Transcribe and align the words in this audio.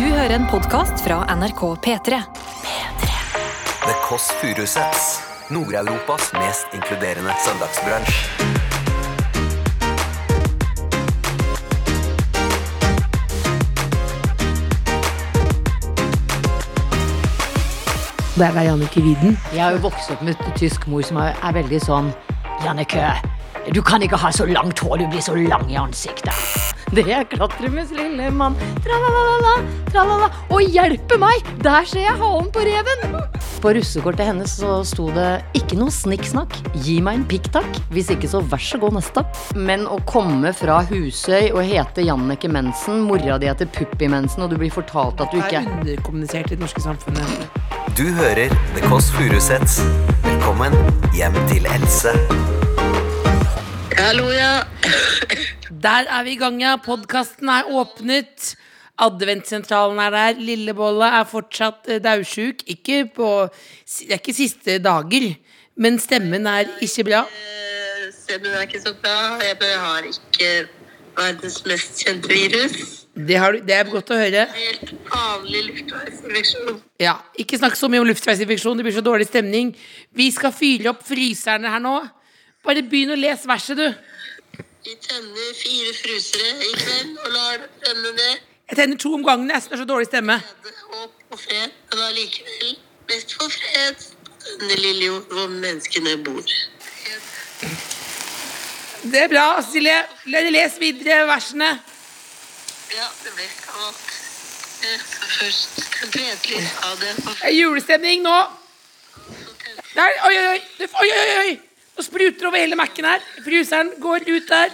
Du 0.00 0.06
hører 0.06 0.32
en 0.32 0.46
podkast 0.48 1.02
fra 1.04 1.18
NRK 1.28 1.58
P3. 1.84 2.18
P3. 2.64 3.08
The 3.82 3.96
Kåss 4.00 4.30
Furuseths. 4.40 5.20
Nord-Europas 5.52 6.30
mest 6.40 6.72
inkluderende 6.72 7.34
søndagsbransj. 7.44 8.14
Det 18.38 18.48
er 18.48 18.62
Jannicke 18.70 19.04
Widen. 19.04 19.36
Jeg 19.52 19.64
har 19.66 19.76
jo 19.76 19.84
vokst 19.84 20.16
opp 20.16 20.24
med 20.24 20.40
tysk 20.56 20.88
mor 20.88 21.04
som 21.04 21.20
er, 21.20 21.36
er 21.44 21.60
veldig 21.60 21.84
sånn 21.84 22.08
Jannicke, 22.64 23.12
du 23.68 23.82
kan 23.84 24.00
ikke 24.00 24.16
ha 24.16 24.32
så 24.32 24.48
langt 24.48 24.80
hår, 24.80 25.02
du 25.04 25.10
blir 25.12 25.20
så 25.20 25.36
lang 25.36 25.68
i 25.68 25.76
ansiktet. 25.76 26.32
Det 26.90 27.04
er 27.06 27.22
klatremus 27.30 27.92
lille 27.94 28.32
mann. 28.34 28.56
Tralalala, 28.82 29.52
tralala. 29.92 30.26
Og 30.50 30.64
hjelpe 30.74 31.20
meg! 31.22 31.44
Der 31.62 31.84
ser 31.86 32.02
jeg 32.02 32.16
halen 32.18 32.48
på 32.50 32.64
reven! 32.66 33.14
På 33.62 33.70
russekortet 33.76 34.26
hennes 34.26 34.56
så 34.58 34.80
sto 34.88 35.06
det 35.14 35.28
ikke 35.54 35.78
noe 35.78 35.94
snikksnakk. 35.94 36.56
Gi 36.82 36.96
meg 37.04 37.20
en 37.20 37.26
pikk 37.30 37.46
takk. 37.54 37.78
Hvis 37.94 38.10
ikke, 38.10 38.26
så 38.32 38.40
vær 38.42 38.64
så 38.64 38.80
god 38.82 38.96
neste. 38.98 39.22
Men 39.54 39.84
å 39.86 40.00
komme 40.08 40.50
fra 40.56 40.80
Husøy 40.88 41.52
og 41.52 41.62
hete 41.68 42.02
Jannicke 42.08 42.50
Mensen, 42.50 43.04
mora 43.06 43.38
di 43.38 43.46
heter 43.52 43.70
Puppi 43.70 44.10
Mensen, 44.10 44.42
og 44.42 44.50
du 44.50 44.58
blir 44.58 44.74
fortalt 44.74 45.22
at 45.22 45.30
du 45.30 45.38
Det 45.38 45.46
ikke 45.46 45.62
er 45.62 45.70
underkommunisert 45.76 46.50
i 46.50 46.56
det 46.56 46.64
norske 46.64 46.82
samfunnet. 46.82 47.46
Du 47.94 48.08
hører 48.18 48.50
The 48.74 48.82
Kåss 48.88 49.12
Furuseths. 49.14 49.78
Velkommen 50.26 50.74
hjem 51.14 51.38
til 51.52 51.70
Else. 51.70 52.18
Hallo, 54.00 54.32
ja. 54.34 54.64
Der 55.82 56.08
er 56.10 56.24
vi 56.26 56.34
i 56.34 56.40
gang, 56.40 56.58
ja. 56.62 56.74
Podkasten 56.82 57.48
er 57.48 57.68
åpnet. 57.70 58.54
Adventsentralen 59.00 59.98
er 60.02 60.10
der. 60.12 60.40
Lillebolla 60.44 61.08
er 61.20 61.28
fortsatt 61.30 61.88
uh, 61.88 61.98
daudsjuk. 62.04 62.64
Ikke 62.68 63.04
på 63.16 63.28
Det 63.88 64.10
er 64.12 64.18
ikke 64.20 64.34
siste 64.36 64.78
dager, 64.84 65.30
men 65.80 65.96
stemmen 66.02 66.46
er 66.50 66.68
ikke 66.84 67.06
bra. 67.08 67.22
Eh, 67.24 68.10
Stemmen 68.12 68.52
er 68.56 68.66
ikke 68.66 68.80
så 68.82 68.92
bra. 69.00 69.14
Jeg 69.44 69.56
har 69.80 70.08
ikke 70.10 70.50
verdens 71.16 71.60
mest 71.66 72.02
kjente 72.04 72.28
virus. 72.30 72.76
Det, 73.16 73.36
har, 73.40 73.52
du- 73.56 73.64
det 73.66 73.74
er 73.74 73.88
godt 73.90 74.10
å 74.14 74.18
høre. 74.20 74.44
Helt 74.54 74.92
vanlig 75.10 75.64
luftveisinfeksjon. 75.70 76.76
Ja, 77.02 77.16
Ikke 77.40 77.58
snakk 77.58 77.74
så 77.78 77.88
mye 77.90 78.00
om 78.04 78.06
luftveisinfeksjon, 78.08 78.76
det 78.78 78.86
blir 78.86 78.94
så 78.94 79.02
dårlig 79.04 79.26
stemning. 79.28 79.72
Vi 80.16 80.28
skal 80.34 80.52
fyre 80.54 80.92
opp 80.92 81.02
fryserne 81.08 81.72
her 81.72 81.82
nå. 81.82 81.96
Bare 82.64 82.84
begynn 82.86 83.14
å 83.14 83.18
lese 83.18 83.48
verset, 83.48 83.80
du. 83.80 83.88
Vi 84.84 84.96
tenner 85.08 85.54
fire 85.62 85.94
frusere 85.94 86.64
i 86.64 86.72
kveld 86.72 87.18
og 87.24 87.32
lar 87.32 87.58
det 87.62 87.68
brenne 87.82 88.12
ned. 88.16 88.38
Jeg 88.70 88.76
tenner 88.78 88.96
to 88.96 89.14
om 89.14 89.24
gangen. 89.24 89.50
Jeg 89.50 89.62
Det 89.62 89.72
er 89.72 89.76
så 89.76 89.84
dårlig 89.84 90.06
stemme. 90.06 90.36
Håp 90.92 91.12
og 91.30 91.38
fred, 91.38 91.68
men 91.90 92.02
allikevel 92.06 92.78
mest 93.10 93.34
for 93.34 93.48
fred 93.50 93.94
på 94.28 94.56
denne 94.60 94.76
lille 94.80 95.04
jord 95.04 95.22
hvor 95.32 95.46
menneskene 95.46 96.16
bor. 96.24 96.42
Det 99.02 99.22
er 99.22 99.28
bra, 99.28 99.46
Silje. 99.72 99.98
Les 100.26 100.80
videre 100.80 101.26
versene. 101.26 101.70
Ja, 102.96 103.06
det 103.24 103.32
ble 103.36 103.48
kaldt. 103.66 104.16
Så 104.80 105.26
først 105.38 105.86
Gledelig 106.12 106.68
av 106.82 107.00
det. 107.00 107.14
er 107.42 107.52
julestemning 107.52 108.22
nå. 108.22 108.36
Der, 109.94 110.08
oi, 110.26 110.36
oi, 110.36 110.46
oi. 110.48 110.60
Oi, 110.80 111.10
oi, 111.10 111.36
oi. 111.42 111.60
Nå 111.96 112.04
spruter 112.06 112.48
over 112.48 112.60
hele 112.62 112.78
Mac-en 112.78 113.08
her. 113.10 113.26
Fryseren 113.44 113.92
går 114.00 114.26
ut 114.28 114.48
der. 114.48 114.72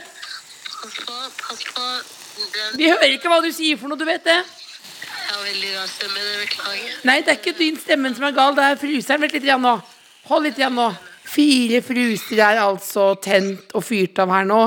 Vi 2.77 2.89
hører 2.91 3.17
ikke 3.17 3.31
hva 3.33 3.41
du 3.43 3.51
sier 3.55 3.79
for 3.81 3.91
noe, 3.91 3.99
du 3.99 4.05
vet 4.07 4.25
det. 4.27 4.37
er 4.37 5.43
veldig 5.43 5.71
rar 5.75 5.91
stemme, 5.91 6.23
det 6.23 6.41
beklager. 6.45 6.97
Nei, 7.09 7.21
det 7.25 7.33
er 7.33 7.39
ikke 7.41 7.59
din 7.59 7.79
stemme 7.81 8.13
som 8.15 8.27
er 8.29 8.37
gal, 8.37 8.57
det 8.57 8.65
er 8.65 8.81
fryseren. 8.81 9.23
Vent 9.25 9.37
litt 9.37 9.47
igjen 9.47 9.65
nå. 9.65 9.77
Hold 10.31 10.47
litt 10.49 10.61
igjen 10.61 10.77
nå. 10.77 10.91
Fire 11.27 11.81
fruser 11.83 12.43
er 12.45 12.61
altså 12.63 13.09
tent 13.23 13.75
og 13.75 13.85
fyrt 13.85 14.21
av 14.23 14.31
her 14.35 14.47
nå. 14.47 14.67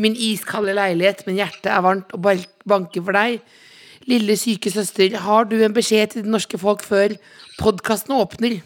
Min 0.00 0.16
iskalde 0.16 0.72
leilighet, 0.76 1.26
men 1.26 1.40
hjertet 1.42 1.68
er 1.74 1.84
varmt 1.84 2.14
og 2.16 2.22
banker 2.70 3.04
for 3.04 3.16
deg. 3.16 3.40
Lille 4.08 4.36
syke 4.40 4.72
søster, 4.72 5.18
har 5.26 5.48
du 5.50 5.58
en 5.60 5.76
beskjed 5.76 6.14
til 6.14 6.24
det 6.24 6.32
norske 6.32 6.58
folk 6.58 6.84
før 6.86 7.18
podkasten 7.60 8.16
åpner? 8.16 8.60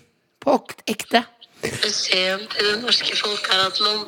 På 0.45 0.61
ekte. 0.87 1.25
Beskjeden 1.65 2.47
til 2.53 2.67
det 2.71 2.83
norske 2.83 3.17
folk 3.17 3.49
er 3.53 3.67
at 3.67 3.81
man 3.85 4.05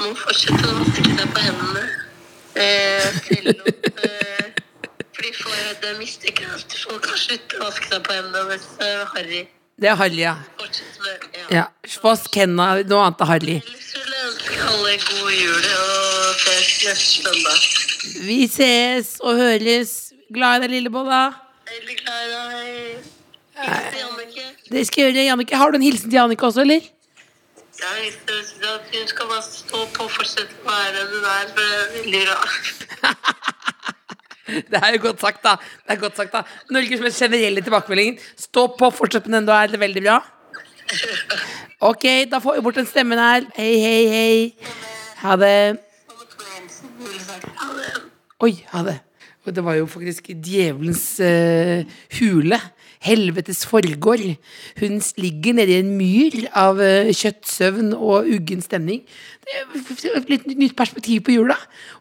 må 0.00 0.12
fortsette 0.18 0.68
å 0.68 0.78
vaske 0.80 1.04
seg 1.08 1.32
på 1.34 1.44
hendene. 1.44 1.82
Eh, 2.62 3.08
selv 3.26 3.50
om 3.52 3.68
eh, 3.68 4.48
fordi 5.12 5.32
for 5.38 5.52
det 5.82 5.92
mistenker 5.98 6.48
at 6.52 6.76
folk 6.82 7.06
har 7.08 7.20
sluttet 7.20 7.58
å 7.60 7.68
vaske 7.68 7.88
seg 7.92 8.02
på 8.06 8.16
hendene 8.16 8.42
mens 8.50 8.66
eh, 8.84 9.04
Harry 9.14 9.42
Det 9.80 9.88
er 9.88 9.96
Harry, 10.00 10.20
ja. 10.20 10.34
med 10.58 11.28
ja. 11.38 11.46
ja. 11.58 11.64
Vask 12.02 12.36
hendene, 12.40 12.84
noe 12.88 13.06
annet 13.06 13.24
er 13.24 13.32
Harry. 13.32 13.56
Ellers 13.60 13.94
vil 13.96 14.12
jeg 14.16 14.28
ønske 14.32 14.60
alle 14.72 14.98
god 15.06 15.32
jul 15.38 15.70
og 15.78 16.44
ses 16.44 16.74
neste 16.88 17.22
søndag. 17.22 17.64
Vi 18.26 18.38
ses 18.50 19.16
og 19.20 19.40
høres. 19.40 19.96
Glad 20.32 20.62
i 20.62 20.66
deg, 20.66 20.76
Lillebolla. 20.78 21.24
Veldig 21.72 21.98
glad 22.04 22.22
i 22.22 22.30
deg. 22.36 23.10
Det 23.52 24.86
skal 24.86 25.04
jeg 25.04 25.14
gjøre, 25.14 25.24
Jannicke. 25.28 25.56
Har 25.56 25.70
du 25.70 25.76
en 25.76 25.84
hilsen 25.84 26.10
til 26.10 26.18
Jannicke 26.18 26.46
også, 26.46 26.64
eller? 26.64 26.80
Ja, 27.80 27.90
jeg 27.98 28.12
vil 28.26 28.68
at 28.68 28.84
hun 28.92 29.08
skal 29.08 29.26
bare 29.28 29.42
stå 29.42 29.84
på 29.94 30.06
og 30.06 30.10
fortsette 30.12 30.56
å 30.60 30.68
være 30.68 30.92
den 30.96 31.12
hun 31.12 31.28
er, 31.32 31.46
for 31.50 31.60
det 31.60 31.72
er 31.78 31.92
veldig 31.98 32.22
bra. 32.28 32.40
Det 34.52 34.76
er 34.76 34.90
jo 34.96 34.98
godt 35.06 35.20
sagt, 35.22 35.38
da. 35.44 35.54
Det 35.86 35.94
er 35.94 36.00
godt 36.00 36.18
sagt 36.18 36.32
da 36.34 36.42
Norges 36.74 37.00
mest 37.00 37.20
generelle 37.22 37.62
tilbakemelding. 37.64 38.18
Stå 38.36 38.66
på, 38.76 38.90
fortsett 38.92 39.28
med 39.28 39.38
den 39.38 39.46
du 39.48 39.52
er. 39.54 39.70
Det 39.70 39.78
er 39.78 39.84
veldig 39.86 40.02
bra. 40.04 40.18
Ok, 41.88 42.04
da 42.28 42.40
får 42.42 42.58
vi 42.58 42.64
bort 42.66 42.76
den 42.76 42.88
stemmen 42.90 43.22
her. 43.22 43.46
Hei, 43.56 43.70
hei, 43.80 44.02
hei. 44.12 44.74
Ha 45.22 45.38
det. 45.40 45.54
Oi, 48.42 48.52
ha 48.74 48.84
det. 48.90 48.98
Og 49.46 49.56
det 49.56 49.64
var 49.64 49.78
jo 49.78 49.88
faktisk 49.90 50.28
djevelens 50.34 51.06
uh, 51.22 51.86
hule. 52.18 52.58
Helvetes 53.02 53.64
forgård. 53.66 54.24
Hun 54.78 55.00
ligger 55.18 55.56
nedi 55.58 55.78
en 55.80 55.92
myr 55.98 56.36
av 56.58 56.78
kjøttsøvn 56.78 57.92
og 57.96 58.28
uggen 58.30 58.62
stemning. 58.62 59.02
Det 59.42 60.10
er 60.12 60.28
litt 60.30 60.44
nytt 60.46 60.76
perspektiv 60.78 61.24
på 61.26 61.34
jula. 61.34 61.56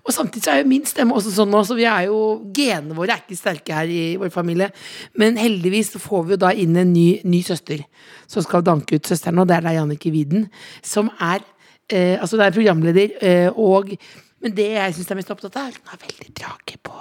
Og 0.06 0.13
samtidig 0.13 0.45
så 0.45 0.53
er 0.53 0.61
jo 0.61 0.69
min 0.69 0.85
stemme 0.85 1.16
også 1.17 1.34
sånn 1.34 1.50
nå, 1.51 1.61
så 1.66 1.78
vi 1.78 1.88
er 1.90 2.07
jo 2.09 2.19
Genene 2.53 2.97
våre 2.97 3.16
er 3.16 3.23
ikke 3.23 3.38
sterke 3.40 3.75
her 3.75 3.90
i 3.90 4.16
vår 4.22 4.31
familie. 4.34 4.69
Men 5.17 5.40
heldigvis 5.41 5.95
får 6.01 6.28
vi 6.28 6.35
jo 6.35 6.41
da 6.44 6.51
inn 6.53 6.78
en 6.78 6.94
ny, 6.94 7.07
ny 7.25 7.41
søster 7.45 7.81
som 8.29 8.45
skal 8.45 8.66
danke 8.66 8.97
ut 8.97 9.09
søsteren, 9.09 9.41
og 9.41 9.50
det 9.50 9.57
er 9.57 9.66
da 9.66 9.75
Jannicke 9.75 10.11
Widen, 10.13 10.47
som 10.85 11.11
er 11.19 11.41
eh, 11.90 12.17
Altså, 12.22 12.38
det 12.38 12.45
er 12.45 12.56
programleder, 12.56 13.17
eh, 13.22 13.50
og 13.51 13.95
Men 14.41 14.56
det 14.57 14.72
jeg 14.73 14.94
syns 14.97 15.11
er 15.11 15.17
mest 15.19 15.29
opptatt 15.29 15.57
av, 15.61 15.67
er 15.67 15.75
at 15.75 15.75
hun 15.78 15.91
har 15.91 16.00
veldig 16.01 16.31
drage 16.34 16.78
på 16.81 16.95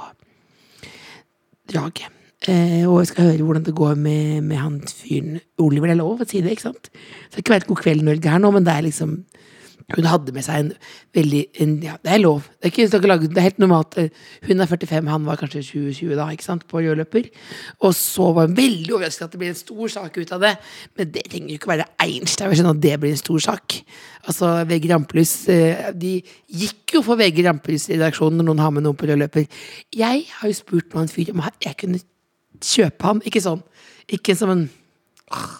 draget. 1.72 2.19
Eh, 2.48 2.86
og 2.88 3.02
jeg 3.02 3.10
skal 3.10 3.26
høre 3.28 3.44
hvordan 3.44 3.64
det 3.66 3.74
går 3.76 3.98
med, 4.00 4.40
med 4.48 4.56
han 4.56 4.78
fyren 4.88 5.40
Oliver. 5.60 5.90
Det 5.90 5.98
er 5.98 6.00
lov 6.00 6.22
å 6.24 6.28
si 6.28 6.40
det, 6.40 6.54
ikke 6.56 6.70
sant? 6.70 6.88
Så 6.88 7.34
det 7.34 7.42
er 7.42 7.44
ikke 7.44 7.56
vært 7.58 7.68
God 7.68 7.82
kveld 7.82 8.06
Norge 8.06 8.32
her 8.32 8.40
nå, 8.40 8.52
men 8.54 8.64
det 8.64 8.72
er 8.72 8.86
liksom 8.88 9.20
Hun 9.90 10.06
hadde 10.06 10.30
med 10.30 10.44
seg 10.46 10.60
en 10.60 10.68
veldig 11.16 11.38
en, 11.64 11.70
Ja, 11.82 11.96
det 11.98 12.12
er 12.14 12.20
lov. 12.22 12.44
Det 12.62 12.68
er, 12.68 12.86
ikke, 12.86 13.08
det 13.26 13.40
er 13.40 13.46
helt 13.48 13.58
normalt. 13.58 13.96
Eh, 13.98 14.12
Hun 14.46 14.62
er 14.62 14.70
45, 14.70 15.08
han 15.10 15.24
var 15.26 15.40
kanskje 15.40 15.64
20-20 15.66 16.14
da, 16.14 16.28
ikke 16.30 16.46
sant, 16.46 16.64
på 16.70 16.78
rødløper. 16.78 17.26
Og 17.82 17.92
så 17.98 18.28
var 18.32 18.46
hun 18.46 18.54
veldig 18.56 18.94
overrasket 18.94 19.26
at 19.26 19.34
det 19.34 19.40
blir 19.42 19.50
en 19.50 19.58
stor 19.58 19.90
sak 19.90 20.16
ut 20.16 20.32
av 20.32 20.44
det. 20.46 20.52
Men 20.96 21.10
det 21.10 21.24
trenger 21.26 21.50
jo 21.50 21.58
ikke 21.58 21.72
være 21.72 21.88
Einstein 22.06 22.54
skjønne 22.54 22.76
at 22.76 22.84
det 22.86 22.94
blir 23.02 23.16
en 23.16 23.20
stor 23.20 23.42
sak. 23.50 23.80
Altså, 24.30 24.52
VG 24.70 24.86
Rampelys 24.94 25.34
eh, 25.50 25.90
De 25.92 26.14
gikk 26.62 26.94
jo 26.94 27.02
for 27.04 27.18
VG 27.20 27.42
Rampelys-redaksjonen 27.50 28.38
når 28.40 28.48
noen 28.48 28.62
har 28.62 28.72
med 28.78 28.86
noen 28.86 28.96
på 28.96 29.10
rødløper. 29.10 29.50
Jeg 29.92 30.24
har 30.38 30.54
jo 30.54 30.60
spurt 30.62 30.94
noen 30.94 31.10
fyr 31.10 31.34
om 31.34 31.42
jeg 31.66 31.76
kunne 31.82 32.00
kjøpe 32.64 33.06
ham. 33.06 33.20
Ikke 33.26 33.42
sånn. 33.44 33.62
Ikke 34.10 34.34
som 34.38 34.50
en 34.52 34.64
åh, 35.34 35.50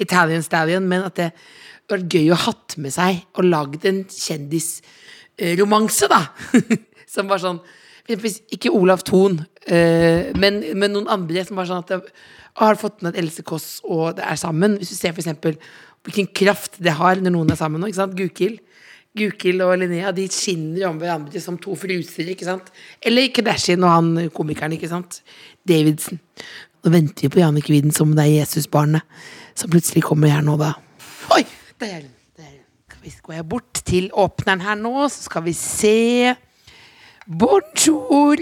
Italian 0.00 0.42
stallion, 0.44 0.88
men 0.88 1.04
at 1.06 1.16
det 1.18 1.30
var 1.90 2.06
gøy 2.06 2.30
å 2.32 2.42
hatt 2.46 2.76
med 2.80 2.92
seg 2.94 3.12
og 3.34 3.44
lagd 3.48 3.86
en 3.88 4.04
kjendisromanse, 4.06 6.06
da. 6.10 6.20
som 7.10 7.30
var 7.30 7.38
sånn 7.42 7.60
Ikke 8.10 8.74
Olav 8.74 9.00
Thon, 9.06 9.34
eh, 9.66 10.30
men, 10.38 10.54
men 10.78 10.92
noen 10.94 11.10
andre 11.10 11.44
som 11.46 11.56
var 11.58 11.66
sånn 11.68 11.82
at 11.82 11.90
det, 11.90 11.98
«Å, 12.00 12.02
Har 12.64 12.80
fått 12.80 13.02
med 13.02 13.10
at 13.12 13.20
Else 13.22 13.42
Kåss 13.46 13.68
og 13.86 14.16
det 14.18 14.24
er 14.26 14.38
sammen? 14.38 14.78
Hvis 14.78 14.92
du 14.94 14.98
ser 14.98 15.12
for 15.14 15.22
eksempel 15.22 15.54
hvilken 16.06 16.28
kraft 16.34 16.72
det 16.82 16.94
har 16.96 17.14
når 17.20 17.32
noen 17.34 17.52
er 17.52 17.58
sammen 17.60 17.86
ikke? 17.86 18.14
Gukild. 18.18 18.58
Gukild 19.18 19.60
og 19.64 19.72
Linnea 19.80 20.12
de 20.14 20.28
skinner 20.30 20.86
om 20.88 20.98
hverandre 21.00 21.40
som 21.42 21.56
to 21.58 21.74
fruser. 21.74 22.28
ikke 22.30 22.44
sant? 22.46 22.68
Eller 23.02 23.28
Kardashian 23.34 23.82
og 23.82 23.90
han 23.90 24.30
komikeren. 24.30 24.72
ikke 24.76 24.88
sant? 24.88 25.22
Davidson. 25.66 26.20
Nå 26.84 26.92
venter 26.94 27.26
vi 27.26 27.28
på 27.34 27.40
Jannicke 27.42 27.72
Widen 27.74 27.92
som 27.92 28.14
det 28.16 28.24
er 28.24 28.36
Jesusbarnet 28.40 29.02
som 29.58 29.68
plutselig 29.70 30.02
kommer 30.06 30.30
her 30.32 30.40
nå, 30.46 30.54
da. 30.56 30.72
Oi! 31.34 31.42
Der 31.80 31.96
er. 31.98 32.06
Der 32.38 32.44
er. 32.46 32.96
Vi- 33.02 33.12
Går 33.22 33.34
jeg 33.34 33.48
bort 33.48 33.82
til 33.84 34.10
åpneren 34.12 34.60
her 34.62 34.74
nå, 34.76 35.08
så 35.08 35.22
skal 35.26 35.42
vi 35.44 35.52
se 35.52 36.34
Bonjour! 37.26 38.36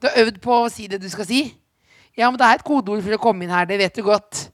Du 0.00 0.08
har 0.08 0.18
øvd 0.26 0.40
på 0.44 0.52
å 0.64 0.68
si 0.72 0.86
det 0.90 1.00
du 1.00 1.08
skal 1.08 1.26
si? 1.26 1.40
Ja, 2.16 2.28
men 2.30 2.36
det 2.38 2.46
er 2.46 2.58
et 2.60 2.64
kodeord 2.66 3.02
for 3.02 3.16
å 3.16 3.22
komme 3.22 3.44
inn 3.46 3.50
her, 3.54 3.64
det 3.66 3.78
vet 3.80 3.94
du 3.96 4.02
godt. 4.06 4.48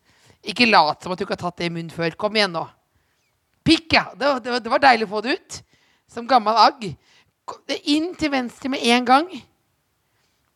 Ikke 0.47 0.69
lat 0.71 1.03
som 1.03 1.13
at 1.13 1.19
du 1.21 1.25
ikke 1.27 1.35
har 1.37 1.43
tatt 1.51 1.59
det 1.61 1.67
i 1.69 1.73
munnen 1.75 1.91
før. 1.93 2.15
Kom 2.17 2.37
igjen 2.39 2.55
nå. 2.55 2.63
Pikk, 3.67 3.93
ja. 3.93 4.09
Det, 4.17 4.33
det, 4.45 4.59
det 4.65 4.73
var 4.73 4.83
deilig 4.83 5.09
å 5.09 5.13
få 5.15 5.23
det 5.25 5.39
ut. 5.39 5.61
Som 6.11 6.29
gammel 6.31 6.59
agg. 6.59 6.91
Inn 7.85 8.13
til 8.19 8.33
venstre 8.33 8.71
med 8.73 8.85
en 8.95 9.09
gang. 9.09 9.31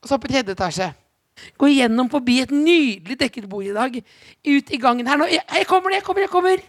Og 0.03 0.09
så 0.09 0.19
opp 0.19 0.27
i 0.29 0.33
tredje 0.35 0.55
etasje. 0.55 0.91
Gå 1.59 1.69
igjennom 1.71 2.09
forbi 2.11 2.39
et 2.43 2.53
nydelig 2.55 3.17
dekket 3.19 3.49
bord 3.51 3.67
i 3.67 3.75
dag. 3.75 3.97
Ut 3.99 4.71
i 4.71 4.81
gangen 4.81 5.09
her 5.09 5.19
nå. 5.19 5.29
Jeg, 5.33 5.67
kommer, 5.71 5.97
jeg 5.97 6.05
kommer, 6.07 6.25
jeg 6.27 6.33
kommer. 6.33 6.63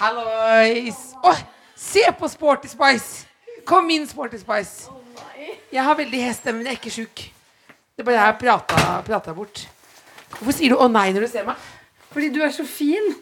Hallois. 0.00 1.00
Oh, 1.24 1.38
se 1.76 2.04
på 2.18 2.28
Sporty 2.28 2.68
Spice. 2.68 3.26
Kom 3.66 3.88
inn, 3.90 4.06
Sporty 4.08 4.40
Spice. 4.40 4.92
Jeg 5.72 5.84
har 5.84 5.96
veldig 5.98 6.20
heststemme, 6.22 6.60
men 6.60 6.68
jeg 6.68 6.76
er 6.76 6.80
ikke 6.80 6.94
sjuk. 6.94 7.24
Det 7.96 8.04
er 8.04 8.08
bare 8.08 8.26
jeg 8.26 8.38
prata, 8.40 9.00
prata 9.06 9.34
bort. 9.34 9.64
Hvorfor 10.36 10.52
sier 10.52 10.74
du 10.74 10.76
'å 10.76 10.88
nei' 10.92 11.12
når 11.12 11.26
du 11.26 11.28
ser 11.32 11.44
meg? 11.44 11.56
Fordi 12.12 12.28
du 12.34 12.40
er 12.44 12.52
så 12.54 12.64
fin. 12.68 13.12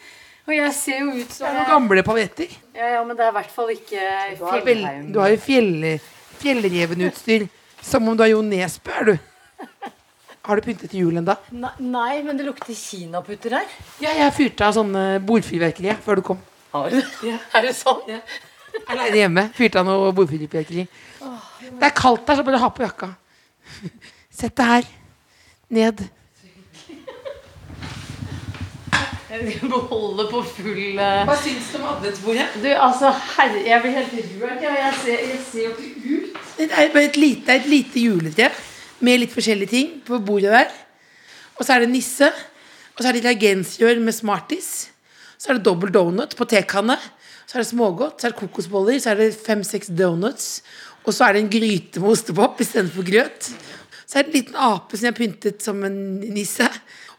Og 0.44 0.52
jeg 0.52 0.72
ser 0.76 0.98
jo 1.00 1.12
ut 1.16 1.30
som 1.32 1.46
Det 1.46 1.50
er 1.50 1.54
noen 1.56 1.70
gamle 1.72 2.02
paljetter. 2.04 2.50
ja, 2.76 2.88
ja, 2.98 3.04
men 3.04 3.16
det 3.16 3.24
er 3.24 3.30
i 3.32 3.36
hvert 3.38 3.52
fall 3.54 3.70
ikke 3.72 4.00
Du 4.38 4.42
har, 4.44 4.60
vel, 4.66 4.82
du 5.14 5.18
har 5.22 5.30
jo 5.32 5.38
fjell, 5.40 6.00
fjellrevenutstyr. 6.42 7.46
Som 7.84 8.08
om 8.08 8.16
du 8.16 8.22
har 8.24 8.30
Jo 8.32 8.42
Nesbø, 8.44 8.90
er 8.92 9.04
du. 9.04 9.14
Har 10.44 10.60
du 10.60 10.64
pyntet 10.66 10.90
til 10.92 11.00
jul 11.06 11.16
ennå? 11.16 11.34
Nei, 11.56 11.70
nei, 11.80 12.22
men 12.26 12.36
det 12.36 12.44
lukter 12.44 12.76
kinaputter 12.76 13.54
her. 13.56 13.70
Ja, 14.04 14.10
jeg 14.18 14.32
fyrte 14.36 14.66
av 14.66 14.74
sånne 14.76 15.04
bordfyrverkeri 15.24 15.88
jeg, 15.88 15.96
før 16.04 16.20
du 16.20 16.22
kom. 16.28 16.42
Har 16.74 16.90
du? 16.92 16.98
Er 17.56 17.64
det 17.64 17.72
sånn? 17.78 18.02
Aleine 18.90 19.16
hjemme. 19.22 19.46
Fyrte 19.56 19.80
av 19.80 19.88
noe 19.88 20.12
bordfyrverkeri. 20.16 20.84
Det 21.64 21.88
er 21.88 21.94
kaldt 21.96 22.26
der, 22.28 22.36
så 22.36 22.44
bare 22.44 22.60
ha 22.60 22.68
på 22.76 22.84
jakka. 22.84 23.08
Sett 24.28 24.52
deg 24.60 24.68
her. 24.74 24.92
Ned. 25.72 26.04
Jeg 28.84 29.00
skal 29.00 29.13
beholde 29.28 30.26
på 30.30 30.42
full 30.46 30.98
uh... 30.98 31.24
Hva 31.28 31.36
syns 31.40 31.70
du 31.72 31.78
om 31.80 31.88
adventsbordet? 31.94 32.46
Du, 32.62 32.68
altså, 32.72 33.10
herre, 33.36 33.60
jeg 33.66 33.82
blir 33.82 33.96
helt 33.98 34.14
rørt. 34.42 34.62
Jeg, 34.62 34.94
ser, 35.02 35.22
jeg 35.30 35.42
ser 35.48 35.68
jo 35.68 35.74
ikke 35.74 36.16
ut. 36.18 36.40
Det 36.58 36.70
er 36.70 36.92
bare 36.94 37.08
et 37.08 37.18
lite, 37.18 37.56
et 37.56 37.68
lite 37.70 38.02
juletre 38.04 38.50
med 39.04 39.22
litt 39.22 39.34
forskjellige 39.34 39.72
ting 39.72 39.92
på 40.06 40.20
bordet 40.24 40.52
der. 40.54 40.74
Og 41.58 41.66
så 41.66 41.76
er 41.76 41.84
det 41.84 41.92
nisse. 41.92 42.30
Og 42.94 43.02
så 43.02 43.10
er 43.10 43.16
det 43.16 43.24
reagensrør 43.26 44.00
med 44.04 44.14
Smarties. 44.16 44.70
Så 45.38 45.50
er 45.50 45.58
det 45.58 45.66
dobbel 45.66 45.92
donut 45.94 46.36
på 46.38 46.46
tekanne. 46.48 46.96
Så 47.46 47.58
er 47.58 47.64
det 47.64 47.70
smågodt. 47.70 48.20
Så 48.20 48.28
er 48.28 48.34
det 48.34 48.40
kokosboller. 48.40 48.98
Så 49.02 49.12
er 49.12 49.22
det 49.22 49.30
fem-seks 49.38 49.92
donuts. 49.98 50.62
Og 51.04 51.14
så 51.14 51.26
er 51.26 51.36
det 51.36 51.44
en 51.44 51.52
gryte 51.52 52.00
med 52.00 52.14
ostepop 52.14 52.60
istedenfor 52.64 53.06
grøt. 53.06 53.50
Så 54.04 54.18
er 54.18 54.24
det 54.24 54.30
en 54.30 54.38
liten 54.38 54.60
ape 54.60 54.96
som 54.96 55.08
jeg 55.08 55.12
har 55.12 55.18
pyntet 55.18 55.64
som 55.64 55.82
en 55.84 55.98
nisse. 56.32 56.68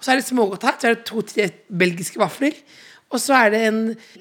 Så 0.05 0.13
er 0.13 0.21
det 0.21 0.27
smågodt 0.27 0.65
her. 0.67 0.75
Så 0.77 0.89
er 0.91 0.97
det 0.99 1.05
to-tre 1.09 1.47
belgiske 1.81 2.21
vafler. 2.21 2.53
Og 3.09 3.21
så 3.21 3.33
er 3.39 3.53
det 3.55 3.61
en 3.71 3.79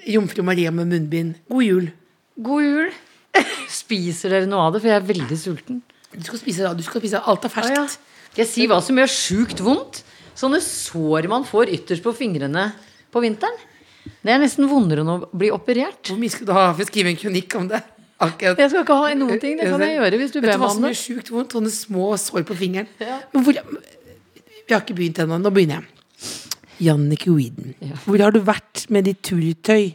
jomfru 0.09 0.41
Maria 0.47 0.73
med 0.73 0.89
munnbind. 0.89 1.35
God 1.53 1.67
jul. 1.67 1.91
God 2.41 2.65
jul. 2.65 2.95
Spiser 3.83 4.33
dere 4.33 4.49
noe 4.49 4.65
av 4.65 4.75
det? 4.77 4.81
For 4.81 4.93
jeg 4.93 5.03
er 5.03 5.07
veldig 5.13 5.39
sulten. 5.41 5.83
Du 6.15 6.23
skal 6.25 6.41
spise, 6.41 6.73
du 6.79 6.83
skal 6.87 7.03
spise 7.03 7.21
alt 7.21 7.45
er 7.45 7.53
ferskt. 7.53 7.77
ferskt. 7.77 8.01
ja. 8.01 8.41
Jeg 8.41 8.51
sier 8.51 8.71
hva 8.71 8.81
som 8.83 8.97
gjør 8.99 9.11
sjukt 9.13 9.61
vondt? 9.63 10.01
Sånne 10.35 10.59
sår 10.65 11.29
man 11.31 11.45
får 11.47 11.71
ytterst 11.77 12.03
på 12.03 12.11
fingrene 12.17 12.71
på 13.15 13.23
vinteren. 13.23 13.55
Det 14.25 14.33
er 14.35 14.41
nesten 14.43 14.67
vondere 14.69 15.05
enn 15.05 15.13
å 15.13 15.19
bli 15.31 15.51
operert. 15.55 16.01
Hvor 16.11 16.19
mye 16.19 16.33
skal 16.33 16.49
du 16.49 16.55
ha 16.57 16.65
for 16.73 16.83
å 16.83 16.89
skrive 16.89 17.13
en 17.13 17.21
kronikk 17.21 17.55
om 17.61 17.69
det? 17.71 17.79
Akkurat. 18.25 18.59
Jeg 18.59 18.73
skal 18.73 18.83
ikke 18.83 18.97
ha 18.99 19.13
noen 19.19 19.39
ting. 19.43 19.59
Det 19.61 19.69
kan 19.69 19.85
jeg 19.85 19.99
gjøre 19.99 20.19
hvis 20.21 20.35
du 20.35 20.41
Vet 20.41 20.51
du 20.51 20.63
hva 20.63 20.71
som 20.73 20.87
gjør 20.87 20.97
det. 20.97 21.01
sjukt 21.03 21.31
vondt? 21.35 21.55
Sånne 21.55 21.73
små 21.75 22.09
sår 22.21 22.47
på 22.49 22.57
fingeren. 22.59 22.91
Ja. 23.03 23.21
Men 23.35 23.47
hvor 23.47 23.59
Vi 24.65 24.75
har 24.75 24.83
ikke 24.85 24.97
begynt 24.97 25.21
ennå. 25.25 25.39
Nå 25.41 25.53
begynner 25.55 25.83
jeg. 25.83 25.91
Jannicke 26.85 27.31
Weeden. 27.31 27.75
Ja. 27.85 27.99
Hvor 28.05 28.23
har 28.25 28.35
du 28.35 28.41
vært 28.45 28.87
med 28.93 29.07
ditt 29.09 29.23
turtøy? 29.27 29.95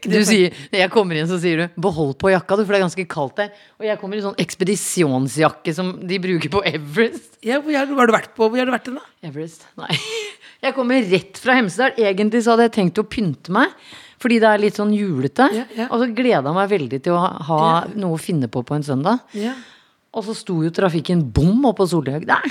Du 0.00 0.16
sier, 0.24 0.54
når 0.72 0.80
jeg 0.80 0.90
kommer 0.94 1.18
inn, 1.18 1.28
så 1.28 1.36
sier 1.40 1.58
du 1.60 1.80
'behold 1.80 2.14
på 2.16 2.30
jakka', 2.32 2.56
du, 2.56 2.64
for 2.64 2.72
det 2.72 2.78
er 2.78 2.86
ganske 2.86 3.04
kaldt 3.10 3.36
der. 3.36 3.50
Og 3.76 3.84
jeg 3.84 3.98
kommer 4.00 4.16
i 4.16 4.22
sånn 4.24 4.38
ekspedisjonsjakke 4.40 5.74
som 5.76 5.92
de 6.06 6.18
bruker 6.22 6.48
på 6.48 6.62
Everest. 6.64 7.36
Ja, 7.44 7.60
hvor 7.60 7.74
har, 7.76 7.86
du, 7.86 7.94
vært 7.96 8.32
på? 8.36 8.48
Hvor 8.48 8.56
har 8.56 8.64
du 8.64 8.72
vært 8.72 8.88
den, 8.88 8.96
da? 8.96 9.04
Everest? 9.28 9.66
Nei. 9.76 9.92
Jeg 10.60 10.74
kommer 10.76 11.04
rett 11.10 11.40
fra 11.40 11.56
Hemsedal. 11.56 11.92
Egentlig 11.96 12.44
så 12.44 12.54
hadde 12.54 12.68
jeg 12.68 12.76
tenkt 12.78 12.98
å 13.00 13.04
pynte 13.08 13.52
meg. 13.52 13.72
Fordi 14.20 14.36
det 14.42 14.48
er 14.48 14.60
litt 14.60 14.76
sånn 14.76 14.92
julete. 14.92 15.46
Ja, 15.56 15.64
ja. 15.76 15.86
Og 15.88 16.02
så 16.02 16.08
gleda 16.12 16.44
jeg 16.44 16.56
meg 16.58 16.72
veldig 16.72 16.98
til 17.00 17.16
å 17.16 17.20
ha, 17.22 17.30
ha 17.48 17.60
noe 17.96 18.18
å 18.18 18.20
finne 18.20 18.50
på 18.52 18.60
på 18.68 18.76
en 18.76 18.84
søndag. 18.84 19.22
Og 20.16 20.24
så 20.26 20.34
sto 20.34 20.56
jo 20.64 20.70
trafikken 20.74 21.20
bom 21.34 21.64
oppå 21.70 21.86
Solhaug 21.86 22.24
der. 22.32 22.46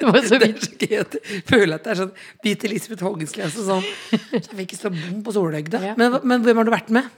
det 0.00 0.06
var 0.08 0.20
så 0.24 0.36
Det 0.40 0.48
er 0.48 0.52
vidt. 0.52 0.64
så 0.64 0.76
gøy 0.80 0.94
jeg 0.96 1.42
føler 1.48 1.74
at 1.78 1.84
det 1.86 1.92
er 1.94 1.98
sånn 2.02 2.12
Beat 2.44 2.64
Elisabeth 2.68 3.04
Hågenskles 3.06 3.56
og 3.62 3.66
sånn. 3.70 3.90
Så 4.44 4.56
fikk 4.58 4.74
stå 4.76 4.92
bom 4.94 5.20
på 5.26 5.34
Solhøgda. 5.36 5.80
Ja. 5.90 5.96
Men, 6.00 6.18
men 6.24 6.44
hvem 6.46 6.60
har 6.60 6.68
du 6.68 6.72
vært 6.74 6.92
med? 6.94 7.08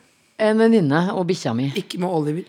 En 0.43 0.59
venninne 0.63 1.05
og 1.15 1.27
bikkja 1.29 1.53
mi. 1.59 1.69
Ikke 1.79 2.01
med 2.03 2.11
Oliver. 2.11 2.47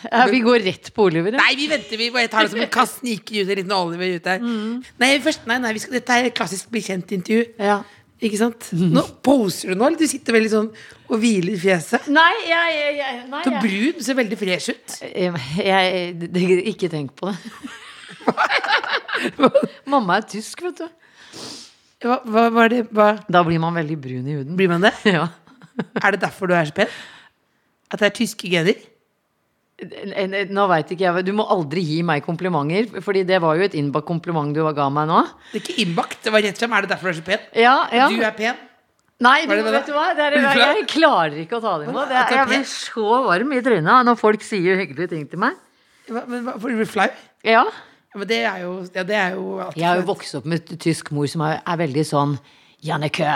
Ja, 0.00 0.22
vi 0.32 0.38
går 0.40 0.62
rett 0.64 0.88
på 0.96 1.04
Oliver. 1.10 1.34
ja. 1.36 1.42
Nei, 1.42 1.54
vi 1.58 1.66
venter. 1.68 1.98
Vi 2.00 2.06
bare 2.14 2.30
tar 2.32 2.46
det 2.46 2.54
som 2.54 2.62
en 2.64 2.70
kast 2.72 3.02
sniker 3.02 3.42
ut 3.42 3.50
en 3.52 3.58
liten 3.60 3.74
Oliver 3.76 4.14
ut 4.16 4.24
der. 4.24 4.40
Mm. 4.40 4.78
Nei, 5.02 5.10
først, 5.20 5.42
nei, 5.50 5.58
nei 5.60 5.74
skal, 5.82 5.98
dette 5.98 6.16
er 6.16 6.30
et 6.30 6.36
klassisk 6.38 6.70
bli 6.72 6.80
kjent-intervju. 6.86 7.42
Ja. 7.60 7.82
Ikke 8.20 8.36
sant? 8.36 8.66
Nå 8.76 9.00
poser 9.24 9.70
du 9.72 9.78
nå, 9.80 9.86
eller 9.88 9.96
du 10.00 10.06
sitter 10.10 10.34
veldig 10.36 10.50
sånn 10.52 10.66
og 11.10 11.14
hviler 11.22 11.54
i 11.54 11.60
fjeset. 11.62 12.08
Nei, 12.12 12.26
jeg, 12.50 12.74
jeg, 12.76 12.96
jeg, 13.00 13.20
nei, 13.32 13.40
Så 13.46 13.52
jeg, 13.54 13.62
brun, 13.64 13.94
du 13.96 14.04
ser 14.04 14.18
veldig 14.18 14.38
fresh 14.42 14.74
ut. 14.74 14.96
jeg, 15.00 15.32
jeg, 15.64 16.12
det- 16.26 16.66
Ikke 16.74 16.90
tenk 16.92 17.14
på 17.16 17.30
det. 17.30 17.38
Mamma 19.90 20.18
er 20.20 20.26
tysk, 20.30 20.62
vet 20.66 20.82
du. 20.82 20.88
Hva, 22.00 22.16
hva, 22.24 22.44
hva 22.52 22.64
er 22.66 22.72
det? 22.72 22.82
Hva, 22.96 23.08
Da 23.28 23.42
blir 23.44 23.60
man 23.60 23.74
veldig 23.76 23.96
brun 24.00 24.28
i 24.28 24.36
huden. 24.38 24.56
blir 24.56 24.68
man 24.72 24.84
det? 24.84 24.94
Ja. 25.16 25.26
Er 25.96 26.12
det 26.12 26.20
derfor 26.26 26.48
du 26.50 26.52
er 26.56 26.68
så 26.68 26.74
pen? 26.76 26.90
At 27.90 28.00
det 28.02 28.10
er 28.10 28.16
tyske 28.20 28.48
gener? 28.52 28.76
En- 29.80 30.34
en- 30.34 30.48
Nå 30.52 30.66
vet 30.68 30.90
ikke 30.92 31.06
jeg 31.06 31.24
Du 31.24 31.32
må 31.32 31.46
aldri 31.48 31.80
gi 31.80 32.02
meg 32.02 32.24
komplimenter, 32.24 33.00
Fordi 33.00 33.24
det 33.24 33.40
var 33.40 33.56
jo 33.56 33.62
et 33.64 33.74
innbakt 33.74 34.06
kompliment 34.06 34.52
du 34.54 34.60
ga 34.74 34.88
meg 34.92 35.08
nå. 35.08 35.22
Det 35.52 35.60
er 35.60 35.64
ikke 35.64 35.78
innbakt, 35.86 36.18
det 36.22 36.32
var 36.32 36.42
rett 36.42 36.58
frem. 36.58 36.72
Er 36.72 36.82
det 36.82 36.90
derfor 36.90 37.08
du 37.08 37.14
er 37.14 37.20
så 37.20 37.24
pen? 37.24 37.46
Ja, 37.54 37.88
ja. 37.92 38.08
Du 38.08 38.20
er 38.20 38.32
pen. 38.36 38.56
Nei, 39.20 39.44
du, 39.44 39.52
vet 39.52 39.86
du 39.86 39.92
hva? 39.92 40.14
Det 40.16 40.24
er, 40.24 40.38
jeg, 40.40 40.86
klarer 40.88 41.34
ikke 41.42 41.58
å 41.58 41.60
ta 41.60 41.74
det 41.78 41.90
imot. 41.90 42.08
Jeg, 42.08 42.36
jeg 42.38 42.48
blir 42.48 42.62
så 42.64 43.18
varm 43.26 43.52
i 43.52 43.60
trynet 43.60 44.06
når 44.08 44.16
folk 44.16 44.44
sier 44.44 44.80
hyggelige 44.80 45.10
ting 45.12 45.26
til 45.28 45.42
meg. 45.42 45.58
Men 46.08 46.48
Blir 46.56 46.80
du 46.80 46.86
flau? 46.88 47.08
Ja. 47.44 47.66
Men 48.16 48.26
det 48.26 48.40
er 48.48 48.62
jo, 48.64 48.72
ja, 48.94 49.04
det 49.06 49.14
er 49.14 49.36
jo 49.36 49.44
Jeg 49.76 49.86
har 49.86 50.00
jo 50.00 50.06
vokst 50.08 50.34
opp 50.40 50.46
med 50.48 50.64
tysk 50.82 51.12
mor 51.14 51.28
som 51.30 51.44
er, 51.46 51.60
er 51.62 51.76
veldig 51.78 52.04
sånn 52.08 52.32
Jannike, 52.82 53.28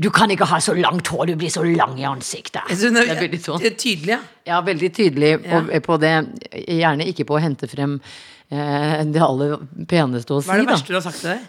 du 0.00 0.10
kan 0.10 0.30
ikke 0.30 0.46
ha 0.50 0.58
så 0.58 0.74
langt 0.74 1.06
hår, 1.08 1.26
du 1.26 1.36
blir 1.36 1.50
så 1.50 1.62
lang 1.76 1.98
i 2.00 2.04
ansiktet. 2.08 2.62
Jeg 2.68 2.76
synes 2.78 2.94
Det 3.06 3.10
er 3.16 3.20
veldig 3.28 3.40
sånn. 3.44 3.60
det 3.60 3.72
er 3.72 3.76
Tydelig, 3.78 4.08
ja. 4.08 4.20
Ja, 4.46 4.60
veldig 4.62 4.90
tydelig 4.94 5.32
Ja. 5.44 5.60
på, 5.60 5.80
på 5.80 5.98
det. 6.00 6.14
Gjerne 6.68 7.06
ikke 7.06 7.24
på 7.28 7.36
å 7.38 7.40
hente 7.40 7.68
frem 7.70 8.00
eh, 8.50 9.04
det 9.04 9.22
aller 9.22 9.58
peneste 9.86 10.34
å 10.34 10.42
si, 10.42 10.48
Hva 10.50 10.54
er 10.54 10.64
det 10.64 10.66
da. 10.66 10.72
verste 10.74 10.88
du 10.88 10.94
har 10.98 11.04
sagt 11.06 11.20
til 11.20 11.30
deg? 11.30 11.40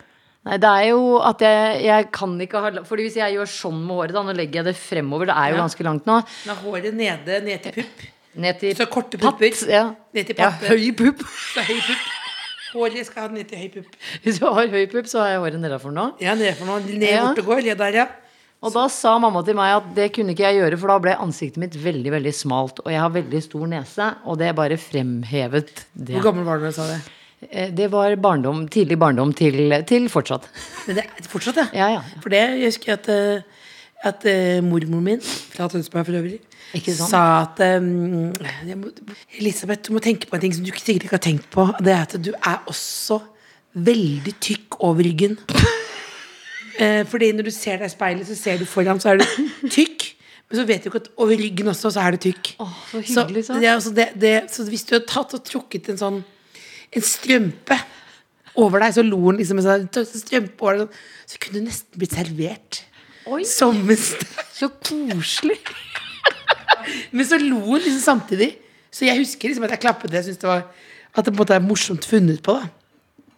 Nei, 0.46 0.58
det 0.62 0.70
er 0.70 0.84
jo 0.92 1.18
at 1.26 1.40
jeg, 1.42 1.80
jeg 1.88 2.08
kan 2.14 2.36
ikke 2.40 2.60
ha 2.62 2.70
Fordi 2.86 3.02
hvis 3.08 3.16
jeg 3.18 3.34
gjør 3.34 3.48
sånn 3.50 3.80
med 3.82 3.96
håret, 3.98 4.14
da, 4.14 4.22
nå 4.28 4.36
legger 4.38 4.60
jeg 4.62 4.66
det 4.70 4.76
fremover, 4.78 5.26
det 5.26 5.36
er 5.36 5.50
jo 5.50 5.56
Ja. 5.58 5.62
ganske 5.64 5.84
langt 5.88 6.06
nå, 6.06 6.20
Nå 6.46 6.54
håret 6.62 6.94
nede, 6.94 7.40
ned 7.44 7.64
til 7.64 7.72
pupp. 7.80 8.04
ned 8.36 8.60
til 8.60 8.76
Så 8.76 8.86
korte 8.86 9.18
pupper. 9.18 9.50
Ja. 9.72 9.88
Ned 10.14 10.28
til 10.28 10.36
ja, 10.38 10.52
høy 10.52 10.92
pupp. 10.94 11.24
Så 11.56 11.62
høy 11.66 11.80
pupp. 11.82 12.06
Håret 12.76 13.06
skal 13.08 13.24
ha 13.24 13.28
ned 13.34 13.48
til 13.50 13.58
høy 13.58 13.70
pupp. 13.74 13.96
Hvis 14.22 14.38
du 14.40 14.46
har 14.52 14.68
høy 14.68 14.86
pupp, 14.92 15.08
så 15.08 15.24
har 15.24 15.30
jeg 15.34 15.40
håret 15.40 15.60
nedafor 15.64 15.92
nå. 15.96 16.06
Ja, 16.22 16.36
nedafor 16.36 16.66
for 16.66 16.66
noe. 16.76 16.80
Ned 16.94 17.10
Ja. 17.10 17.26
bort 17.30 17.40
og 17.40 17.46
går. 17.46 17.64
Ja, 17.72 17.74
der, 17.80 17.92
ja. 18.04 18.06
Og 18.66 18.74
da 18.74 18.86
sa 18.90 19.12
mamma 19.22 19.44
til 19.46 19.58
meg 19.58 19.76
at 19.78 19.90
det 19.98 20.08
kunne 20.16 20.34
ikke 20.34 20.48
jeg 20.48 20.58
gjøre, 20.60 20.78
for 20.82 20.90
da 20.90 20.96
ble 21.04 21.14
ansiktet 21.22 21.62
mitt 21.62 21.76
veldig 21.78 22.12
veldig 22.16 22.32
smalt. 22.34 22.80
Og 22.82 22.90
jeg 22.90 23.02
har 23.04 23.12
veldig 23.14 23.42
stor 23.46 23.68
nese, 23.70 24.08
og 24.26 24.40
det 24.42 24.56
bare 24.58 24.78
fremhevet 24.82 25.70
det. 25.94 26.16
Hvor 26.18 26.26
gammel 26.32 26.48
var 26.48 26.58
du 26.58 26.66
da 26.66 26.72
du 26.74 26.78
sa 26.80 26.88
det? 26.90 26.98
Eh, 27.52 27.70
Det 27.78 27.92
var 27.94 28.16
barndom, 28.18 28.64
tidlig 28.74 28.98
barndom 28.98 29.34
til, 29.38 29.60
til 29.86 30.10
fortsatt. 30.10 30.48
Men 30.88 30.98
det 30.98 31.06
er 31.06 31.30
fortsatt, 31.30 31.62
ja. 31.62 31.68
Ja, 31.78 31.92
ja. 32.00 32.02
For 32.24 32.34
det 32.34 32.42
jeg 32.42 32.72
husker 32.72 32.96
at, 32.98 33.10
eh, 33.14 33.62
at 34.10 34.26
eh, 34.26 34.62
mormor 34.66 35.04
min, 35.06 35.22
fra 35.54 35.68
Tønsberg 35.70 36.08
for 36.10 36.18
øvrig, 36.18 36.40
Ikke 36.74 36.96
sant? 36.98 37.12
sa 37.14 37.24
at 37.46 37.62
um, 37.78 38.34
Elisabeth, 39.38 39.86
du 39.86 39.94
må 39.94 40.02
tenke 40.02 40.26
på 40.28 40.36
en 40.40 40.42
ting 40.48 40.56
som 40.58 40.66
du 40.66 40.72
sikkert 40.74 41.06
ikke 41.06 41.20
har 41.20 41.26
tenkt 41.28 41.50
på. 41.54 41.70
Det 41.86 41.94
er 41.94 42.02
at 42.08 42.18
du 42.18 42.34
er 42.34 42.64
også 42.72 43.22
veldig 43.76 44.34
tykk 44.42 44.80
over 44.80 45.04
ryggen. 45.06 45.38
Eh, 46.80 47.02
fordi 47.08 47.32
når 47.32 47.48
du 47.48 47.54
ser 47.56 47.80
deg 47.80 47.88
i 47.88 47.94
speilet, 47.94 48.28
så 48.28 48.36
ser 48.38 48.60
du 48.60 48.66
foran, 48.68 49.00
så 49.00 49.14
er 49.14 49.22
du 49.22 49.26
tykk. 49.78 50.12
Men 50.50 50.60
så 50.60 50.66
vet 50.70 50.84
du 50.84 50.90
ikke 50.92 51.02
at 51.02 51.12
over 51.18 51.40
ryggen 51.40 51.72
også, 51.72 51.92
så 51.96 52.04
er 52.06 52.16
du 52.16 52.24
tykk. 52.28 52.56
Åh, 52.62 52.74
så 52.92 53.02
hyggelig 53.02 53.46
så, 53.48 53.54
Så, 53.56 53.62
ja, 53.64 53.76
så, 53.82 53.94
det, 53.98 54.08
det, 54.22 54.34
så 54.54 54.66
hvis 54.70 54.86
du 54.86 54.96
hadde 54.98 55.10
tatt 55.10 55.34
og 55.38 55.46
trukket 55.48 55.90
en 55.94 56.02
sånn 56.02 56.24
En 56.96 57.04
strømpe 57.04 57.76
over 58.62 58.80
deg, 58.80 58.94
så 58.96 59.04
lo 59.04 59.18
han 59.26 59.40
liksom 59.42 59.60
en 59.60 59.66
sånn 59.66 60.06
strømpe 60.08 60.64
over 60.64 60.78
deg, 60.78 60.84
sånn, 60.86 61.00
så 61.28 61.40
kunne 61.44 61.60
du 61.60 61.66
nesten 61.66 62.00
blitt 62.00 62.14
servert. 62.16 62.84
Oi, 63.26 63.42
så 63.44 64.70
koselig. 64.86 65.58
Men 67.12 67.28
så 67.28 67.40
lo 67.42 67.60
hun 67.66 67.82
liksom 67.82 68.04
samtidig. 68.04 68.54
Så 68.94 69.10
jeg 69.10 69.20
husker 69.20 69.50
liksom 69.50 69.66
at 69.68 69.74
jeg 69.76 69.82
klappet 69.84 70.12
det. 70.12 70.22
Jeg 70.22 70.30
synes 70.30 70.42
det 70.44 70.50
var 70.50 70.68
At 71.16 71.26
det 71.26 71.32
på 71.32 71.36
en 71.36 71.42
måte 71.42 71.56
er 71.56 71.64
morsomt 71.64 72.06
funnet 72.06 72.42
på. 72.44 72.54
da 72.54 72.70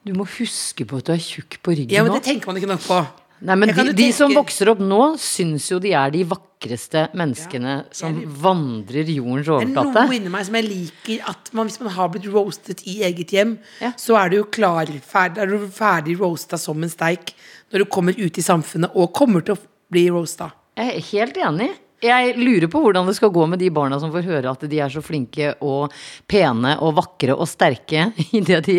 Du 0.05 0.13
må 0.17 0.25
huske 0.37 0.85
på 0.85 0.97
at 0.97 1.07
du 1.07 1.13
er 1.13 1.21
tjukk 1.21 1.59
på 1.63 1.71
ryggen 1.71 1.95
Ja, 1.95 2.03
men 2.03 2.13
det 2.13 2.23
tenker 2.25 2.49
man 2.51 2.57
ikke 2.59 2.69
nok 2.69 2.83
på. 2.85 2.99
Nei, 3.45 3.55
men 3.55 3.69
de, 3.69 3.91
de 3.93 4.07
som 4.15 4.31
vokser 4.33 4.71
opp 4.71 4.79
nå, 4.81 4.97
syns 5.21 5.67
jo 5.69 5.77
de 5.83 5.91
er 5.93 6.09
de 6.15 6.23
vakreste 6.25 7.03
menneskene 7.17 7.75
som 7.93 8.15
vandrer 8.41 9.05
jordens 9.13 9.45
Det 9.45 9.53
er 9.53 9.69
overflate. 9.75 10.05
noe 10.09 10.15
inni 10.17 10.31
meg 10.33 10.47
som 10.47 10.57
jeg 10.57 10.65
liker 10.65 11.27
at 11.29 11.51
man, 11.53 11.69
hvis 11.69 11.79
man 11.83 11.93
har 11.93 12.09
blitt 12.15 12.25
roastet 12.33 12.81
i 12.89 12.95
eget 13.05 13.29
hjem, 13.37 13.57
Ja. 13.83 13.91
så 13.93 14.17
er 14.17 14.29
du 14.33 14.37
jo 14.39 14.45
klar, 14.49 14.89
ferdig, 15.05 15.37
er 15.43 15.53
du 15.53 15.67
ferdig 15.69 16.17
roasta 16.19 16.57
som 16.57 16.81
en 16.81 16.89
steik 16.89 17.35
når 17.71 17.83
du 17.83 17.85
kommer 17.85 18.17
ut 18.17 18.37
i 18.41 18.41
samfunnet 18.41 18.95
og 18.97 19.13
kommer 19.13 19.45
til 19.45 19.53
å 19.53 19.61
bli 19.91 20.07
roasta. 20.09 20.49
Jeg 20.77 20.95
er 20.97 21.05
helt 21.11 21.37
enig. 21.37 21.69
Jeg 22.01 22.35
lurer 22.37 22.67
på 22.69 22.77
hvordan 22.81 23.07
det 23.09 23.15
skal 23.17 23.31
gå 23.33 23.47
med 23.49 23.57
de 23.57 23.69
barna 23.73 23.97
som 23.99 24.11
får 24.13 24.21
høre 24.27 24.51
at 24.51 24.65
de 24.69 24.77
er 24.81 24.89
så 24.93 25.01
flinke 25.01 25.55
og 25.65 25.93
pene 26.29 26.75
og 26.85 26.93
vakre 26.99 27.33
og 27.33 27.47
sterke 27.49 28.11
idet 28.37 28.59
de 28.67 28.75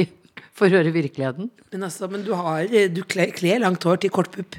får 0.59 0.75
høre 0.75 0.95
virkeligheten. 0.95 1.51
Men, 1.73 1.85
altså, 1.87 2.09
men 2.11 2.25
du 2.27 2.33
har 2.37 2.67
Du 2.93 3.03
kler, 3.07 3.33
kler 3.37 3.63
langt 3.63 3.85
hår 3.85 4.03
til 4.03 4.13
kort 4.15 4.31
pupp. 4.35 4.59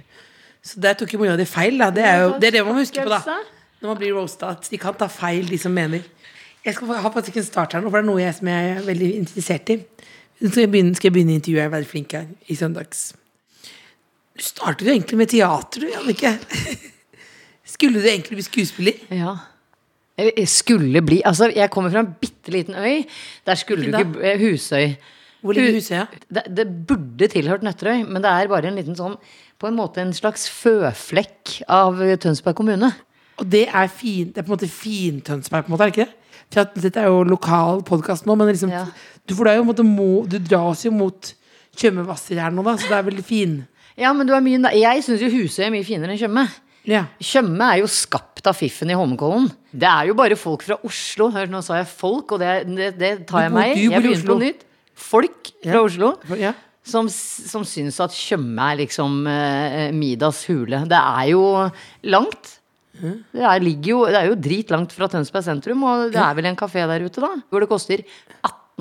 Så 0.63 0.79
der 0.81 0.97
tok 0.99 1.13
jo 1.13 1.21
mora 1.21 1.37
di 1.39 1.47
feil, 1.47 1.77
da. 1.79 1.89
Det 1.93 2.03
er 2.03 2.23
jo 2.23 2.31
det, 2.35 2.49
er 2.49 2.57
det 2.57 2.65
man 2.65 2.75
må 2.75 2.81
huske 2.83 3.03
på, 3.03 3.09
da. 3.11 3.39
Når 3.79 3.93
man 3.93 3.99
blir 4.01 4.15
roasta. 4.17 4.53
At 4.57 4.67
de 4.71 4.79
kan 4.81 4.97
ta 4.97 5.07
feil, 5.11 5.47
de 5.47 5.59
som 5.61 5.71
mener. 5.75 6.03
Jeg 6.65 6.75
skal 6.75 6.99
ha 6.99 7.11
faktisk 7.13 7.39
en 7.39 7.47
start 7.47 7.73
her 7.73 7.83
nå, 7.83 7.91
for 7.91 8.01
det 8.01 8.03
er 8.03 8.09
noe 8.11 8.21
jeg 8.21 8.35
som 8.35 8.49
jeg 8.51 8.71
er 8.73 8.83
veldig 8.87 9.09
interessert 9.21 9.71
i. 9.71 9.79
Så 10.39 10.51
skal 10.51 10.65
jeg 10.65 10.71
begynne, 10.73 10.95
skal 10.95 11.09
jeg 11.09 11.15
begynne 11.15 11.37
intervjuet. 11.39 11.61
Jeg 11.61 11.69
er 11.69 11.75
veldig 11.75 11.89
flink 11.89 12.15
her 12.15 12.27
i 12.47 12.57
søndags. 12.59 13.05
Du 14.35 14.43
startet 14.43 14.87
jo 14.87 14.91
egentlig 14.91 15.19
med 15.19 15.31
teater, 15.31 15.83
du, 15.83 15.87
Jannicke. 15.93 16.33
Skulle 17.73 18.01
du 18.01 18.07
egentlig 18.07 18.39
bli 18.39 18.45
skuespiller? 18.47 18.99
Ja. 19.13 19.37
Jeg 20.19 20.47
skulle 20.51 21.01
bli 21.05 21.21
Altså, 21.25 21.51
jeg 21.55 21.71
kommer 21.71 21.91
fra 21.93 22.03
en 22.03 22.13
bitte 22.21 22.51
liten 22.51 22.75
øy. 22.75 23.05
Der 23.45 23.55
skulle 23.55 23.85
du 23.85 23.97
ikke 23.97 24.31
eh, 24.31 24.39
Husøy. 24.41 24.95
Hvor 25.41 25.55
ligger 25.55 25.71
Hu- 25.71 25.79
Husøya? 25.79 26.07
Det, 26.29 26.43
det 26.57 26.65
burde 26.89 27.27
tilhørt 27.31 27.63
Nøtterøy, 27.63 28.01
men 28.09 28.21
det 28.25 28.31
er 28.31 28.49
bare 28.51 28.67
en 28.67 28.75
liten 28.79 28.97
sånn 28.97 29.15
På 29.59 29.67
en 29.69 29.75
måte 29.77 30.01
en 30.03 30.11
slags 30.15 30.47
føflekk 30.51 31.61
av 31.71 31.99
Tønsberg 32.23 32.55
kommune. 32.59 32.89
Og 33.39 33.47
det 33.47 33.65
er 33.71 33.87
fin, 33.87 34.31
det 34.33 34.41
er 34.41 34.43
på 34.47 34.51
en 34.51 34.57
måte 34.57 34.67
fin-Tønsberg, 34.71 35.63
på 35.65 35.71
en 35.71 35.75
måte, 35.77 35.85
er 35.87 35.91
det 35.91 35.95
ikke 35.97 36.05
det? 36.09 36.15
For 36.49 36.61
at 36.65 36.77
dette 36.81 36.99
er 37.03 37.07
jo 37.11 37.23
lokal 37.27 37.83
podkast 37.87 38.25
nå, 38.27 38.35
men 38.35 38.47
liksom, 38.51 38.71
Ja. 38.73 38.85
du, 39.27 39.35
for 39.35 39.45
det 39.45 39.53
er 39.53 39.57
jo 39.59 39.63
på 39.63 39.69
en 39.69 39.73
måte 39.73 39.85
må, 39.87 40.07
du 40.27 40.39
dras 40.43 40.83
jo 40.83 40.91
mot 40.91 41.33
Tjøme-Hvasser 41.77 42.39
her 42.41 42.51
nå, 42.55 42.63
da, 42.65 42.73
så 42.79 42.89
det 42.89 42.97
er 42.97 43.05
veldig 43.11 43.23
fin. 43.27 43.53
Ja, 43.99 44.11
men 44.15 44.27
du 44.27 44.33
er 44.33 44.41
mye 44.43 44.71
Jeg 44.75 45.03
syns 45.05 45.21
jo 45.21 45.29
Husøy 45.29 45.65
er 45.67 45.71
mye 45.75 45.85
finere 45.87 46.15
enn 46.15 46.19
Tjøme. 46.19 46.47
Ja. 46.87 47.03
Tjøme 47.21 47.67
er 47.75 47.81
jo 47.83 47.89
skapt 47.91 48.47
av 48.49 48.55
fiffen 48.57 48.89
i 48.89 48.95
Holmenkollen. 48.97 49.49
Det 49.75 49.87
er 49.87 50.07
jo 50.09 50.15
bare 50.17 50.35
folk 50.39 50.63
fra 50.65 50.77
Oslo. 50.87 51.29
Hør, 51.35 51.47
nå 51.51 51.61
sa 51.63 51.77
jeg 51.81 51.87
folk, 51.91 52.31
og 52.31 52.39
det, 52.41 52.53
det, 52.75 52.89
det 52.97 53.11
tar 53.29 53.45
jeg 53.45 53.53
meg 53.53 53.75
i. 53.75 53.87
Jeg 53.91 54.01
begynner 54.03 54.25
på 54.31 54.39
nytt. 54.39 54.65
Folk 54.99 55.53
fra. 55.63 55.83
Oslo. 55.83 56.15
ja. 56.39 56.55
Som, 56.89 57.09
som 57.11 57.65
syns 57.67 57.99
at 58.01 58.15
Tjøme 58.15 58.69
er 58.71 58.79
liksom 58.79 59.19
eh, 59.29 59.89
Midas 59.93 60.41
hule. 60.49 60.79
Det 60.89 60.97
er 60.97 61.27
jo 61.33 61.43
langt. 62.09 62.55
Det 62.99 63.43
er, 63.45 63.63
jo, 63.85 64.01
det 64.09 64.17
er 64.17 64.27
jo 64.31 64.39
dritlangt 64.39 64.95
fra 64.95 65.07
Tønsberg 65.11 65.45
sentrum, 65.45 65.85
og 65.87 66.09
det 66.11 66.19
er 66.19 66.33
vel 66.35 66.49
en 66.49 66.57
kafé 66.59 66.83
der 66.89 67.05
ute, 67.05 67.21
da. 67.23 67.29
Hvor 67.47 67.63
det 67.63 67.69
koster 67.71 68.03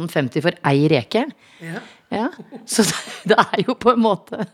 18,50 0.01 0.43
for 0.47 0.59
ei 0.71 0.89
reke. 0.91 1.27
Ja. 1.63 1.83
Ja. 2.09 2.29
Så 2.67 2.87
det, 3.29 3.37
er 3.37 3.65
jo 3.67 3.75
på 3.77 3.93
en 3.93 4.01
måte 4.01 4.47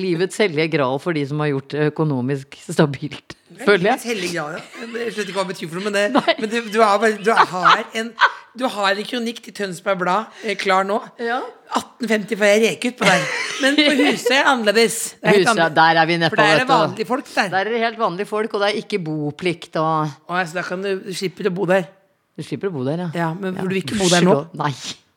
livets 0.00 0.38
hellige 0.40 0.72
gral 0.78 0.96
for 1.02 1.16
de 1.16 1.24
som 1.28 1.42
har 1.44 1.50
gjort 1.52 1.74
det 1.74 1.88
økonomisk 1.90 2.56
stabilt, 2.64 3.36
føler 3.60 3.90
jeg. 3.90 3.98
Livets 3.98 4.06
hellige 4.08 4.38
gral, 4.38 4.56
ja. 4.56 4.62
Jeg 4.80 4.92
vet 4.94 5.20
ikke 5.26 5.36
hva 5.36 5.44
det 5.44 5.52
betyr 5.52 5.68
for 5.68 5.80
noe, 5.80 5.90
men, 5.90 5.98
det, 5.98 6.36
men 6.40 6.52
du, 6.54 6.56
du, 6.72 6.80
er, 6.80 7.18
du 7.18 7.28
du, 7.28 7.32
har 7.52 7.84
en, 8.00 8.10
du 8.54 8.64
har 8.70 8.94
en 8.94 9.06
kronikk 9.06 9.40
til 9.42 9.54
Tønsberg 9.56 9.98
Blad 9.98 10.42
eh, 10.46 10.54
klar 10.58 10.86
nå. 10.86 11.00
Ja. 11.18 11.40
1850 11.74 12.38
får 12.38 12.50
jeg 12.52 12.62
reke 12.62 12.92
ut 12.92 13.00
på 13.00 13.08
deg. 13.08 13.24
Men 13.64 13.78
på 13.80 13.94
huset 14.04 14.34
er 14.36 14.50
annerledes. 14.50 14.98
Det 15.18 15.32
er 15.32 15.40
Huset, 15.40 15.62
der 15.74 16.00
er 16.00 16.08
vi 16.10 16.18
For 16.18 16.22
nedpå, 16.22 16.38
der 16.38 16.52
er 16.52 16.62
det 16.62 16.68
vanlige 16.70 17.08
folk 17.08 17.30
der. 17.32 17.48
Der 17.50 17.60
er 17.60 17.72
det 17.74 17.80
helt 17.82 17.98
vanlige 17.98 18.30
folk, 18.30 18.54
og 18.54 18.62
det 18.62 18.70
er 18.70 18.82
ikke 18.84 19.00
boplikt 19.02 19.78
og 19.82 19.94
Å, 20.06 20.38
ja, 20.38 20.44
så 20.46 20.60
da 20.60 20.66
kan 20.66 20.84
du, 20.84 20.92
du 21.02 21.10
slipper 21.16 21.50
å 21.50 21.54
bo 21.54 21.66
der. 21.70 21.88
Du 22.34 22.46
slipper 22.46 22.70
å 22.70 22.74
bo 22.74 22.84
der, 22.86 23.06
ja. 23.06 23.08
Ja, 23.24 23.30
men 23.34 23.58
for 23.58 23.66
du 23.66 23.74
vil 23.74 23.82
ikke 23.82 23.98
bo 23.98 24.10
der 24.12 24.26
nå? 24.26 24.36
Nei. 24.60 24.70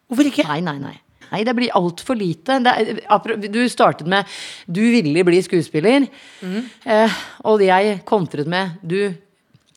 Hvorfor 0.08 0.32
ikke? 0.32 0.48
Nei, 0.50 0.64
nei, 0.66 0.80
nei. 0.82 0.96
Nei, 1.28 1.44
det 1.44 1.54
blir 1.58 1.74
altfor 1.76 2.18
lite. 2.18 2.58
Er, 2.72 3.38
du 3.52 3.62
startet 3.70 4.08
med 4.08 4.26
'du 4.66 4.82
ville 4.82 5.24
bli 5.28 5.42
skuespiller', 5.44 6.08
mm. 6.42 6.62
eh, 6.88 7.18
og 7.44 7.62
jeg 7.62 8.02
kontret 8.08 8.48
med 8.48 8.80
'du 8.82 9.12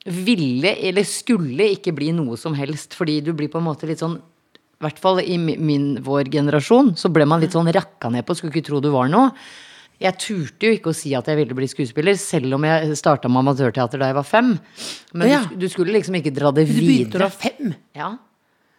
ville 0.09 0.75
eller 0.89 1.05
skulle 1.05 1.73
ikke 1.77 1.93
bli 1.97 2.11
noe 2.17 2.37
som 2.41 2.55
helst', 2.57 2.95
fordi 2.97 3.21
du 3.25 3.33
blir 3.37 3.51
på 3.53 3.59
en 3.61 3.69
måte 3.69 3.89
litt 3.89 4.01
sånn 4.01 4.17
i 4.81 4.87
hvert 4.87 4.99
fall 4.99 5.21
i 5.21 5.37
min, 5.37 5.99
vår 6.01 6.31
generasjon, 6.33 6.95
så 6.97 7.11
ble 7.13 7.27
man 7.29 7.43
litt 7.43 7.53
sånn 7.53 7.69
rakka 7.69 8.09
ned 8.09 8.25
på, 8.25 8.33
skulle 8.33 8.55
ikke 8.55 8.71
tro 8.71 8.81
du 8.81 8.89
var 8.89 9.11
noe. 9.13 9.35
Jeg 10.01 10.17
turte 10.17 10.65
jo 10.65 10.73
ikke 10.79 10.95
å 10.95 10.97
si 10.97 11.13
at 11.13 11.27
jeg 11.29 11.37
ville 11.37 11.53
bli 11.53 11.69
skuespiller, 11.69 12.17
selv 12.17 12.57
om 12.57 12.65
jeg 12.65 12.97
starta 12.97 13.29
med 13.29 13.43
amatørteater 13.43 14.01
da 14.01 14.09
jeg 14.09 14.17
var 14.17 14.25
fem. 14.25 14.55
Men 15.13 15.29
ja. 15.29 15.43
du, 15.45 15.59
du 15.61 15.69
skulle 15.69 15.93
liksom 15.93 16.17
ikke 16.17 16.33
dra 16.33 16.49
det 16.57 16.65
videre. 16.65 16.81
Du 16.81 16.89
begynte 16.89 17.21
da 17.21 17.29
fem. 17.29 17.75
Ja. 17.93 18.09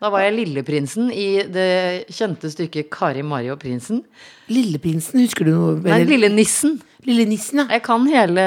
Da 0.01 0.09
var 0.09 0.23
jeg 0.25 0.33
lilleprinsen 0.39 1.11
i 1.13 1.27
det 1.45 2.09
kjente 2.09 2.49
stykket 2.49 2.89
'Kari, 2.89 3.21
Mari 3.21 3.51
og 3.53 3.59
prinsen'. 3.61 4.01
Lilleprinsen, 4.49 5.21
husker 5.21 5.45
du 5.45 5.53
noe? 5.53 5.75
Nei, 5.85 5.99
Eller- 5.99 6.15
Lille 6.15 6.33
nissen. 6.33 6.79
Lille 7.05 7.29
nissen, 7.29 7.61
ja. 7.61 7.67
Jeg 7.77 7.85
kan 7.85 8.09
hele 8.09 8.41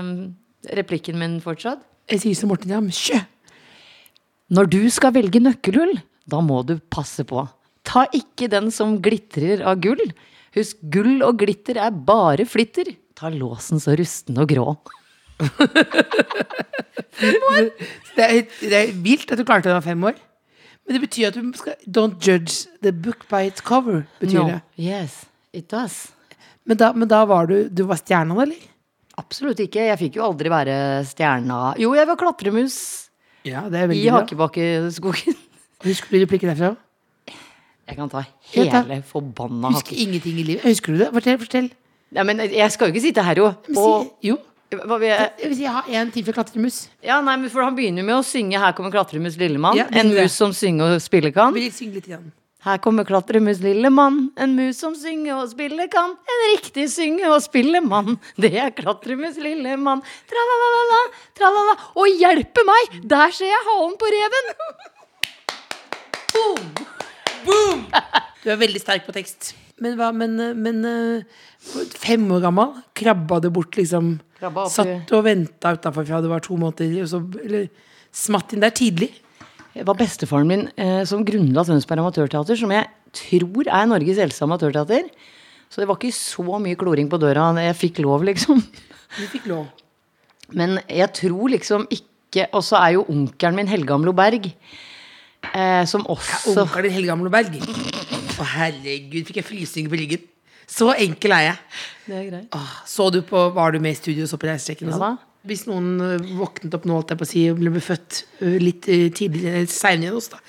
mm, 0.00 0.16
replikken 0.80 1.20
min 1.20 1.36
fortsatt. 1.44 1.84
Jeg 2.10 2.20
sier 2.24 2.34
som 2.38 2.50
Morten 2.50 2.72
Jam, 2.72 2.88
Sjø! 2.94 3.18
Når 4.50 4.66
du 4.72 4.80
skal 4.90 5.12
velge 5.14 5.38
nøkkelhull, 5.42 5.92
da 6.30 6.40
må 6.42 6.62
du 6.66 6.76
passe 6.90 7.22
på. 7.26 7.44
Ta 7.86 8.06
ikke 8.16 8.48
den 8.50 8.70
som 8.74 8.96
glitrer 9.02 9.62
av 9.66 9.78
gull. 9.82 10.02
Husk, 10.56 10.80
gull 10.90 11.20
og 11.22 11.38
glitter 11.38 11.78
er 11.78 11.94
bare 11.94 12.46
flitter. 12.50 12.90
Ta 13.18 13.30
låsen 13.30 13.78
så 13.82 13.94
rusten 13.98 14.40
og 14.42 14.50
grå. 14.50 14.66
Det 17.20 18.24
er, 18.24 18.40
det 18.60 18.76
er 18.76 18.90
vilt 19.04 19.30
at 19.32 19.38
du 19.40 19.44
klarte 19.46 19.68
det 19.68 19.74
da 19.76 19.80
fem 19.84 20.02
år. 20.08 20.16
Men 20.86 20.96
det 20.96 21.00
betyr 21.04 21.28
at 21.30 21.36
du 21.36 21.50
skal 21.58 21.76
Don't 21.86 22.16
judge 22.24 22.66
the 22.84 22.92
book 22.92 23.26
by 23.30 23.46
its 23.50 23.60
cover. 23.64 24.02
betyr 24.20 24.46
det. 24.48 24.58
Yes, 24.80 25.24
it 25.52 25.68
does. 25.70 26.08
Men 26.64 26.76
da, 26.80 26.90
men 26.92 27.08
da 27.10 27.22
var 27.28 27.46
du 27.50 27.68
Du 27.68 27.84
var 27.88 28.00
stjerna, 28.00 28.36
eller? 28.42 28.60
Absolutt 29.20 29.60
ikke. 29.64 29.84
Jeg 29.90 30.00
fikk 30.00 30.18
jo 30.20 30.26
aldri 30.26 30.52
være 30.52 30.76
stjerna. 31.08 31.60
Jo, 31.80 31.92
jeg 31.98 32.08
var 32.08 32.18
klatremus 32.20 32.76
Ja, 33.46 33.66
det 33.72 33.84
er 33.84 33.94
i. 33.94 34.04
Hakebakkeskogen. 34.12 35.36
Husker 35.88 36.12
du 36.12 36.24
replikken 36.24 36.52
derfra? 36.52 36.74
Jeg 37.90 37.98
kan 37.98 38.10
ta 38.12 38.20
hele 38.52 39.00
forbanna 39.08 39.72
Husker 39.74 39.98
ingenting 39.98 40.38
i 40.38 40.44
livet. 40.52 40.66
Husker 40.68 40.94
du 40.94 41.00
det? 41.00 41.08
Fortell. 41.14 41.40
fortell. 41.40 41.70
Ja, 42.14 42.22
men 42.26 42.42
jeg 42.42 42.72
skal 42.74 42.88
jo 42.88 42.94
ikke 42.94 43.02
sitte 43.02 43.24
her 43.26 43.38
jo. 43.38 43.50
Og 43.76 44.06
si, 44.20 44.28
jo. 44.28 44.36
hva 44.74 44.98
jeg, 45.02 45.30
Jeg 45.40 45.50
vil 45.50 45.56
si 45.58 45.64
jeg 45.64 45.74
har 45.74 45.90
én 45.90 46.10
til 46.14 46.26
for 46.26 46.38
klatremus. 46.38 46.82
Ja, 47.06 47.20
nei, 47.22 47.36
men 47.38 47.50
for 47.50 47.66
Han 47.66 47.78
begynner 47.78 48.02
jo 48.02 48.06
med 48.10 48.18
å 48.18 48.26
synge 48.26 48.58
'Her 48.58 48.74
kommer 48.78 48.90
klatremus 48.90 49.38
lillemann'. 49.38 49.78
Ja, 49.78 49.86
en 49.90 50.14
mus 50.14 50.32
som 50.32 50.52
synger 50.52 50.94
og 50.94 51.02
spiller 51.02 51.30
kan. 51.30 51.54
Vil 51.54 51.70
synge 51.72 51.94
litt 51.98 52.06
igjen? 52.06 52.32
Her 52.60 52.76
kommer 52.84 53.06
klatremus 53.08 53.62
lillemann. 53.64 54.30
En 54.36 54.52
mus 54.56 54.76
som 54.82 54.92
synger 54.98 55.38
og 55.40 55.46
spiller 55.54 55.88
kan. 55.92 56.10
En 56.28 56.42
riktig 56.52 56.84
synge 56.92 57.24
og 57.32 57.38
spille 57.44 57.80
mann. 57.80 58.18
Det 58.36 58.50
er 58.60 58.70
klatremus 58.76 59.38
lillemann. 59.40 60.02
Tra-la-la-la. 60.28 61.76
Og 61.96 62.20
hjelpe 62.20 62.64
meg! 62.68 62.98
Der 63.08 63.32
ser 63.32 63.48
jeg 63.48 63.64
halen 63.70 63.96
på 64.00 64.10
reven! 64.12 64.50
Boom! 66.34 66.68
Boom! 67.46 67.86
Du 68.44 68.50
er 68.52 68.60
veldig 68.60 68.80
sterk 68.82 69.06
på 69.08 69.14
tekst. 69.16 69.54
Men 69.80 69.96
hva, 69.96 70.10
men, 70.12 70.36
men 70.60 70.82
eh, 70.84 71.40
fem 71.96 72.26
år 72.36 72.42
gammel, 72.44 72.74
krabba 72.96 73.38
du 73.40 73.48
bort 73.56 73.78
liksom 73.80 74.18
Krabba 74.36 74.66
opp 74.66 74.72
i- 74.72 74.74
Satt 74.76 75.12
og 75.16 75.24
venta 75.24 75.72
utafor 75.76 76.04
fra 76.08 76.20
du 76.20 76.28
var 76.28 76.44
to 76.44 76.58
måneder, 76.60 76.98
og 77.00 77.08
så 77.08 77.20
Eller 77.40 77.70
smatt 78.12 78.52
inn 78.52 78.60
der 78.64 78.74
tidlig. 78.76 79.08
Det 79.74 79.84
var 79.86 79.98
bestefaren 79.98 80.48
min 80.50 80.64
eh, 80.80 81.02
som 81.06 81.22
grunnla 81.26 81.62
Tønsberg 81.66 82.02
Amatørteater, 82.02 82.58
som 82.58 82.72
jeg 82.74 82.88
tror 83.14 83.68
er 83.70 83.90
Norges 83.90 84.18
eldste 84.22 84.46
amatørteater. 84.46 85.10
Så 85.70 85.82
det 85.82 85.86
var 85.86 85.98
ikke 86.00 86.14
så 86.14 86.58
mye 86.58 86.78
kloring 86.78 87.10
på 87.10 87.20
døra. 87.22 87.52
Jeg 87.62 87.78
fikk 87.78 88.00
lov, 88.02 88.24
liksom. 88.26 88.58
Du 89.14 89.22
fikk 89.30 89.46
lov. 89.50 89.68
Men 90.54 90.80
jeg 90.90 91.06
tror 91.14 91.50
liksom 91.52 91.84
ikke 91.90 92.48
Og 92.54 92.62
så 92.62 92.78
er 92.78 92.92
jo 92.94 93.00
onkelen 93.10 93.56
min 93.58 93.66
Helgamlo 93.70 94.12
Berg, 94.14 94.44
eh, 95.50 95.84
som 95.86 96.04
også 96.06 96.62
Onkelen 96.62 96.86
din 96.86 96.94
Helgamlo 96.94 97.26
Amloberg. 97.26 97.56
Å, 98.38 98.44
herregud, 98.52 99.24
fikk 99.26 99.40
jeg 99.40 99.48
frysninger 99.48 99.90
på 99.90 99.98
ryggen. 99.98 100.28
Så 100.70 100.92
enkel 100.94 101.34
er 101.34 101.46
jeg. 101.48 101.56
Det 102.06 102.14
er 102.20 102.28
greit. 102.28 102.54
Åh, 102.54 102.76
så 102.86 103.08
du 103.10 103.18
på, 103.26 103.48
Var 103.56 103.74
du 103.74 103.80
med 103.82 103.96
i 103.96 103.98
studio 103.98 104.28
og 104.28 104.30
så 104.30 104.38
på 104.38 104.46
reisestreken? 104.46 104.92
Ja 104.94 105.00
da. 105.02 105.10
Hvis 105.48 105.64
noen 105.68 105.94
øh, 106.04 106.26
våknet 106.36 106.74
opp 106.76 106.84
nå, 106.88 106.98
holdt 106.98 107.14
jeg 107.14 107.20
på 107.20 107.26
å 107.26 107.30
si, 107.30 107.46
og 107.48 107.62
ble 107.62 107.82
født 107.84 108.18
øh, 108.44 108.58
litt 108.60 108.88
øh, 108.92 109.06
tidligere, 109.16 109.64
seinere 109.72 110.12
enn 110.12 110.18
oss, 110.18 110.28
da, 110.32 110.40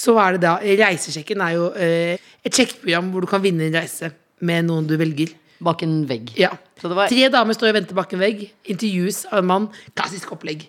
så 0.00 0.14
er 0.22 0.36
det 0.36 0.44
da 0.46 0.54
Reisesjekken 0.80 1.42
er 1.44 1.56
jo 1.58 1.66
et 1.76 2.56
sjekkeprogram 2.56 3.10
hvor 3.12 3.26
du 3.26 3.28
kan 3.28 3.42
vinne 3.44 3.66
en 3.66 3.74
reise 3.76 4.08
med 4.48 4.64
noen 4.70 4.86
du 4.88 4.94
velger. 4.96 5.34
Bak 5.60 5.84
en 5.84 5.98
vegg. 6.08 6.32
Ja. 6.40 6.54
Så 6.80 6.88
det 6.88 6.96
var 6.96 7.10
Tre 7.12 7.26
damer 7.34 7.52
står 7.52 7.68
og 7.68 7.76
venter 7.76 7.98
bak 7.98 8.14
en 8.16 8.22
vegg. 8.22 8.46
Intervjues 8.72 9.26
av 9.28 9.42
en 9.42 9.50
mann. 9.50 9.66
Klassisk 9.92 10.32
opplegg. 10.32 10.64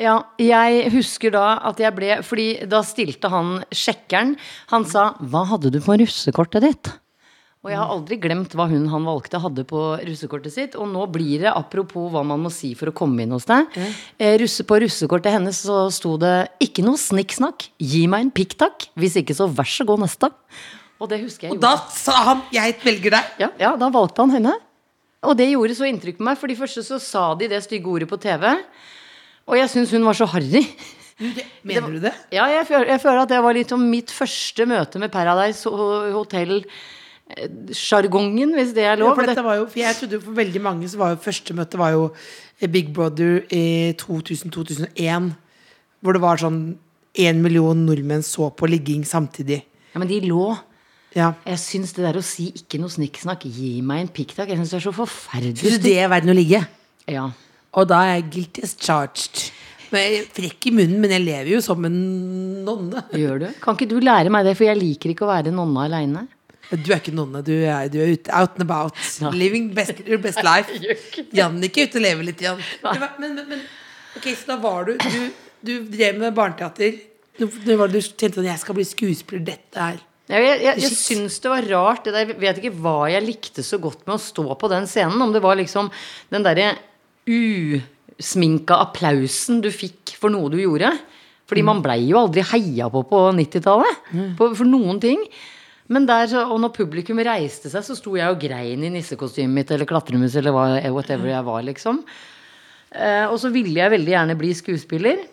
Ja, 0.00 0.14
jeg 0.40 0.88
husker 0.94 1.34
da 1.34 1.58
at 1.68 1.80
jeg 1.82 1.92
ble 1.92 2.20
Fordi 2.24 2.46
da 2.70 2.78
stilte 2.86 3.28
han 3.28 3.58
sjekkeren 3.74 4.36
Han 4.70 4.86
sa 4.88 5.10
'Hva 5.18 5.42
hadde 5.50 5.72
du 5.74 5.80
på 5.82 5.98
russekortet 6.00 6.64
ditt?' 6.64 6.92
Og 7.60 7.68
jeg 7.68 7.76
har 7.76 7.90
aldri 7.92 8.16
glemt 8.16 8.54
hva 8.56 8.64
hun 8.70 8.86
han 8.88 9.04
valgte 9.04 9.36
hadde 9.42 9.66
på 9.68 9.80
russekortet 10.00 10.54
sitt. 10.54 10.76
Og 10.80 10.88
nå 10.88 11.02
blir 11.12 11.42
det, 11.42 11.50
apropos 11.52 12.08
hva 12.08 12.22
man 12.24 12.40
må 12.40 12.52
si 12.54 12.70
for 12.78 12.88
å 12.88 12.94
komme 12.96 13.26
inn 13.26 13.34
hos 13.36 13.44
deg 13.48 13.68
eh, 13.76 14.38
russe, 14.40 14.64
På 14.64 14.78
russekortet 14.80 15.34
hennes 15.36 15.58
så 15.68 15.82
sto 15.92 16.14
det 16.20 16.48
'Ikke 16.56 16.84
noe 16.86 16.96
snikksnakk. 16.96 17.68
Gi 17.76 18.06
meg 18.08 18.24
en 18.24 18.30
pikk 18.32 18.56
takk. 18.56 18.88
Hvis 18.96 19.18
ikke, 19.20 19.36
så 19.36 19.44
vær 19.44 19.68
så 19.68 19.84
god 19.84 20.00
neste'. 20.06 20.32
Og 21.00 21.08
det 21.08 21.20
husker 21.20 21.48
jeg 21.48 21.52
Og 21.52 21.60
da 21.60 21.76
sa 21.92 22.16
han 22.32 22.42
'jeg 22.48 22.80
velger 22.80 23.10
deg'. 23.12 23.28
ja, 23.44 23.50
ja, 23.58 23.76
da 23.76 23.90
valgte 23.90 24.24
han 24.24 24.30
henne. 24.30 24.54
Og 25.22 25.36
det 25.36 25.52
gjorde 25.52 25.76
så 25.76 25.84
inntrykk 25.84 26.16
på 26.16 26.24
meg, 26.24 26.38
for 26.38 26.48
de 26.48 26.56
første 26.56 26.80
så 26.80 26.96
sa 26.98 27.34
de 27.34 27.46
det 27.46 27.60
stygge 27.62 27.84
ordet 27.84 28.08
på 28.08 28.16
TV. 28.16 28.56
Og 29.46 29.56
jeg 29.56 29.68
syns 29.68 29.90
hun 29.90 30.04
var 30.04 30.14
så 30.14 30.24
harry. 30.24 30.64
Mener 31.20 31.44
mener 31.62 31.92
du 31.92 32.00
det? 32.00 32.14
Ja, 32.32 32.46
jeg 32.48 32.64
føler, 32.66 32.86
jeg 32.86 33.00
føler 33.02 33.20
at 33.20 33.28
det 33.28 33.42
var 33.42 33.52
litt 33.52 33.72
om 33.72 33.82
mitt 33.90 34.08
første 34.08 34.64
møte 34.64 34.98
med 34.98 35.12
Paradise 35.12 35.68
Hotel. 35.68 36.64
Sjargongen, 37.76 38.54
hvis 38.56 38.72
det 38.74 38.84
er 38.84 38.96
Ja, 38.96 39.00
lov. 39.04 39.14
for 39.16 39.26
dette 39.26 39.42
var 39.44 39.56
jo, 39.60 39.66
for 39.66 39.78
jeg 39.78 39.96
trodde 39.96 40.18
jo 40.18 40.20
for 40.24 40.32
veldig 40.38 40.60
mange 40.62 40.88
så 40.88 40.98
var 40.98 41.10
jo 41.14 41.20
første 41.22 41.54
møte 41.54 41.78
var 41.78 41.92
jo 41.92 42.12
Big 42.70 42.92
Brother 42.92 43.42
i 43.50 43.92
2000-2001. 43.96 45.30
Hvor 46.02 46.16
det 46.16 46.22
var 46.22 46.40
sånn 46.40 46.76
én 47.20 47.40
million 47.42 47.76
nordmenn 47.86 48.22
så 48.24 48.50
på 48.54 48.68
ligging 48.70 49.04
samtidig. 49.04 49.62
ja, 49.94 49.98
men 49.98 50.08
de 50.08 50.20
lå. 50.22 50.56
Ja. 51.14 51.32
Jeg 51.44 51.58
syns 51.58 51.92
det 51.96 52.04
der 52.04 52.18
å 52.20 52.22
si 52.22 52.52
'ikke 52.52 52.78
noe 52.78 52.88
snikksnakk', 52.88 53.42
gi 53.50 53.80
meg 53.82 54.00
en 54.00 54.08
pikktakk, 54.08 54.48
jeg 54.48 54.58
syns 54.58 54.70
det 54.70 54.78
er 54.78 54.90
så 54.90 54.94
forferdelig. 54.94 55.58
Syns 55.58 55.78
du 55.82 55.88
det 55.88 55.98
er 55.98 56.08
verden 56.08 56.30
å 56.30 56.34
ligge? 56.38 56.66
Ja. 57.08 57.30
Og 57.74 57.88
da 57.88 57.98
er 58.02 58.14
jeg 58.20 58.30
guilty 58.30 58.62
as 58.62 58.76
charged. 58.78 59.50
Men 59.90 60.00
jeg 60.02 60.20
er 60.20 60.26
frekk 60.30 60.66
i 60.66 60.70
munnen, 60.70 61.00
men 61.00 61.10
jeg 61.10 61.24
lever 61.24 61.50
jo 61.56 61.60
som 61.60 61.84
en 61.84 62.64
nonne. 62.64 63.02
Gjør 63.12 63.40
du? 63.40 63.46
Kan 63.60 63.74
ikke 63.74 63.88
du 63.88 63.98
lære 63.98 64.30
meg 64.30 64.44
det, 64.44 64.56
for 64.56 64.64
jeg 64.64 64.78
liker 64.78 65.10
ikke 65.10 65.26
å 65.26 65.32
være 65.34 65.50
nonne 65.52 65.82
aleine. 65.84 66.28
Du 66.70 66.92
er 66.92 67.00
ikke 67.00 67.12
nonne, 67.14 67.40
du 67.42 67.52
er, 67.66 67.88
du 67.90 67.98
er 67.98 68.12
ute, 68.14 68.30
out 68.32 68.54
and 68.58 68.62
about. 68.62 68.94
Living 69.34 69.72
best, 69.74 70.00
your 70.06 70.18
best 70.22 70.42
life. 70.46 70.70
Jannicke 71.34 71.88
ute 71.88 71.98
og 71.98 72.04
lever 72.04 72.28
litt, 72.28 72.40
Jan. 72.46 72.60
Men, 72.84 73.06
men, 73.18 73.34
men, 73.40 73.48
men 73.56 73.64
Ok, 74.16 74.28
så 74.34 74.46
da 74.52 74.56
var 74.62 74.84
du 74.88 74.94
Du, 74.98 75.18
du 75.66 75.72
drev 75.90 76.16
med 76.18 76.34
barneteater. 76.34 77.00
Når 77.40 77.76
var 77.80 77.88
det 77.90 78.00
du 78.04 78.08
tenkte 78.20 78.42
at 78.42 78.48
jeg 78.52 78.62
skal 78.62 78.76
bli 78.78 78.84
skuespiller? 78.86 79.42
Dette 79.46 79.80
her. 79.82 79.98
Jeg, 80.30 80.44
jeg, 80.46 80.58
jeg, 80.62 80.80
jeg 80.84 80.94
syns 80.94 81.40
det 81.42 81.50
var 81.50 81.66
rart. 81.72 82.04
Det 82.06 82.12
der, 82.14 82.28
jeg 82.34 82.40
vet 82.42 82.58
ikke 82.62 82.76
hva 82.84 82.96
jeg 83.10 83.24
likte 83.26 83.64
så 83.66 83.78
godt 83.82 84.04
med 84.06 84.14
å 84.14 84.22
stå 84.22 84.44
på 84.60 84.68
den 84.70 84.86
scenen. 84.90 85.18
Om 85.24 85.32
det 85.34 85.42
var 85.42 85.58
liksom 85.58 85.88
den 86.30 86.46
derre 86.46 86.68
usminka 87.30 88.76
applausen 88.84 89.60
du 89.64 89.70
fikk 89.74 90.14
for 90.20 90.30
noe 90.32 90.50
du 90.52 90.58
gjorde. 90.62 90.92
Fordi 91.50 91.64
man 91.66 91.80
blei 91.82 92.04
jo 92.12 92.20
aldri 92.20 92.44
heia 92.46 92.86
på 92.94 93.02
på 93.10 93.22
90-tallet. 93.34 94.04
på- 94.38 94.52
For 94.54 94.64
noen 94.68 95.00
ting. 95.02 95.24
Men 95.90 96.06
der, 96.06 96.30
og 96.44 96.60
når 96.62 96.74
publikum 96.76 97.18
reiste 97.26 97.70
seg, 97.72 97.82
så 97.82 97.96
sto 97.98 98.14
jeg 98.14 98.30
og 98.30 98.38
grein 98.42 98.84
i 98.86 98.92
nissekostymet 98.94 99.56
mitt 99.56 99.70
eller 99.74 99.88
klatremus 99.90 100.36
eller 100.38 100.54
whatever 100.94 101.32
jeg 101.32 101.46
var, 101.48 101.64
liksom. 101.66 102.04
Eh, 102.90 103.26
og 103.26 103.36
så 103.42 103.50
ville 103.54 103.74
jeg 103.74 103.94
veldig 103.96 104.12
gjerne 104.14 104.36
bli 104.38 104.52
skuespiller. 104.54 105.24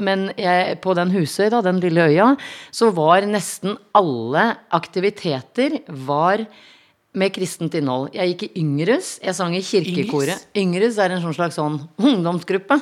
Men 0.00 0.30
jeg, 0.40 0.78
på 0.82 0.94
den 0.96 1.12
Husøy, 1.12 1.50
da, 1.52 1.60
den 1.62 1.78
lille 1.82 2.08
øya, 2.08 2.32
så 2.74 2.88
var 2.96 3.26
nesten 3.28 3.76
alle 3.96 4.46
aktiviteter 4.74 5.76
var 6.08 6.42
med 7.20 7.34
kristent 7.34 7.74
innhold. 7.78 8.08
Jeg 8.14 8.32
gikk 8.32 8.44
i 8.46 8.62
Yngres. 8.62 9.12
Jeg 9.22 9.36
sang 9.36 9.54
i 9.54 9.62
kirkekoret. 9.66 10.46
Yngres 10.58 10.98
er 11.02 11.14
en 11.14 11.22
sånn 11.22 11.36
slags 11.36 11.58
sånn 11.58 11.78
ungdomsgruppe 11.98 12.80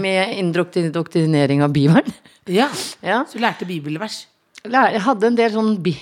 med 0.00 0.36
indoktrinering 0.36 1.64
av 1.64 1.74
Bibelen. 1.74 2.08
Ja. 2.48 2.70
Ja. 3.04 3.22
Så 3.28 3.40
du 3.40 3.44
lærte 3.44 3.68
bibelvers. 3.68 4.22
Jeg 4.64 5.04
hadde 5.04 5.30
en 5.30 5.38
del 5.38 5.52
sånn 5.54 5.74
bi 5.84 5.94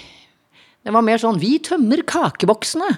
Det 0.89 0.95
var 0.97 1.05
mer 1.05 1.21
sånn 1.21 1.37
'Vi 1.39 1.59
tømmer 1.69 2.01
kakeboksene', 2.09 2.95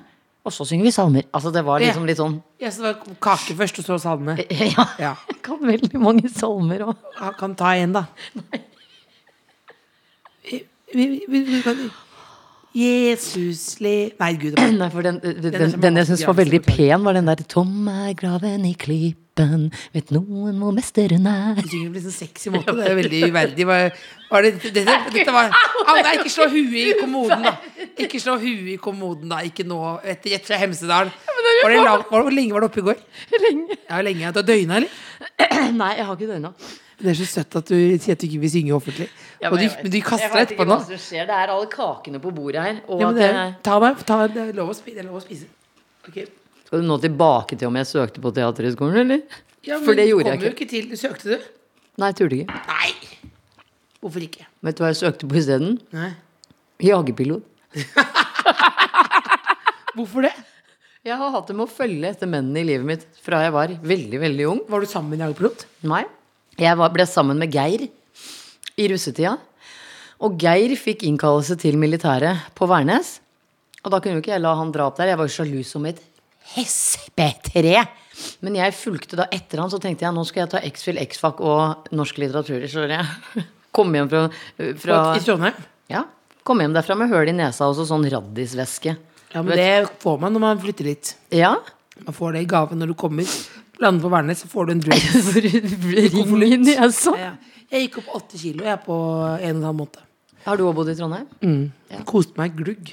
og 0.46 0.52
så 0.54 0.62
synger 0.64 0.86
vi 0.86 0.92
salmer. 0.94 1.24
Altså 1.34 1.50
det 1.52 1.64
var 1.66 1.80
liksom 1.82 2.04
litt 2.06 2.16
sånn 2.20 2.36
Ja, 2.62 2.70
så 2.70 2.84
det 2.84 2.92
var 2.94 3.16
kake 3.20 3.56
først, 3.58 3.80
og 3.82 3.84
så 3.88 3.98
salme. 4.00 4.36
Ja. 4.50 4.84
Ja. 4.98 5.14
Jeg 5.28 5.42
kan 5.42 5.58
veldig 5.58 5.98
mange 6.00 6.30
salmer 6.30 6.84
òg. 6.86 6.96
Kan 7.40 7.56
ta 7.58 7.72
en, 7.74 7.92
da. 7.98 8.04
Vi, 10.46 10.62
vi, 10.94 11.08
vi, 11.28 11.42
vi 11.50 11.60
kan 11.62 11.90
Jesus 12.74 13.80
le 13.82 14.12
Nei, 14.20 14.32
gud. 14.38 14.54
var- 14.56 14.70
Nei, 14.70 14.88
for 14.90 15.02
den, 15.02 15.18
den, 15.18 15.40
den, 15.52 15.72
den 15.82 15.96
jeg 15.98 16.06
syns 16.06 16.22
var 16.28 16.36
veldig 16.38 16.60
pen, 16.64 17.02
var 17.04 17.12
den 17.18 17.26
der 17.26 17.42
'Tom 17.42 17.88
er 17.90 18.12
graven 18.14 18.64
i 18.64 18.74
klippen, 18.78 19.72
vet 19.92 20.10
noen 20.14 20.54
hvor 20.62 20.70
mesteren 20.72 21.26
er'. 21.26 21.58
Du 21.62 21.66
synger 21.68 21.90
på 21.90 21.96
en 21.98 22.06
sånn 22.06 22.14
sexy 22.14 22.50
måte. 22.54 22.70
Det 22.70 22.86
er 22.86 22.94
veldig 22.94 23.22
uverdig. 23.32 23.66
Var, 23.66 23.90
var 24.30 24.42
det, 24.46 24.52
dette, 24.62 24.84
dette 25.12 25.32
var 25.34 25.50
nei, 25.50 26.14
ikke 26.20 26.30
slå 26.30 26.46
huet 26.48 26.78
i 26.78 26.94
kommoden, 27.00 27.42
da. 27.42 27.56
Ikke 28.06 28.20
slå 28.22 28.36
huet 28.40 28.68
i 28.74 28.76
kommoden, 28.80 29.30
da. 29.32 29.40
Ikke 29.46 29.64
nå. 29.68 29.78
Etter 30.04 30.34
Gjett 30.34 30.46
fra 30.48 30.58
Hemsedal. 30.60 31.10
Var 31.60 31.74
det 31.74 31.80
lang, 31.84 32.04
hvor 32.08 32.30
lenge 32.32 32.54
var 32.54 32.64
du 32.64 32.68
oppe 32.70 32.82
i 32.82 32.86
går? 32.90 33.00
Lenge. 33.46 33.78
Ja, 33.88 34.00
lenge. 34.06 34.30
Du 34.32 34.40
har 34.40 34.46
døgna, 34.48 34.80
eller? 34.80 35.02
Nei, 35.80 35.90
jeg 35.98 36.06
har 36.08 36.16
ikke 36.16 36.30
døgna. 36.30 36.52
Det 37.00 37.12
er 37.14 37.16
så 37.16 37.26
søtt 37.30 37.56
at 37.56 37.70
du 37.70 37.76
sier 37.76 38.12
at 38.12 38.20
du 38.20 38.26
ikke 38.28 38.40
vil 38.42 38.52
synge 38.52 38.74
offentlig. 38.76 39.06
og 39.48 39.54
du, 39.56 39.64
men 39.64 39.92
du 39.92 39.98
kaster 40.04 40.34
deg 40.34 40.42
etterpå 40.50 40.66
nå. 40.68 40.76
Det 40.90 41.22
er 41.22 41.52
alle 41.54 41.68
kakene 41.72 42.20
på 42.20 42.32
bordet 42.36 42.64
her. 42.66 42.82
Ja, 42.84 43.06
men 43.06 43.16
det, 43.16 43.28
jeg, 43.30 43.54
ta 43.64 43.78
meg, 43.80 44.02
ta, 44.08 44.18
det 44.28 44.42
er 44.50 44.58
lov 44.58 44.74
å 44.74 44.76
spise. 44.76 45.04
Lov 45.06 45.16
å 45.16 45.22
spise. 45.24 45.48
Okay. 46.10 46.26
skal 46.66 46.82
du 46.84 46.88
nå 46.88 46.98
tilbake 47.00 47.56
til 47.56 47.70
om 47.70 47.78
jeg 47.80 47.88
søkte 47.88 48.22
på 48.24 48.32
Teaterhøgskolen, 48.36 49.00
eller? 49.04 49.40
Ja, 49.64 49.78
men 49.78 49.84
For 49.88 49.96
det 49.96 50.08
du 50.08 50.12
gjorde 50.14 50.34
jeg 50.34 50.42
jo 50.42 50.50
ikke. 50.52 50.66
ikke 50.66 50.70
til. 50.74 50.90
Du 50.92 51.00
søkte 51.00 51.32
du? 51.32 51.48
Nei, 52.00 52.12
jeg 52.12 52.18
turte 52.20 52.38
ikke. 52.40 52.60
Nei. 52.68 53.30
Hvorfor 54.00 54.24
ikke? 54.24 54.46
Vet 54.64 54.76
du 54.76 54.84
hva 54.84 54.92
jeg 54.92 55.00
søkte 55.00 55.28
på 55.28 55.36
isteden? 55.40 55.78
Jagerpilot. 56.80 57.44
Hvorfor 59.96 60.26
det? 60.26 60.32
Jeg 61.06 61.16
har 61.16 61.30
hatt 61.32 61.48
det 61.48 61.56
med 61.56 61.64
å 61.64 61.72
følge 61.72 62.10
etter 62.10 62.28
mennene 62.28 62.60
i 62.60 62.66
livet 62.68 62.86
mitt 62.86 63.04
fra 63.24 63.40
jeg 63.46 63.54
var 63.54 63.72
veldig, 63.72 64.18
veldig 64.20 64.48
ung. 64.50 64.58
Var 64.68 64.82
du 64.82 64.90
sammen 64.90 65.12
med 65.12 65.20
en 65.20 65.28
jagerpilot? 65.28 65.64
Nei. 65.88 66.02
Jeg 66.60 66.76
var, 66.76 66.92
ble 66.92 67.06
sammen 67.08 67.40
med 67.40 67.54
Geir 67.54 67.86
i 67.88 68.88
russetida. 68.92 69.38
Og 70.20 70.36
Geir 70.42 70.74
fikk 70.76 71.06
innkallelse 71.08 71.56
til 71.62 71.78
militæret 71.80 72.50
på 72.58 72.68
Værnes. 72.68 73.14
Og 73.80 73.94
da 73.94 74.02
kunne 74.02 74.18
jo 74.18 74.24
ikke 74.24 74.34
jeg 74.34 74.44
la 74.44 74.52
han 74.58 74.74
dra 74.74 74.90
opp 74.90 75.00
der. 75.00 75.14
Jeg 75.14 75.22
var 75.22 75.30
jo 75.30 75.36
sjalu 75.38 75.62
som 75.64 75.88
et 75.88 76.02
hespetre. 76.52 77.86
Men 78.44 78.60
jeg 78.60 78.76
fulgte 78.76 79.16
da 79.16 79.30
etter 79.32 79.62
han, 79.62 79.72
så 79.72 79.80
tenkte 79.80 80.04
jeg 80.04 80.12
nå 80.12 80.26
skal 80.28 80.44
jeg 80.44 80.52
ta 80.52 80.60
X-Fil, 80.68 81.00
X-Fac 81.06 81.40
og 81.40 81.88
norsk 81.96 82.20
litteratur. 82.20 82.68
Så 82.68 82.84
jeg 82.90 83.40
kom 83.76 83.96
hjem 83.96 84.12
fra, 84.12 84.26
fra 84.84 85.04
I 85.16 85.24
Trondheim? 85.24 85.68
Ja, 85.90 86.04
kom 86.46 86.60
hjem 86.62 86.74
derfra 86.76 86.96
med 86.98 87.10
høl 87.12 87.30
i 87.32 87.36
nesa 87.36 87.68
og 87.70 87.76
så 87.78 87.86
sånn 87.88 88.06
raddisvæske. 88.10 88.96
Ja, 89.30 89.42
men 89.46 89.54
det 89.58 89.70
får 90.02 90.18
man 90.22 90.34
når 90.34 90.42
man 90.42 90.62
flytter 90.62 90.88
litt. 90.90 91.14
Ja. 91.34 91.54
Man 92.06 92.16
får 92.16 92.34
det 92.34 92.44
i 92.44 92.50
gave 92.50 92.78
når 92.78 92.92
du 92.92 92.96
kommer. 92.98 93.28
Lander 93.80 94.04
på 94.04 94.10
Værnes, 94.12 94.42
så 94.42 94.48
får 94.50 94.68
du 94.68 94.72
en 94.74 94.82
dress. 94.84 95.30
Ring 95.36 96.32
i 96.44 96.56
nesa. 96.60 97.14
Ja. 97.16 97.34
Jeg 97.70 97.86
gikk 97.86 98.00
opp 98.02 98.16
åtte 98.18 98.38
kilo 98.40 98.66
jeg 98.66 98.80
på 98.82 98.96
en 98.96 99.36
og 99.38 99.60
en 99.60 99.68
halv 99.68 99.78
måned. 99.78 100.00
Har 100.42 100.58
du 100.58 100.64
òg 100.66 100.74
bodd 100.80 100.90
i 100.90 100.96
Trondheim? 100.98 101.28
Jeg 101.92 102.04
Koste 102.08 102.40
meg 102.40 102.56
glugg. 102.58 102.90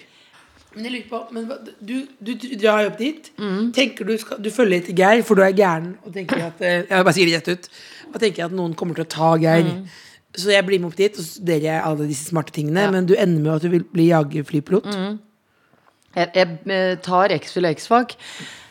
Men 0.75 0.85
jeg 0.85 0.93
lurer 0.93 1.07
på 1.09 1.19
men 1.33 1.47
Du, 1.79 1.93
du, 2.21 2.33
du 2.37 2.47
drar 2.61 2.83
jo 2.83 2.91
opp 2.91 2.99
dit. 3.01 3.31
Tenker 3.73 4.05
Du 4.05 4.13
skal, 4.21 4.41
du 4.43 4.51
følger 4.53 4.83
etter 4.83 4.97
Geir, 4.97 5.23
for 5.25 5.39
du 5.39 5.41
er 5.45 5.55
gæren. 5.57 5.95
Og 6.05 6.13
tenker 6.13 6.43
at, 6.51 6.61
eh, 6.61 6.83
jeg 6.85 7.07
bare 7.07 7.15
sier 7.17 7.31
det 7.31 7.39
rett 7.39 7.49
ut. 7.55 7.69
Og 8.11 8.19
tenker 8.21 8.45
at 8.45 8.53
noen 8.55 8.75
kommer 8.77 8.99
til 8.99 9.07
å 9.07 9.11
ta 9.15 9.31
Geir. 9.41 9.71
Så 10.35 10.51
jeg 10.51 10.65
blir 10.67 10.81
med 10.81 10.91
opp 10.91 10.99
dit, 10.99 11.15
og 11.15 11.23
studerer 11.25 11.85
alle 11.87 12.09
disse 12.09 12.27
smarte 12.29 12.53
tingene. 12.55 12.89
Men 12.93 13.07
du 13.09 13.15
ender 13.15 13.41
med 13.41 13.55
at 13.55 13.65
du 13.65 13.71
vil 13.73 13.87
bli 13.87 14.09
jagerflypilot. 14.11 14.89
Jeg, 16.17 16.31
jeg 16.33 16.47
eh, 16.73 16.95
tar 17.05 17.33
X-fil 17.37 17.67
og 17.69 17.77
X-fag. 17.77 18.15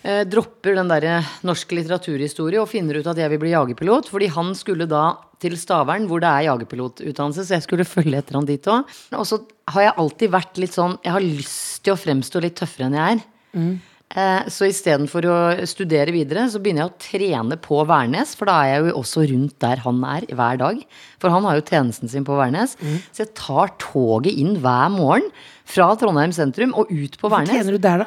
Eh, 0.07 0.23
dropper 0.31 0.77
den 0.79 0.91
derre 0.91 1.17
norsk 1.47 1.73
litteraturhistorie 1.75 2.61
og 2.63 2.69
finner 2.71 3.01
ut 3.01 3.09
at 3.11 3.19
jeg 3.19 3.33
vil 3.33 3.43
bli 3.43 3.55
jagerpilot. 3.55 4.11
Fordi 4.13 4.29
han 4.35 4.53
skulle 4.59 4.87
da 4.91 5.09
til 5.43 5.57
Stavern, 5.59 6.07
hvor 6.11 6.23
det 6.23 6.31
er 6.31 6.47
jagerpilotutdannelse, 6.49 7.47
så 7.47 7.59
jeg 7.59 7.67
skulle 7.67 7.89
følge 7.97 8.21
etter 8.21 8.39
han 8.39 8.49
dit 8.49 8.71
òg. 8.71 8.87
Og 9.19 9.27
så 9.29 9.41
har 9.75 9.89
jeg 9.89 9.99
alltid 10.05 10.33
vært 10.33 10.63
litt 10.63 10.77
sånn 10.77 10.97
Jeg 11.05 11.17
har 11.17 11.25
lyst 11.25 11.83
til 11.85 11.97
å 11.97 12.01
fremstå 12.01 12.43
litt 12.45 12.59
tøffere 12.61 12.89
enn 12.89 12.99
jeg 12.99 13.17
er. 13.17 13.27
Eh, 13.57 13.93
så 14.15 14.69
istedenfor 14.71 15.27
å 15.29 15.39
studere 15.69 16.13
videre, 16.15 16.47
så 16.49 16.61
begynner 16.63 16.85
jeg 16.85 16.93
å 16.93 17.01
trene 17.03 17.57
på 17.61 17.81
Værnes. 17.89 18.37
For 18.39 18.49
da 18.49 18.61
er 18.63 18.71
jeg 18.71 18.87
jo 18.87 19.01
også 19.03 19.25
rundt 19.33 19.57
der 19.65 19.83
han 19.83 19.99
er 20.09 20.27
hver 20.31 20.61
dag. 20.63 20.83
For 21.21 21.35
han 21.35 21.45
har 21.49 21.59
jo 21.59 21.65
tjenesten 21.67 22.13
sin 22.13 22.25
på 22.25 22.39
Værnes. 22.39 22.77
Så 23.11 23.25
jeg 23.25 23.35
tar 23.37 23.75
toget 23.83 24.39
inn 24.39 24.57
hver 24.63 24.93
morgen 24.95 25.27
fra 25.67 25.91
Trondheim 25.99 26.33
sentrum 26.37 26.77
og 26.79 26.93
ut 26.93 27.19
på 27.19 27.33
Værnes 27.33 27.51
Værnes. 27.51 27.67
tjener 27.67 27.77
du 27.77 27.83
der, 27.89 28.05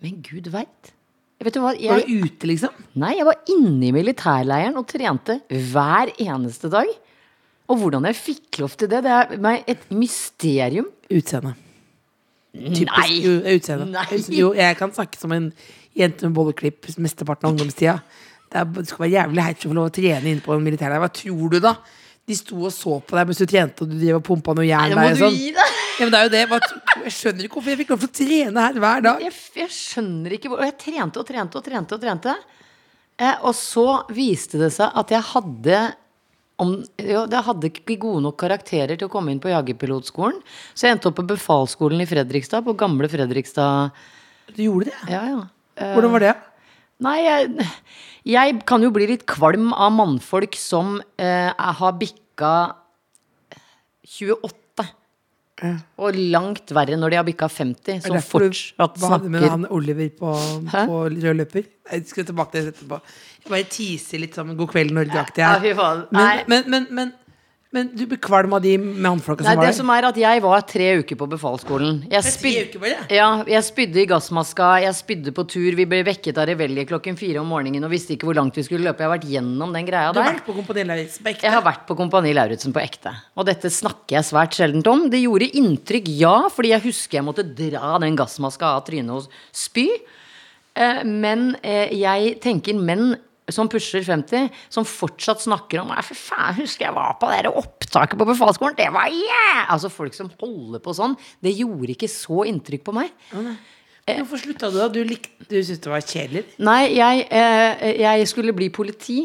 Men 0.00 0.18
gud 0.26 0.50
veit. 0.52 0.92
Vet 1.40 1.56
du 1.56 1.62
hva? 1.62 1.72
Var 1.72 2.02
du 2.04 2.20
ute, 2.26 2.48
liksom? 2.50 2.74
nei, 3.00 3.14
jeg 3.16 3.24
var 3.24 3.38
inne 3.48 3.86
i 3.88 3.94
militærleiren 3.96 4.76
og 4.76 4.84
trente 4.90 5.38
hver 5.48 6.12
eneste 6.20 6.68
dag. 6.72 6.90
Og 7.70 7.78
hvordan 7.80 8.08
jeg 8.10 8.18
fikk 8.18 8.60
lov 8.60 8.74
til 8.76 8.90
det, 8.90 9.04
det 9.06 9.14
er 9.14 9.36
meg 9.40 9.64
et 9.70 9.86
mysterium. 9.94 10.90
Utseende. 11.08 11.54
Typisk 12.50 12.90
Nei. 12.90 13.54
utseende. 13.54 13.86
Nei. 13.94 14.20
Jo, 14.34 14.50
jeg 14.58 14.76
kan 14.78 14.92
snakke 14.94 15.20
som 15.20 15.32
en 15.36 15.50
jente 15.96 16.26
med 16.26 16.34
bolleklipp 16.34 16.88
mesteparten 16.98 17.46
av 17.46 17.54
ungdomstida. 17.54 18.00
Det, 18.50 18.58
er, 18.58 18.70
det 18.74 18.88
skal 18.90 19.04
være 19.04 19.14
jævlig 19.14 19.46
heit 19.46 19.64
å 19.64 19.70
få 19.70 19.76
lov 19.78 19.90
å 19.90 19.94
trene 19.94 20.32
inne 20.32 20.42
på 20.44 20.54
en 20.54 20.64
militærleir. 20.64 21.02
Hva 21.02 21.10
tror 21.14 21.54
du, 21.54 21.60
da? 21.62 21.76
De 22.26 22.36
sto 22.38 22.58
og 22.58 22.72
så 22.74 22.98
på 23.02 23.16
deg 23.16 23.30
mens 23.30 23.40
du 23.40 23.46
trente, 23.48 23.84
og 23.84 23.90
du 23.90 23.96
drev 23.98 24.18
og 24.18 24.26
pumpa 24.26 24.54
noe 24.58 24.66
jern 24.66 24.96
der. 24.98 25.16
Sånn. 25.18 25.38
Ja, 26.00 26.08
det 26.10 26.18
er 26.18 26.26
jo 26.26 26.32
det. 26.32 26.60
Jeg 27.04 27.14
skjønner 27.14 27.46
ikke 27.46 27.58
hvorfor 27.58 27.72
jeg 27.72 27.80
fikk 27.82 27.94
lov 27.94 28.02
til 28.02 28.10
å 28.10 28.16
trene 28.18 28.66
her 28.66 28.80
hver 28.82 29.06
dag. 29.06 29.24
Jeg, 29.26 29.36
jeg 29.60 29.74
skjønner 29.74 30.36
ikke 30.36 30.50
hvor 30.50 30.62
Og 30.62 30.68
jeg 30.68 30.76
trente 30.80 31.22
og 31.22 31.28
trente 31.28 31.60
og 31.60 31.66
trente 31.66 31.96
og 31.96 32.02
trente. 32.02 32.36
Eh, 33.20 33.34
og 33.44 33.52
så 33.56 33.86
viste 34.16 34.60
det 34.62 34.70
seg 34.74 34.94
at 34.96 35.12
jeg 35.12 35.26
hadde 35.34 35.80
om, 36.60 36.74
jo, 37.00 37.24
jeg 37.24 37.46
hadde 37.46 37.70
ikke 37.70 37.96
gode 38.02 38.24
nok 38.26 38.36
karakterer 38.40 38.98
til 38.98 39.08
å 39.08 39.12
komme 39.12 39.32
inn 39.32 39.40
på 39.42 39.52
jagerpilotskolen. 39.52 40.38
Så 40.74 40.86
jeg 40.86 40.96
endte 40.96 41.10
opp 41.10 41.18
på 41.20 41.26
befalsskolen 41.32 42.04
i 42.04 42.08
Fredrikstad, 42.08 42.66
på 42.66 42.76
gamle 42.78 43.08
Fredrikstad. 43.10 43.96
Du 44.52 44.62
gjorde 44.66 44.90
det? 44.90 45.00
Ja, 45.12 45.24
ja. 45.30 45.42
Eh, 45.80 45.94
Hvordan 45.96 46.14
var 46.16 46.26
det? 46.26 46.34
Nei, 47.00 47.16
jeg, 47.24 47.66
jeg 48.28 48.60
kan 48.68 48.84
jo 48.84 48.92
bli 48.92 49.08
litt 49.08 49.24
kvalm 49.30 49.72
av 49.72 49.94
mannfolk 49.96 50.58
som 50.60 50.98
eh, 51.16 51.48
har 51.80 51.96
bikka 52.00 52.54
28. 54.04 54.59
Og 56.00 56.16
langt 56.32 56.72
verre 56.76 56.96
når 56.96 57.12
de 57.12 57.18
har 57.20 57.26
bikka 57.26 57.48
50, 57.52 57.96
Er 57.96 58.00
som 58.04 58.14
det 58.14 58.22
derfor 58.22 58.44
du 58.44 58.48
fortsatt 58.50 59.00
var 59.02 59.26
med 59.28 59.46
han 59.48 59.66
Oliver 59.70 60.08
på, 60.18 60.34
Hæ? 60.72 60.84
på 60.88 61.02
rød 61.10 61.36
løper? 61.42 61.66
Jeg 61.90 62.06
skal 62.06 62.24
tilbake 62.28 62.52
til 62.54 62.68
det 62.68 62.74
etterpå. 62.74 63.00
Jeg 63.44 63.50
bare 63.50 63.68
teaser 63.72 64.22
litt 64.22 64.36
sånn 64.38 64.54
God 64.56 64.70
kveld, 64.72 64.94
Norge-aktig 64.96 65.44
her. 65.44 66.06
Men, 66.10 66.44
men, 66.48 66.64
men, 66.70 66.86
men, 66.90 67.12
men 67.70 67.90
du 67.94 68.00
ble 68.10 68.16
kvalm 68.18 68.52
av 68.56 68.64
de 68.64 68.72
mannfolka 68.82 69.44
Nei, 69.46 69.52
som 69.52 69.60
var 69.60 69.62
der? 69.62 69.70
det 69.70 69.76
som 69.78 69.90
er 69.94 70.06
at 70.08 70.16
jeg 70.18 70.42
var 70.42 70.64
tre 70.66 70.88
uker 70.98 71.18
på 71.20 71.28
befalsskolen. 71.30 72.00
Jeg, 72.10 72.24
tre 72.26 72.32
spyd, 72.34 72.74
ja, 73.14 73.28
jeg 73.46 73.62
spydde 73.68 74.00
i 74.02 74.06
gassmaska, 74.10 74.70
jeg 74.82 74.96
spydde 74.98 75.34
på 75.36 75.44
tur. 75.52 75.68
Vi 75.78 75.86
ble 75.86 76.00
vekket 76.08 76.40
av 76.42 76.48
revelje 76.50 76.84
klokken 76.90 77.14
fire 77.20 77.38
om 77.44 77.46
morgenen 77.54 77.86
og 77.86 77.92
visste 77.94 78.16
ikke 78.16 78.26
hvor 78.26 78.34
langt 78.40 78.58
vi 78.58 78.64
skulle 78.66 78.82
løpe. 78.88 79.04
Jeg 79.04 79.08
har 79.10 79.14
vært 79.14 79.28
gjennom 79.30 79.70
den 79.78 79.86
greia 79.86 80.10
der. 80.10 80.18
Du 80.18 80.22
har 80.24 80.34
vært 80.34 80.48
på 80.50 80.56
Kompani 80.58 80.84
Lauritzen 80.90 81.22
på 81.22 81.30
ekte? 81.30 81.46
Jeg 81.46 81.54
har 81.54 81.64
vært 81.70 81.86
på 81.86 81.98
Kompani 82.02 82.34
Lauritzen 82.34 82.74
på 82.74 82.82
ekte. 82.82 83.14
Og 83.38 83.46
dette 83.46 83.70
snakker 83.70 84.18
jeg 84.18 84.28
svært 84.32 84.58
sjeldent 84.58 84.90
om. 84.90 85.06
Det 85.14 85.22
gjorde 85.22 85.52
inntrykk, 85.62 86.10
ja, 86.18 86.36
fordi 86.50 86.74
jeg 86.74 86.86
husker 86.90 87.20
jeg 87.20 87.28
måtte 87.30 87.46
dra 87.46 87.94
den 88.02 88.18
gassmaska 88.18 88.74
av 88.80 88.82
trynet 88.90 89.14
og 89.14 89.30
spy. 89.54 89.86
Eh, 90.74 91.04
Men 91.06 91.52
eh, 91.62 91.94
jeg 92.02 92.40
tenker 92.42 92.74
menn 92.74 93.12
som 93.54 93.70
pusher 93.70 94.04
50, 94.06 94.48
som 94.72 94.86
fortsatt 94.88 95.42
snakker 95.44 95.82
om 95.82 95.92
for 96.06 96.18
faen, 96.18 96.56
husker 96.60 96.88
jeg 96.88 96.96
var 96.96 97.16
på 97.20 97.30
det 97.32 97.50
opptaket 97.50 98.18
på 98.20 98.28
befalsskolen. 98.28 98.78
Det 98.78 98.88
var 98.94 99.10
yeah! 99.10 99.66
Altså 99.72 99.90
folk 99.92 100.16
som 100.16 100.30
holder 100.40 100.82
på 100.82 100.94
sånn. 100.96 101.16
Det 101.42 101.52
gjorde 101.56 101.94
ikke 101.96 102.10
så 102.10 102.44
inntrykk 102.50 102.86
på 102.86 102.96
meg. 102.96 103.12
Hvorfor 104.10 104.40
slutta 104.42 104.70
du 104.72 104.78
da? 104.80 104.88
Du, 104.90 105.02
lik, 105.06 105.28
du 105.46 105.58
syntes 105.60 105.82
det 105.84 105.92
var 105.92 106.02
kjedelig? 106.02 106.46
Nei, 106.66 106.80
jeg, 106.96 107.26
eh, 107.30 108.00
jeg 108.00 108.30
skulle 108.30 108.54
bli 108.56 108.70
politi. 108.74 109.20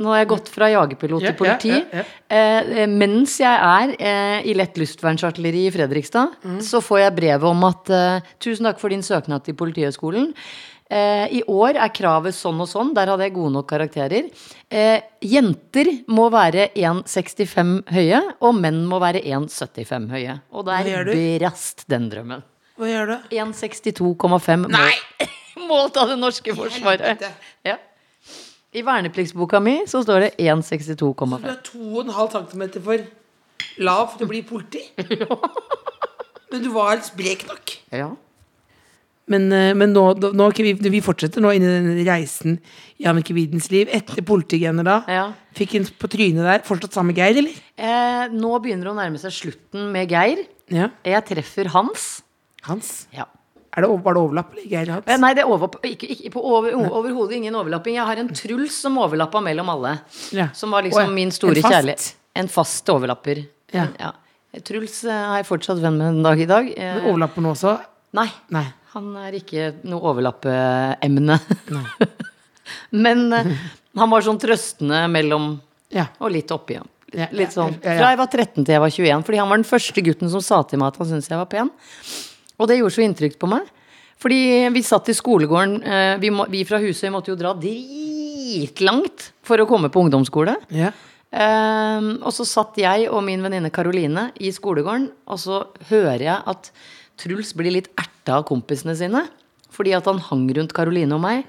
Nå 0.00 0.14
har 0.14 0.22
jeg 0.22 0.30
gått 0.30 0.48
fra 0.48 0.70
jagerpilot 0.72 1.26
til 1.28 1.36
politi. 1.36 1.74
ja, 1.76 2.00
ja, 2.00 2.08
Eh, 2.30 2.86
mens 2.86 3.40
jeg 3.40 3.50
er 3.50 3.92
eh, 3.98 4.44
i 4.46 4.52
lett 4.54 4.76
luftvernsartilleri 4.78 5.64
i 5.66 5.72
Fredrikstad, 5.74 6.36
så 6.62 6.78
får 6.78 7.00
jeg 7.00 7.14
brev 7.16 7.46
om 7.48 7.64
at 7.66 7.90
eh, 7.90 8.28
tusen 8.38 8.68
takk 8.68 8.78
for 8.78 8.94
din 8.94 9.02
søknad 9.02 9.42
til 9.42 9.56
Politihøgskolen. 9.58 10.28
Eh, 10.90 11.26
I 11.38 11.42
år 11.46 11.76
er 11.78 11.92
kravet 11.94 12.34
sånn 12.34 12.58
og 12.64 12.66
sånn. 12.66 12.88
Der 12.96 13.12
hadde 13.12 13.28
jeg 13.28 13.34
gode 13.36 13.52
nok 13.54 13.68
karakterer. 13.70 14.26
Eh, 14.66 15.02
jenter 15.22 15.90
må 16.10 16.26
være 16.34 16.70
1,65 16.74 17.76
høye, 17.94 18.22
og 18.42 18.56
menn 18.58 18.82
må 18.90 18.98
være 19.02 19.22
1,75 19.22 20.08
høye. 20.10 20.40
Og 20.50 20.66
der 20.66 21.12
brast 21.12 21.86
den 21.90 22.08
drømmen. 22.10 22.42
Hva 22.80 22.88
gjør 22.88 23.12
du? 23.12 23.16
1,62,5 23.36 24.66
mål, 24.66 24.98
målt 25.68 25.98
av 26.00 26.10
det 26.10 26.18
norske 26.18 26.54
forsvaret. 26.56 27.22
Ja. 27.66 27.76
I 28.70 28.82
vernepliktsboka 28.86 29.60
mi 29.62 29.80
så 29.90 30.00
står 30.02 30.26
det 30.26 30.30
1,62,5. 30.38 31.36
Så 31.36 31.38
Du 31.42 31.50
er 31.50 31.62
2,5 31.66 32.50
cm 32.50 32.82
for 32.82 33.06
lav 33.84 34.16
til 34.16 34.26
å 34.26 34.30
bli 34.30 34.42
politi? 34.46 34.82
Men 36.50 36.64
du 36.64 36.70
var 36.74 36.98
sprek 37.06 37.46
nok. 37.46 37.76
Ja. 37.94 38.10
Men, 39.30 39.46
eh, 39.54 39.72
men 39.78 39.92
nå, 39.94 40.04
nå 40.34 40.46
vi, 40.56 40.72
vi 40.74 41.00
fortsetter 41.04 41.42
nå 41.42 41.52
inn 41.54 41.66
i 41.66 41.70
den 41.70 42.04
reisen 42.08 42.58
i 42.98 43.06
Annike 43.10 43.34
Widens 43.36 43.70
liv. 43.70 43.90
Etter 43.94 44.24
politigener 44.26 44.86
da. 44.86 45.00
Ja. 45.10 45.26
Fikk 45.56 45.76
hun 45.78 45.88
på 46.02 46.10
trynet 46.10 46.46
der. 46.46 46.64
Fortsatt 46.66 46.96
sammen 46.96 47.14
med 47.14 47.20
Geir, 47.20 47.38
eller? 47.42 47.60
Eh, 47.78 48.24
nå 48.34 48.54
begynner 48.62 48.88
det 48.88 48.94
å 48.94 48.98
nærme 48.98 49.20
seg 49.22 49.34
slutten 49.36 49.90
med 49.94 50.10
Geir. 50.10 50.42
Ja. 50.70 50.90
Jeg 51.06 51.26
treffer 51.30 51.70
Hans. 51.74 52.08
Hans. 52.66 52.90
Ja. 53.14 53.28
Det, 53.70 53.86
var 53.86 54.16
det 54.16 54.20
overlapp? 54.20 54.56
Geir 54.66 54.90
Hans? 54.96 55.06
Eh, 55.06 55.20
nei, 55.22 55.30
det 55.38 55.44
er 55.44 55.52
over, 55.52 55.78
ikke, 55.86 56.10
ikke, 56.16 56.32
på 56.34 56.42
over, 56.42 56.74
overhodet 56.90 57.38
ingen 57.38 57.54
overlapping. 57.58 58.00
Jeg 58.00 58.08
har 58.10 58.22
en 58.22 58.32
Truls 58.34 58.80
som 58.82 58.98
overlappa 58.98 59.42
mellom 59.46 59.70
alle. 59.76 59.94
Ja. 60.34 60.50
Som 60.58 60.74
var 60.74 60.86
liksom 60.86 61.14
min 61.14 61.30
store 61.34 61.62
kjærlighet. 61.62 62.16
En 62.38 62.50
fast 62.50 62.90
overlapper. 62.90 63.44
Ja. 63.74 63.86
Truls 64.66 65.04
eh, 65.06 65.14
er 65.14 65.40
jeg 65.40 65.46
fortsatt 65.46 65.78
venn 65.78 65.98
med 66.00 66.16
den 66.16 66.26
dag 66.26 66.42
i 66.42 66.50
dag. 66.50 66.74
Eh, 66.74 67.06
Overlapper 67.06 67.46
nå 67.46 67.54
også? 67.54 67.78
nei. 68.18 68.26
Nei. 68.50 68.66
Han 68.94 69.10
er 69.22 69.36
ikke 69.38 69.68
noe 69.86 70.02
overlappeemne. 70.10 71.36
Men 73.04 73.26
eh, 73.36 73.50
han 73.98 74.10
var 74.12 74.24
sånn 74.26 74.38
trøstende 74.42 75.04
mellom 75.10 75.52
Ja. 75.94 76.08
og 76.22 76.30
litt 76.34 76.50
oppi. 76.54 76.78
Ja. 77.14 77.26
Litt 77.34 77.50
sånn. 77.54 77.74
Fra 77.82 78.10
jeg 78.12 78.18
var 78.20 78.28
13 78.30 78.62
til 78.64 78.74
jeg 78.76 78.82
var 78.82 78.92
21. 78.94 79.24
Fordi 79.26 79.38
han 79.42 79.48
var 79.50 79.58
den 79.58 79.66
første 79.66 80.02
gutten 80.06 80.30
som 80.30 80.42
sa 80.46 80.60
til 80.70 80.78
meg 80.78 80.92
at 80.92 81.00
han 81.02 81.08
syntes 81.10 81.30
jeg 81.32 81.40
var 81.40 81.48
pen. 81.50 81.70
Og 82.60 82.68
det 82.70 82.76
gjorde 82.78 82.94
så 82.94 83.02
inntrykk 83.06 83.38
på 83.42 83.48
meg. 83.50 83.66
Fordi 84.20 84.38
vi 84.74 84.82
satt 84.84 85.08
i 85.10 85.16
skolegården. 85.16 85.78
eh, 85.82 86.16
Vi, 86.22 86.30
må, 86.30 86.46
vi 86.52 86.60
fra 86.68 86.78
Husøy 86.82 87.08
måtte 87.14 87.32
jo 87.32 87.38
dra 87.40 87.54
dritlangt 87.58 89.30
for 89.46 89.58
å 89.62 89.66
komme 89.70 89.88
på 89.90 90.02
ungdomsskole. 90.04 90.54
Ja. 90.74 90.92
Ehm, 91.30 92.16
og 92.26 92.32
så 92.34 92.44
satt 92.46 92.78
jeg 92.82 93.06
og 93.10 93.22
min 93.26 93.42
venninne 93.42 93.70
Karoline 93.70 94.28
i 94.42 94.50
skolegården, 94.54 95.08
og 95.30 95.38
så 95.38 95.60
hører 95.90 96.24
jeg 96.26 96.38
at 96.52 96.70
Truls 97.20 97.52
blir 97.56 97.74
litt 97.74 97.90
erta 98.00 98.38
av 98.40 98.46
kompisene 98.48 98.96
sine. 98.98 99.26
Fordi 99.70 99.92
at 99.96 100.08
han 100.10 100.22
hang 100.30 100.48
rundt 100.56 100.74
Karoline 100.76 101.14
og 101.16 101.22
meg. 101.22 101.44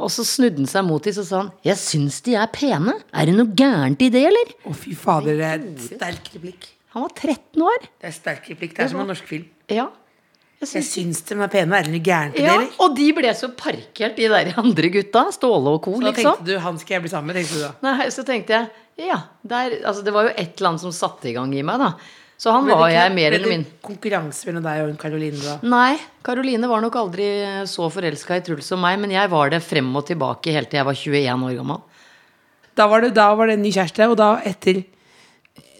Og 0.00 0.10
så 0.12 0.24
snudde 0.24 0.62
han 0.62 0.68
seg 0.70 0.84
mot 0.86 1.04
dem 1.04 1.16
og 1.20 1.26
sa 1.26 1.38
han, 1.42 1.52
'Jeg 1.64 1.76
syns 1.76 2.20
de 2.24 2.34
er 2.34 2.46
pene. 2.52 2.94
Er 3.12 3.26
det 3.26 3.34
noe 3.36 3.46
gærent 3.52 4.00
i 4.00 4.08
det, 4.08 4.24
eller?' 4.26 4.52
Å, 4.66 4.74
fy 4.74 4.94
fader, 4.94 5.36
det 5.36 5.48
er 5.48 5.58
et 5.60 5.80
sterk 5.80 6.30
replikk. 6.34 6.68
Han 6.94 7.02
var 7.02 7.12
13 7.14 7.62
år. 7.62 7.80
Det 8.00 8.08
er 8.08 8.14
sterk 8.14 8.48
replikk. 8.50 8.76
Det 8.76 8.84
er 8.84 8.88
som 8.88 9.00
en 9.00 9.06
norsk 9.06 9.26
film. 9.26 9.46
Ja. 9.68 9.90
Jeg 10.60 10.68
Jeg 10.68 10.82
syns 10.84 10.92
syns 10.92 11.20
de 11.24 11.34
er 11.40 11.48
pene. 11.48 11.72
Er 11.72 11.84
det 11.84 11.92
noe 11.92 12.04
gærent 12.04 12.36
i 12.36 12.42
ja, 12.42 12.52
det, 12.58 12.66
eller? 12.68 12.72
og 12.84 12.96
de 12.96 13.12
ble 13.16 13.30
så 13.32 13.48
parkert, 13.48 14.16
de 14.16 14.28
der 14.28 14.52
andre 14.60 14.90
gutta. 14.92 15.22
Ståle 15.32 15.72
og 15.72 15.82
co., 15.82 15.94
Så 15.94 16.00
da 16.00 16.10
liksom. 16.10 16.36
tenkte 16.36 16.44
du 16.44 16.58
han 16.58 16.78
skal 16.78 16.94
jeg 16.94 17.02
bli 17.02 17.10
sammen 17.10 17.26
med, 17.32 17.36
tenkte 17.36 17.54
du 17.54 17.62
da. 17.64 17.72
Nei, 17.82 18.08
så 18.10 18.24
tenkte 18.26 18.50
jeg 18.52 18.68
ja, 19.08 19.22
der, 19.42 19.78
altså 19.86 20.04
det 20.04 20.12
var 20.12 20.28
jo 20.28 20.34
et 20.36 20.58
eller 20.58 20.68
annet 20.68 20.82
som 20.82 20.92
satte 20.92 21.30
i 21.30 21.32
gang 21.32 21.54
i 21.56 21.62
meg, 21.62 21.78
da. 21.80 21.94
Så 22.40 22.52
han 22.54 22.64
var 22.70 22.88
jeg 22.88 23.12
mer 23.12 23.34
eller 23.36 23.50
mindre 23.52 23.74
Konkurranse 23.84 24.46
mellom 24.48 24.62
deg 24.64 24.78
og 24.86 24.94
Karoline 25.02 25.40
da? 25.44 25.56
Nei, 25.68 25.98
Karoline 26.24 26.70
var 26.70 26.80
nok 26.80 26.94
aldri 26.96 27.26
så 27.68 27.90
forelska 27.92 28.38
i 28.40 28.44
Truls 28.46 28.70
som 28.72 28.80
meg, 28.80 28.96
men 29.02 29.12
jeg 29.12 29.28
var 29.32 29.50
det 29.52 29.58
frem 29.64 29.90
og 30.00 30.06
tilbake 30.08 30.54
helt 30.56 30.70
til 30.72 30.80
jeg 30.80 30.88
var 30.88 30.96
21 30.96 31.44
år 31.50 31.58
gammel. 31.58 31.82
Da 32.80 32.86
var 32.88 33.04
det, 33.04 33.10
da 33.18 33.26
var 33.36 33.50
det 33.50 33.58
en 33.58 33.62
ny 33.66 33.72
kjæreste, 33.74 34.06
og 34.08 34.16
da 34.16 34.30
etter 34.48 34.80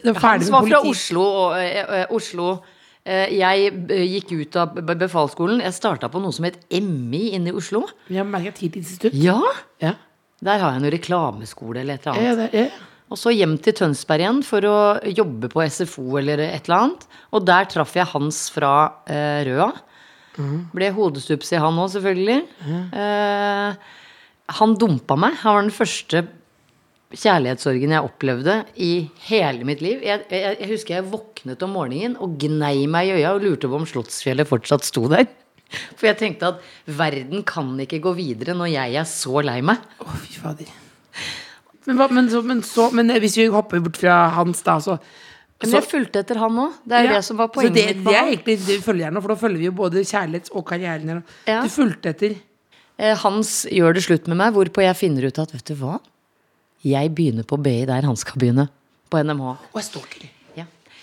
da 0.05 0.13
Hans 0.19 0.51
Han 0.51 0.53
var 0.59 0.69
fra. 0.69 0.83
Oslo, 0.91 1.25
og 1.25 1.57
eh, 1.61 1.81
eh, 1.81 2.13
Oslo 2.17 2.51
eh, 3.05 3.33
Jeg 3.37 3.73
eh, 3.73 4.05
gikk 4.19 4.31
ut 4.43 4.57
av 4.61 4.77
be- 4.77 4.97
befalsskolen. 5.07 5.61
Jeg 5.65 5.77
starta 5.77 6.09
på 6.13 6.21
noe 6.21 6.33
som 6.37 6.45
het 6.49 6.61
MI 6.77 7.31
inne 7.39 7.53
i 7.53 7.57
Oslo. 7.57 7.87
Ja, 8.13 8.25
merket 8.25 8.61
til 8.61 8.77
institutt. 8.81 9.17
Ja! 9.17 9.39
Ja. 9.81 9.95
Der 10.45 10.61
har 10.61 10.73
jeg 10.77 10.85
noe 10.85 10.93
reklameskole 10.95 11.83
eller 11.83 11.97
et 12.01 12.07
eller 12.07 12.17
annet. 12.17 12.29
Ja, 12.29 12.37
det, 12.37 12.69
ja. 12.69 12.87
Og 13.11 13.19
så 13.19 13.33
hjem 13.35 13.57
til 13.59 13.75
Tønsberg 13.75 14.23
igjen 14.23 14.43
for 14.47 14.67
å 14.71 14.79
jobbe 15.11 15.51
på 15.51 15.65
SFO 15.67 16.21
eller 16.21 16.45
et 16.45 16.69
eller 16.69 16.77
annet. 16.77 17.07
Og 17.35 17.47
der 17.47 17.67
traff 17.71 17.97
jeg 17.99 18.07
Hans 18.13 18.45
fra 18.55 18.75
eh, 19.11 19.43
Røa. 19.49 19.73
Ble 20.73 20.91
hodestups 20.95 21.51
i 21.53 21.59
han 21.61 21.79
òg, 21.81 21.91
selvfølgelig. 21.93 22.37
Eh, 22.97 23.97
han 24.61 24.77
dumpa 24.79 25.19
meg. 25.19 25.41
Han 25.43 25.57
var 25.57 25.67
den 25.67 25.75
første 25.75 26.23
kjærlighetssorgen 27.11 27.97
jeg 27.97 28.07
opplevde 28.07 28.57
i 28.79 28.93
hele 29.27 29.67
mitt 29.67 29.83
liv. 29.83 30.05
Jeg, 30.07 30.25
jeg, 30.31 30.57
jeg 30.63 30.71
husker 30.71 30.97
jeg 31.01 31.11
våknet 31.11 31.67
om 31.67 31.75
morgenen 31.75 32.17
og 32.23 32.39
gnei 32.41 32.87
meg 32.91 33.11
i 33.11 33.19
øya 33.19 33.35
og 33.35 33.43
lurte 33.45 33.71
på 33.71 33.81
om 33.81 33.89
Slottsfjellet 33.91 34.49
fortsatt 34.49 34.87
sto 34.87 35.09
der. 35.11 35.27
For 35.99 36.07
jeg 36.11 36.19
tenkte 36.23 36.55
at 36.55 36.65
verden 36.87 37.43
kan 37.47 37.75
ikke 37.83 38.03
gå 38.07 38.15
videre 38.19 38.55
når 38.59 38.71
jeg 38.77 38.99
er 39.03 39.11
så 39.11 39.43
lei 39.43 39.61
meg. 39.67 39.83
Å, 39.99 40.11
fy 40.23 40.39
fader. 40.39 40.75
Men, 41.87 41.97
hva, 41.97 42.07
men, 42.13 42.29
så, 42.33 42.43
men, 42.45 42.63
så, 42.67 42.91
men 42.93 43.13
hvis 43.23 43.39
vi 43.41 43.49
hopper 43.53 43.81
bort 43.85 43.99
fra 44.01 44.23
Hans, 44.37 44.61
da, 44.67 44.77
så 44.85 44.99
Men 45.61 45.75
jeg 45.77 45.87
fulgte 45.89 46.23
etter 46.25 46.41
han 46.41 46.59
òg. 46.61 46.77
Det 46.85 46.97
er 46.99 47.09
Ja, 47.09 47.15
det 47.17 47.25
som 47.25 47.41
var 47.41 47.49
så 47.51 47.55
poenget 47.59 47.77
det. 47.77 48.05
Det 48.05 48.17
er 48.17 48.31
egentlig 48.33 48.59
det 48.67 48.79
følger 48.85 49.07
gjerne, 49.07 49.17
nå, 49.17 49.25
for 49.25 49.35
da 49.35 49.41
følger 49.41 49.63
vi 49.63 49.69
jo 49.69 49.77
både 49.77 50.05
kjærlighets- 50.09 50.55
og 50.57 50.67
karrieren. 50.69 51.23
Ja. 51.49 51.61
Du 51.65 51.73
fulgte 51.73 52.13
etter. 52.15 52.37
Eh, 53.01 53.17
Hans 53.23 53.65
gjør 53.69 53.97
det 53.97 54.05
slutt 54.05 54.29
med 54.29 54.41
meg, 54.41 54.53
hvorpå 54.57 54.85
jeg 54.85 54.97
finner 54.97 55.29
ut 55.29 55.41
at 55.41 55.53
vet 55.57 55.73
du 55.73 55.77
hva? 55.81 55.99
Jeg 56.85 57.13
begynner 57.17 57.45
på 57.49 57.61
BI 57.61 57.85
der 57.89 58.09
han 58.09 58.17
skal 58.17 58.41
begynne. 58.41 58.69
På 59.13 59.21
NMH. 59.25 59.57
Og 59.73 59.81
jeg 59.81 59.89
stalker. 59.89 60.29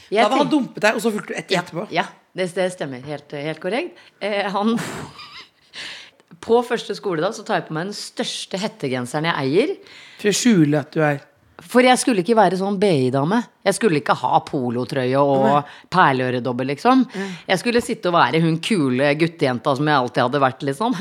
Ja. 0.07 0.23
Da 0.23 0.31
var 0.31 0.43
han 0.45 0.51
dumpet 0.51 0.83
deg, 0.83 0.95
og 0.95 1.03
så 1.03 1.11
fulgte 1.11 1.33
du 1.33 1.39
etter 1.39 1.57
ja, 1.57 1.61
etterpå. 1.65 1.87
ja 1.91 2.05
det, 2.37 2.47
det 2.55 2.67
stemmer. 2.75 3.03
Helt, 3.03 3.33
helt 3.33 3.61
korrekt. 3.63 4.03
Eh, 4.23 4.45
han 4.53 4.77
På 6.43 6.61
første 6.63 6.95
skoledag 6.95 7.33
så 7.35 7.43
tar 7.43 7.61
jeg 7.61 7.67
på 7.69 7.75
meg 7.75 7.89
den 7.89 7.97
største 7.97 8.59
hettegenseren 8.61 9.27
jeg 9.27 9.47
eier. 9.47 9.73
For 10.17 10.31
å 10.31 10.35
skjule 10.35 10.79
at 10.81 10.93
du 10.95 11.01
er 11.05 11.19
For 11.67 11.85
jeg 11.85 11.97
skulle 12.01 12.21
ikke 12.21 12.37
være 12.37 12.57
sånn 12.59 12.77
BI-dame. 12.81 13.39
Jeg 13.65 13.75
skulle 13.77 13.99
ikke 14.01 14.15
ha 14.19 14.39
polotrøye 14.45 15.21
og 15.21 15.71
perleøredobbel, 15.93 16.69
liksom. 16.75 17.01
Jeg 17.47 17.61
skulle 17.61 17.81
sitte 17.83 18.11
og 18.11 18.17
være 18.17 18.41
hun 18.43 18.59
kule 18.63 19.09
guttejenta 19.17 19.73
som 19.75 19.89
jeg 19.89 20.03
alltid 20.03 20.21
hadde 20.27 20.43
vært, 20.43 20.67
liksom. 20.69 20.93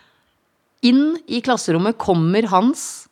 Inn 0.90 1.04
i 1.28 1.42
klasserommet 1.44 1.98
kommer 2.00 2.48
Hans, 2.50 3.06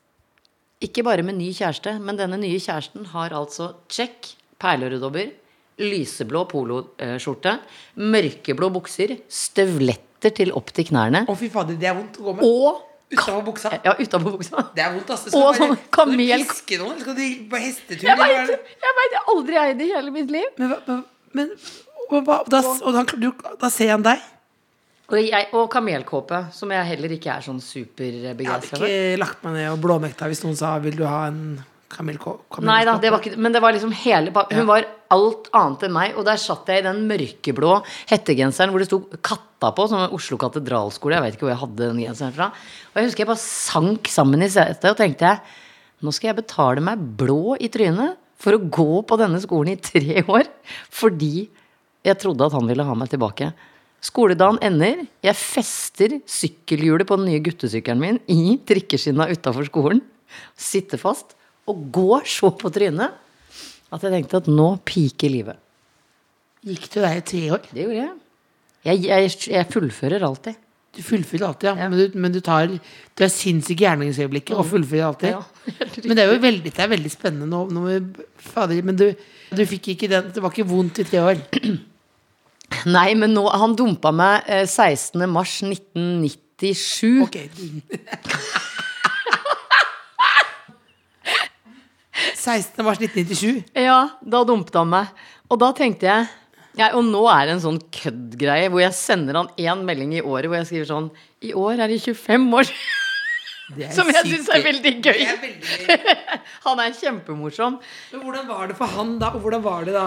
ikke 0.83 1.05
bare 1.07 1.25
med 1.27 1.39
ny 1.39 1.51
kjæreste, 1.53 1.97
men 2.01 2.19
denne 2.19 2.39
nye 2.41 2.59
kjæresten 2.63 3.07
har 3.13 3.35
altså 3.37 3.73
check, 3.93 4.33
perleøredobber, 4.63 5.31
lyseblå 5.79 6.43
poloskjorte, 6.51 7.55
mørkeblå 8.03 8.71
bukser, 8.75 9.15
støvletter 9.31 10.35
til 10.35 10.51
opp 10.59 10.73
til 10.75 10.89
knærne, 10.91 11.23
Å, 11.29 11.39
fy 11.39 11.51
fader, 11.53 11.79
det 11.79 11.91
er 11.91 11.99
vondt 11.99 12.19
å 12.19 12.27
gå 12.27 12.37
med. 12.39 12.47
og 12.49 12.88
Utenpå 13.09 13.43
buksa. 13.47 13.73
Ja, 13.85 13.95
utenpå 13.97 14.33
buksa. 14.37 14.65
Det 14.77 14.85
er 14.85 14.93
vondt, 14.93 15.11
ass. 15.15 15.29
Og 15.33 15.55
sånn 15.57 15.77
kamel- 15.95 16.29
Skal 16.29 16.43
du 16.43 16.49
piske 16.53 16.79
noen? 16.81 16.93
eller 16.93 17.01
Skal 17.01 17.15
du 17.17 17.27
på 17.49 17.61
hestetur? 17.63 18.05
Jeg 18.05 18.19
veit 18.21 18.51
det? 18.51 18.59
jeg 18.85 18.97
vet, 18.99 19.15
jeg 19.17 19.23
aldri 19.35 19.61
eid 19.63 19.79
det 19.79 19.87
i 19.87 19.93
hele 19.95 20.11
mitt 20.13 20.31
liv. 20.31 20.51
Men, 20.59 20.75
men, 20.87 21.05
men 21.33 21.55
og, 22.11 22.29
da, 22.49 22.61
og 22.83 22.93
da, 22.93 23.05
du, 23.17 23.31
da 23.61 23.71
ser 23.73 23.95
han 23.95 24.05
deg. 24.05 24.21
Og, 25.09 25.17
jeg, 25.25 25.49
og 25.57 25.71
kamelkåpe, 25.73 26.43
som 26.53 26.73
jeg 26.73 26.85
heller 26.91 27.15
ikke 27.17 27.33
er 27.33 27.45
sånn 27.47 27.63
Jeg 27.65 28.37
hadde 28.45 28.69
ikke 28.77 29.21
lagt 29.23 29.45
meg 29.47 29.55
ned 29.57 29.71
og 29.73 29.81
blåmekta 29.81 30.29
hvis 30.29 30.43
noen 30.45 30.57
sa 30.57 30.75
'vil 30.79 30.99
du 31.01 31.07
ha 31.09 31.27
en 31.31 31.65
kamelkå- 31.93 32.37
Camille 32.53 32.71
Nei 32.71 32.85
da, 32.85 32.97
det 33.01 33.11
var 33.13 33.23
ikke 33.23 33.39
Men 33.41 33.53
det 33.53 33.63
var 33.63 33.73
liksom 33.73 33.93
hele 33.93 34.33
Hun 34.33 34.57
Hun 34.59 34.67
var 34.67 34.87
alt 35.11 35.49
annet 35.57 35.87
enn 35.87 35.95
meg. 35.95 36.17
Og 36.17 36.25
der 36.27 36.37
satt 36.37 36.69
jeg 36.69 36.83
i 36.83 36.87
den 36.87 37.07
mørkeblå 37.09 37.79
hettegenseren 38.11 38.71
hvor 38.71 38.79
det 38.83 38.89
sto 38.91 39.01
'Katta' 39.01 39.75
på, 39.75 39.89
som 39.89 40.03
er 40.05 40.13
Oslo 40.13 40.37
katedralskole. 40.37 41.17
Jeg 41.17 41.23
vet 41.23 41.35
ikke 41.35 41.47
hvor 41.49 41.55
jeg 41.55 41.63
hadde 41.65 41.89
den 41.89 42.03
genseren 42.05 42.35
fra. 42.35 42.51
Og 42.93 43.01
jeg 43.01 43.09
husker 43.09 43.25
jeg 43.25 43.31
bare 43.33 43.45
sank 43.45 44.07
sammen 44.13 44.43
i 44.45 44.51
setet 44.53 44.85
og 44.85 44.99
tenkte 45.01 45.25
jeg 45.25 45.41
nå 46.05 46.13
skal 46.13 46.29
jeg 46.31 46.45
betale 46.45 46.85
meg 46.85 47.01
blå 47.19 47.57
i 47.59 47.71
trynet 47.73 48.19
for 48.39 48.55
å 48.55 48.63
gå 48.71 49.03
på 49.09 49.17
denne 49.19 49.41
skolen 49.43 49.73
i 49.75 49.81
tre 49.83 50.23
år 50.23 50.47
fordi 50.95 51.49
jeg 52.07 52.21
trodde 52.21 52.47
at 52.47 52.55
han 52.55 52.69
ville 52.69 52.85
ha 52.87 52.95
meg 52.95 53.11
tilbake. 53.11 53.51
Skoledagen 54.05 54.61
ender. 54.63 55.01
Jeg 55.27 55.35
fester 55.35 56.21
sykkelhjulet 56.23 57.09
på 57.09 57.17
den 57.19 57.27
nye 57.33 57.43
guttesykkelen 57.43 57.99
min 57.99 58.21
i 58.31 58.55
trikkeskinna 58.69 59.27
utafor 59.33 59.67
skolen. 59.67 60.05
Sitter 60.55 61.01
fast 61.03 61.35
og 61.69 61.89
går 61.95 62.29
så 62.29 62.53
på 62.57 62.71
trynet 62.75 63.25
at 63.89 64.05
jeg 64.05 64.13
tenkte 64.13 64.43
at 64.43 64.49
nå 64.53 64.69
piker 64.87 65.33
livet. 65.33 65.61
Gikk 66.67 66.89
du 66.93 66.99
der 67.01 67.21
i 67.21 67.25
tre 67.25 67.45
år? 67.57 67.69
Det 67.71 67.85
gjorde 67.85 68.01
jeg. 68.01 68.17
Jeg, 68.89 69.05
jeg, 69.09 69.37
jeg 69.53 69.71
fullfører 69.73 70.25
alltid. 70.27 70.59
Du 70.97 71.03
fullfører 71.05 71.47
alltid, 71.47 71.69
ja. 71.69 71.89
Men, 71.89 71.99
du, 71.99 72.19
men 72.19 72.33
du 72.35 72.39
tar 72.45 72.71
Du 72.73 73.25
er 73.25 73.31
sinnssyk 73.31 73.83
i 73.83 73.85
gjerningsøyeblikket 73.85 74.57
og 74.57 74.67
fullfører 74.71 75.07
alltid. 75.11 75.37
Ja, 75.37 75.43
men 76.07 76.17
det 76.17 76.25
er 76.25 76.33
jo 76.33 76.41
veldig, 76.43 76.73
det 76.75 76.85
er 76.85 76.91
veldig 76.95 77.13
spennende 77.13 77.49
nå. 77.51 77.61
nå 77.71 78.43
fader, 78.51 78.81
men 78.87 78.99
du, 78.99 79.07
du 79.53 79.63
fikk 79.69 79.93
ikke 79.95 80.11
den 80.11 80.33
Det 80.35 80.43
var 80.43 80.55
ikke 80.55 80.69
vondt 80.69 81.03
i 81.03 81.07
tre 81.09 81.23
år. 81.23 81.45
Nei, 82.97 83.11
men 83.17 83.33
nå, 83.37 83.47
han 83.49 83.77
dumpa 83.77 84.13
meg 84.13 84.49
eh, 84.49 84.67
16. 84.67 85.25
mars 85.33 85.61
1997. 85.69 87.23
Ok. 87.25 87.39
16. 92.35 92.85
mars 92.85 93.01
1997. 93.01 93.65
Ja, 93.79 93.99
da 94.23 94.45
dumpet 94.49 94.77
han 94.79 94.91
meg. 94.93 95.11
Og 95.49 95.61
da 95.63 95.73
tenkte 95.77 96.09
jeg 96.09 96.29
ja, 96.79 96.93
Og 96.95 97.03
nå 97.09 97.25
er 97.33 97.49
det 97.49 97.55
en 97.57 97.63
sånn 97.65 97.79
køddgreie 97.91 98.69
hvor 98.71 98.83
jeg 98.85 98.95
sender 98.95 99.35
han 99.41 99.49
én 99.59 99.81
melding 99.89 100.13
i 100.15 100.21
året 100.23 100.47
hvor 100.47 100.61
jeg 100.61 100.69
skriver 100.69 100.89
sånn 100.91 101.09
I 101.43 101.51
år 101.59 101.81
er 101.83 101.91
det 101.91 101.97
25 102.05 102.45
år. 102.61 102.71
Som 103.97 104.09
jeg 104.13 104.25
syns 104.31 104.47
er 104.55 104.63
veldig 104.65 104.93
gøy. 105.05 105.25
Er 105.27 105.41
veldig 105.43 105.89
gøy. 105.89 106.15
Han 106.65 106.81
er 106.81 106.95
kjempemorsom. 106.97 107.75
Men 108.15 108.23
hvordan 108.25 108.47
var 108.49 108.71
det 108.71 108.77
for 108.79 108.89
han 108.95 109.17
da? 109.21 109.33
Og 109.37 109.43
hvordan 109.45 109.65
var 109.65 109.85
det 109.89 109.97
da? 109.97 110.07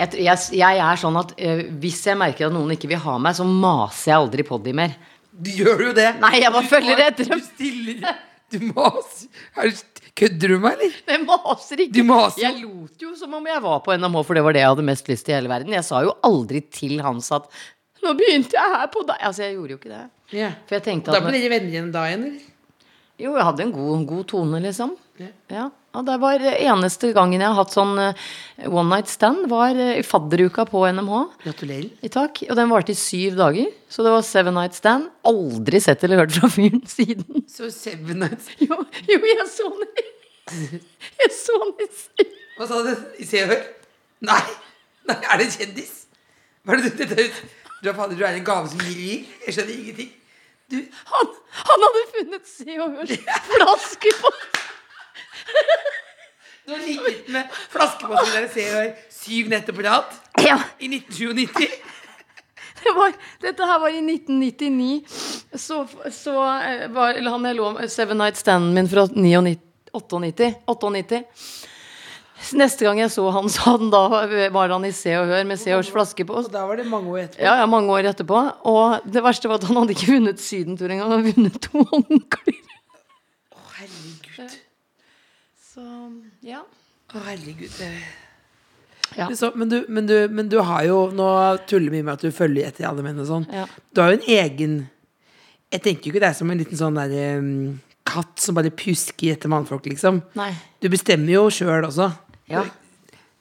Jeg, 0.00 0.18
jeg, 0.26 0.42
jeg 0.60 0.82
er 0.84 1.00
sånn 1.00 1.16
at 1.20 1.32
uh, 1.36 1.62
hvis 1.80 2.02
jeg 2.08 2.18
merker 2.20 2.48
at 2.48 2.54
noen 2.56 2.74
ikke 2.74 2.90
vil 2.90 3.00
ha 3.04 3.14
meg, 3.22 3.36
så 3.38 3.46
maser 3.48 4.12
jeg 4.12 4.18
aldri 4.18 4.44
på 4.48 4.58
dem 4.64 4.80
mer. 4.82 4.98
Du 5.30 5.48
gjør 5.54 5.86
jo 5.88 5.94
det. 5.96 6.10
Nei, 6.20 6.34
jeg 6.42 6.52
bare 6.52 6.66
Du 6.66 6.70
følger 6.74 7.02
etter 7.06 7.30
dem. 7.30 7.40
Du 7.40 7.48
stiller 7.54 8.18
Du 8.50 8.58
maser. 8.74 9.30
Er 9.56 9.70
du- 9.70 9.86
Kødder 10.18 10.52
du 10.54 10.58
meg, 10.62 10.78
eller? 10.78 10.96
Jeg 11.12 11.24
maser 11.26 11.82
ikke. 11.86 12.04
Maser. 12.06 12.42
Jeg 12.42 12.62
lot 12.64 13.04
jo 13.04 13.12
som 13.18 13.34
om 13.38 13.46
jeg 13.46 13.62
var 13.62 13.82
på 13.84 13.94
NMH, 13.96 14.22
for 14.26 14.38
det 14.38 14.44
var 14.44 14.56
det 14.56 14.62
jeg 14.64 14.72
hadde 14.72 14.86
mest 14.90 15.10
lyst 15.10 15.26
til 15.26 15.34
i 15.34 15.38
hele 15.38 15.52
verden. 15.52 15.76
Jeg 15.76 15.86
sa 15.86 16.02
jo 16.04 16.16
aldri 16.26 16.62
til 16.72 17.00
Hans 17.04 17.30
at 17.36 17.46
'nå 18.00 18.14
begynte 18.16 18.56
jeg 18.56 18.74
her 18.74 18.86
på 18.88 19.04
deg'. 19.04 19.20
Altså, 19.20 19.42
jeg 19.44 19.54
gjorde 19.54 19.70
jo 19.74 19.78
ikke 19.78 19.92
det. 19.92 20.04
Yeah. 20.32 20.52
For 20.66 20.78
jeg 20.78 20.82
tenkte 20.86 21.12
Da 21.12 21.20
ble 21.20 21.36
dere 21.36 21.50
venner 21.52 21.74
igjen 21.74 21.92
da 21.92 22.06
eller? 22.08 22.38
Jo, 23.20 23.34
jeg 23.36 23.44
hadde 23.44 23.62
en 23.66 23.72
god, 23.72 24.06
god 24.08 24.24
tone, 24.24 24.60
liksom. 24.64 24.94
Ja. 25.20 25.30
Ja. 25.52 25.66
Det 26.06 26.16
var 26.22 26.40
eneste 26.40 27.10
gangen 27.16 27.42
jeg 27.42 27.50
har 27.50 27.56
hatt 27.58 27.72
sånn 27.74 27.98
eh, 27.98 28.20
one 28.68 28.86
night 28.92 29.10
stand, 29.10 29.48
var 29.50 29.74
eh, 29.74 29.98
i 29.98 30.04
fadderuka 30.06 30.64
på 30.68 30.84
NMH. 30.86 31.16
Gratulerer. 31.42 31.88
I 32.06 32.10
takk. 32.14 32.44
Og 32.46 32.54
den 32.56 32.70
varte 32.70 32.94
i 32.94 32.98
syv 32.98 33.34
dager. 33.40 33.72
Så 33.90 34.06
det 34.06 34.12
var 34.14 34.22
seven 34.26 34.54
night 34.56 34.78
stand. 34.78 35.08
Aldri 35.26 35.80
sett 35.82 36.04
eller 36.06 36.22
hørt 36.22 36.36
fra 36.36 36.50
fyren 36.52 36.84
siden. 36.88 37.42
Så 37.50 37.68
Seven 37.74 38.22
night 38.22 38.52
Jo, 38.68 38.78
jo 39.10 39.18
jeg 39.26 39.48
så 39.50 39.66
den 39.80 39.90
Jeg 41.20 41.34
så 41.36 41.58
den 41.64 41.74
i 41.84 41.90
syv. 41.98 42.38
Hva 42.60 42.70
sa 42.70 42.80
du? 42.86 42.94
I 43.18 43.26
Se 43.26 43.42
og 43.44 43.52
Hør? 43.54 43.66
Nei. 44.30 44.40
Nei, 45.10 45.18
er 45.18 45.40
det 45.40 45.48
en 45.48 45.54
kjendis? 45.58 45.92
Hva 46.62 46.76
er 46.76 46.80
det 46.84 46.94
du 46.94 47.02
dette 47.02 47.26
ut? 47.26 47.42
Du 47.80 47.88
er, 47.88 47.94
fader, 47.96 48.16
du 48.18 48.24
er 48.28 48.36
en 48.36 48.46
gave 48.46 48.68
som 48.70 48.80
gir 48.84 48.96
liv. 48.96 49.28
Jeg 49.46 49.56
skjønner 49.56 49.76
ingenting. 49.76 50.10
Du, 50.70 50.76
Han, 51.10 51.30
han 51.64 51.84
hadde 51.86 52.02
funnet 52.14 52.50
Se 52.50 52.76
og 52.78 52.98
Hør 53.00 53.14
flaske 53.50 54.12
på 54.20 54.34
du 56.66 56.74
har 56.74 56.82
ligget 56.84 57.28
med 57.34 57.56
flaskepost 57.72 58.26
med 58.26 58.36
dere 58.36 58.50
Se 58.52 58.66
og 58.70 58.76
Hør 58.80 58.90
syv 59.20 59.48
netter 59.52 59.76
på 59.76 59.86
rad 59.86 60.18
Ja, 60.44 60.58
i 60.78 60.88
1997. 60.88 61.64
det 62.84 62.92
var, 62.96 63.16
dette 63.42 63.66
her 63.72 63.80
var 63.82 63.92
i 63.92 64.00
1999. 64.04 65.02
Så, 65.54 65.82
så 66.14 66.36
eh, 66.60 66.86
var 66.94 67.18
eller 67.18 67.34
han 67.36 67.50
jeg 67.50 67.58
lå 67.58 67.72
med 67.76 67.92
Seven 67.92 68.20
Night 68.22 68.40
Standen 68.40 68.76
min 68.76 68.88
fra 68.88 69.06
99, 69.12 69.58
98. 69.92 70.54
98. 70.70 71.24
Neste 72.56 72.86
gang 72.86 73.02
jeg 73.02 73.12
så 73.12 73.26
han, 73.34 73.50
så 73.52 73.74
han 73.74 73.90
da 73.92 74.00
var 74.54 74.72
han 74.72 74.86
i 74.88 74.92
Se 74.96 75.12
og 75.18 75.28
Hør 75.28 75.44
med 75.46 75.60
Se 75.60 75.74
og 75.74 75.82
Hørs 75.82 75.92
flaskepost. 75.92 76.48
Og 76.48 76.54
da 76.54 76.64
var 76.66 76.80
det 76.80 76.86
mange 76.88 77.12
år 77.12 77.26
etterpå. 77.26 77.44
Ja, 77.44 77.58
ja, 77.60 77.66
mange 77.68 77.92
år 77.92 78.08
etterpå. 78.14 78.40
Og 78.70 79.10
det 79.12 79.22
verste 79.26 79.50
var 79.50 79.60
at 79.60 79.68
han 79.68 79.76
hadde 79.82 79.94
ikke 79.96 80.14
vunnet 80.14 80.40
sydentur 80.42 80.88
engang. 80.88 81.10
Han 81.10 81.18
hadde 81.18 81.34
vunnet 81.36 81.60
to 81.66 81.84
håndklær. 81.92 82.62
Å, 83.52 83.60
herregud. 83.76 84.56
Så 85.80 85.88
ja. 86.44 86.60
Å, 87.10 87.20
herregud. 87.24 87.76
Ja. 89.16 89.26
Men, 89.26 89.36
så, 89.38 89.50
men, 89.56 89.70
du, 89.70 89.78
men, 89.88 90.06
du, 90.06 90.16
men 90.30 90.48
du 90.52 90.58
har 90.62 90.84
jo 90.86 90.98
Nå 91.10 91.26
tuller 91.66 91.90
vi 91.90 92.02
med 92.04 92.12
at 92.12 92.22
du 92.22 92.30
følger 92.30 92.68
etter 92.68 92.86
alle 92.86 93.02
menn 93.02 93.18
og 93.22 93.28
sånn. 93.30 93.46
Ja. 93.50 93.64
Du 93.90 94.02
har 94.02 94.12
jo 94.12 94.20
en 94.20 94.28
egen 94.30 94.74
Jeg 95.72 95.82
tenker 95.86 96.06
jo 96.06 96.12
ikke 96.12 96.22
deg 96.26 96.36
som 96.36 96.52
en 96.52 96.60
liten 96.60 96.78
sånn 96.78 96.98
der 97.00 97.40
um, 97.40 97.80
katt 98.10 98.42
som 98.42 98.58
bare 98.58 98.72
pjusker 98.74 99.36
etter 99.36 99.50
mannfolk, 99.52 99.88
liksom. 99.90 100.20
Nei. 100.38 100.50
Du 100.82 100.88
bestemmer 100.90 101.32
jo 101.32 101.44
sjøl 101.54 101.86
også. 101.88 102.10
Ja. 102.50 102.64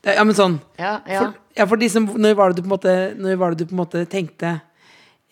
Det, 0.05 0.15
ja, 0.15 0.23
men 0.23 0.37
sånn 0.37 0.59
Ja, 0.79 0.95
ja. 1.09 1.19
For, 1.19 1.37
ja, 1.59 1.67
for 1.67 1.81
liksom, 1.81 2.07
når 2.21 2.39
var 2.39 2.53
det 2.53 2.61
du 2.61 2.63
på 2.63 2.69
en 2.69 2.75
måte 2.77 2.95
Når 3.19 3.39
var 3.41 3.51
det 3.51 3.65
du 3.65 3.71
på 3.71 3.75
en 3.75 3.81
måte 3.81 4.03
tenkte 4.07 4.53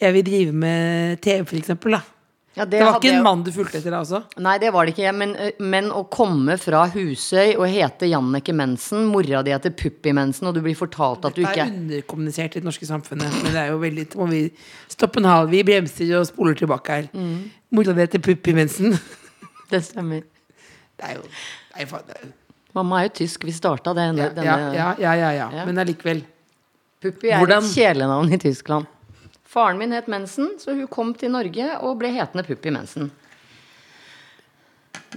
Jeg 0.01 0.15
vil 0.17 0.25
drive 0.27 0.55
med 0.65 1.21
TV, 1.23 1.45
for 1.47 1.59
eksempel, 1.61 1.95
da? 1.95 2.01
Ja 2.57 2.65
Det 2.65 2.79
var 2.81 2.95
hadde 2.95 3.05
ikke 3.05 3.15
en 3.19 3.23
mann 3.25 3.43
du 3.45 3.51
fulgte 3.53 3.77
etter 3.77 3.93
altså? 3.93 4.23
Nei, 4.41 4.55
det 4.61 4.71
var 4.73 4.87
det 4.87 4.95
ikke. 4.95 5.11
Men, 5.13 5.35
men 5.61 5.89
å 5.93 6.01
komme 6.09 6.55
fra 6.57 6.85
Husøy 6.89 7.53
og 7.55 7.67
hete 7.69 8.09
Jannike 8.09 8.55
Mensen, 8.57 9.05
mora 9.11 9.43
di 9.45 9.53
heter 9.53 9.75
Puppi 9.77 10.13
Mensen, 10.17 10.49
og 10.49 10.57
du 10.57 10.63
blir 10.65 10.77
fortalt 10.79 11.27
at 11.29 11.37
du 11.37 11.43
Det 11.43 11.51
Dette 11.53 11.67
er 11.67 11.75
underkommunisert 11.75 12.57
i 12.57 12.63
det 12.63 12.67
norske 12.67 12.89
samfunnet. 12.89 13.37
Men 13.43 13.53
det 13.53 13.61
er 13.61 13.69
jo 13.75 13.77
veldig 13.83 14.07
må 14.17 14.29
vi 14.31 14.41
stoppe 14.89 15.21
en 15.21 15.29
hal. 15.29 15.51
Vi 15.53 15.61
bremser 15.67 16.15
og 16.17 16.25
spoler 16.31 16.57
tilbake 16.57 16.97
her. 16.97 17.07
Mm. 17.13 17.37
Mora 17.77 17.93
di 17.93 18.03
heter 18.07 18.25
Puppi 18.25 18.57
Mensen. 18.57 18.97
Det 19.71 19.81
stemmer. 19.83 20.21
Det 20.97 21.03
er 21.09 21.17
jo 21.17 21.25
Nei, 21.27 21.85
faen. 21.85 22.05
det 22.07 22.15
er 22.21 22.29
Mamma 22.77 23.01
er 23.01 23.07
jo 23.09 23.15
tysk. 23.21 23.43
Vi 23.47 23.53
starta 23.55 23.93
det. 23.97 24.05
Ja, 24.17 24.27
denne 24.33 24.45
ja, 24.45 24.57
ja, 24.73 24.89
ja, 25.01 25.13
ja, 25.17 25.31
ja. 25.35 25.47
Ja. 25.61 25.63
Men 25.67 25.79
allikevel. 25.81 26.21
Puppi 27.01 27.29
er 27.31 27.41
Hvordan- 27.41 27.65
et 27.65 27.73
kjælenavn 27.75 28.33
i 28.33 28.37
Tyskland. 28.41 28.87
Faren 29.47 29.79
min 29.79 29.93
het 29.95 30.09
Mensen, 30.11 30.55
så 30.59 30.73
hun 30.75 30.87
kom 30.91 31.13
til 31.15 31.31
Norge 31.31 31.69
og 31.79 31.97
ble 32.01 32.11
hetende 32.11 32.43
Puppi 32.47 32.71
Mensen. 32.75 33.09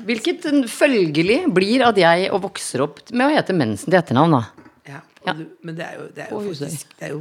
Hvilket 0.07 0.45
følgelig 0.71 1.40
blir 1.53 1.83
at 1.85 1.99
jeg 1.99 2.29
og 2.31 2.45
vokser 2.47 2.85
opp 2.87 3.01
med 3.11 3.27
å 3.27 3.33
hete 3.35 3.57
Mensen 3.57 3.90
til 3.90 3.99
etternavn, 3.99 4.37
da. 4.38 4.43
Ja, 4.90 5.01
Ja. 5.27 5.35
Du, 5.37 5.43
men 5.66 5.75
det 5.77 5.85
er 5.85 5.97
jo, 5.99 6.05
det 6.16 6.23
er 6.25 6.31
jo 6.33 6.38
faktisk 6.47 6.95
Det 6.97 7.05
er 7.05 7.11
jo 7.12 7.19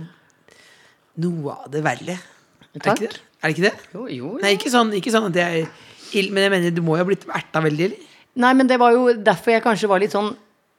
noe 1.19 1.55
av 1.65 1.71
det 1.73 1.81
verre. 1.83 2.13
Er 2.15 2.79
det 2.79 2.93
ikke 2.93 3.01
det? 3.01 3.17
Er 3.41 3.49
det 3.49 3.55
ikke 3.57 3.65
det? 3.65 3.89
Jo, 3.95 4.05
jo, 4.13 4.29
Nei, 4.43 4.53
ikke 4.55 4.71
sånn, 4.71 4.93
ikke 4.95 5.11
sånn 5.11 5.27
at 5.27 5.39
jeg 5.41 5.63
er 5.65 6.19
ild, 6.21 6.31
men 6.31 6.45
jeg 6.45 6.53
mener 6.53 6.71
du 6.77 6.79
må 6.85 6.95
jo 6.95 7.03
ha 7.03 7.07
blitt 7.09 7.25
erta 7.27 7.59
veldig, 7.65 7.89
eller? 7.89 8.05
Nei, 8.39 8.53
men 8.55 8.69
det 8.69 8.77
var 8.79 8.93
jo 8.95 9.09
derfor 9.17 9.51
jeg 9.51 9.65
kanskje 9.65 9.89
var 9.91 9.99
litt 9.99 10.15
sånn 10.15 10.29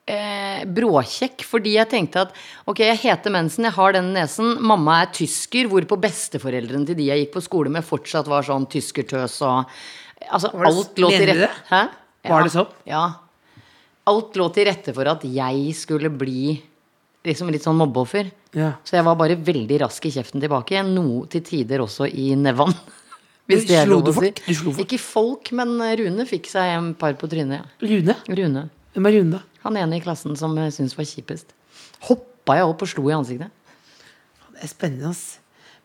eh, 0.09 0.65
bråkjekk, 0.67 1.45
fordi 1.47 1.75
jeg 1.77 1.89
tenkte 1.91 2.23
at 2.27 2.33
ok, 2.71 2.79
jeg 2.87 2.99
heter 3.03 3.31
Mensen, 3.35 3.65
jeg 3.69 3.73
har 3.77 3.93
den 3.97 4.13
nesen, 4.15 4.57
mamma 4.63 5.01
er 5.03 5.11
tysker, 5.13 5.69
hvorpå 5.71 5.99
besteforeldrene 6.01 6.87
til 6.87 6.97
de 6.99 7.09
jeg 7.11 7.25
gikk 7.27 7.35
på 7.37 7.43
skole 7.45 7.71
med, 7.73 7.85
fortsatt 7.87 8.27
var 8.31 8.43
sånn 8.47 8.69
tyskertøs 8.71 9.41
og 9.47 9.75
Altså, 10.31 10.51
det- 10.53 10.67
alt 10.69 10.99
lå 11.01 11.09
til 11.11 11.27
rette. 11.31 11.47
Hæ? 11.71 11.79
Ja, 12.25 12.29
Var 12.31 12.43
det 12.45 12.51
sånn? 12.53 12.67
Ja. 12.87 13.05
Alt 14.07 14.35
lå 14.37 14.53
til 14.53 14.67
rette 14.67 14.93
for 14.95 15.09
at 15.09 15.23
jeg 15.25 15.73
skulle 15.75 16.11
bli 16.13 16.63
liksom 17.25 17.49
litt 17.51 17.63
sånn 17.65 17.77
mobbeoffer. 17.81 18.31
Ja. 18.53 18.75
Så 18.85 18.97
jeg 18.99 19.05
var 19.05 19.17
bare 19.17 19.35
veldig 19.37 19.79
rask 19.81 20.05
i 20.05 20.11
kjeften 20.11 20.39
tilbake. 20.41 20.85
Noe 20.85 21.27
til 21.27 21.41
tider 21.41 21.81
også 21.81 22.05
i 22.13 22.35
nevan. 22.37 22.75
Hvis 23.49 23.65
det 23.67 23.79
er 23.81 23.87
lov 23.89 24.03
å 24.05 24.13
si. 24.13 24.21
folk? 24.21 24.43
Folk? 24.61 24.79
Ikke 24.85 24.99
folk, 25.01 25.53
men 25.57 25.79
Rune 25.81 26.27
fikk 26.29 26.47
seg 26.53 26.77
en 26.77 26.93
par 26.95 27.15
på 27.15 27.27
trynet. 27.27 27.65
Ja. 27.81 27.89
Rune? 27.89 28.17
Rune. 28.29 28.69
Hvem 28.95 29.07
er 29.07 29.17
Rune. 29.19 29.41
Han 29.65 29.77
ene 29.77 29.99
i 29.99 30.03
klassen 30.03 30.37
som 30.39 30.57
jeg 30.59 30.73
syntes 30.75 30.97
var 30.99 31.07
kjipest. 31.09 31.53
Hoppa 32.09 32.57
jeg 32.59 32.69
opp 32.71 32.83
og 32.83 32.91
slo 32.91 33.07
i 33.11 33.15
ansiktet. 33.17 33.53
Det 34.55 34.65
er 34.67 34.73
spennende, 34.73 35.11
ass. 35.13 35.39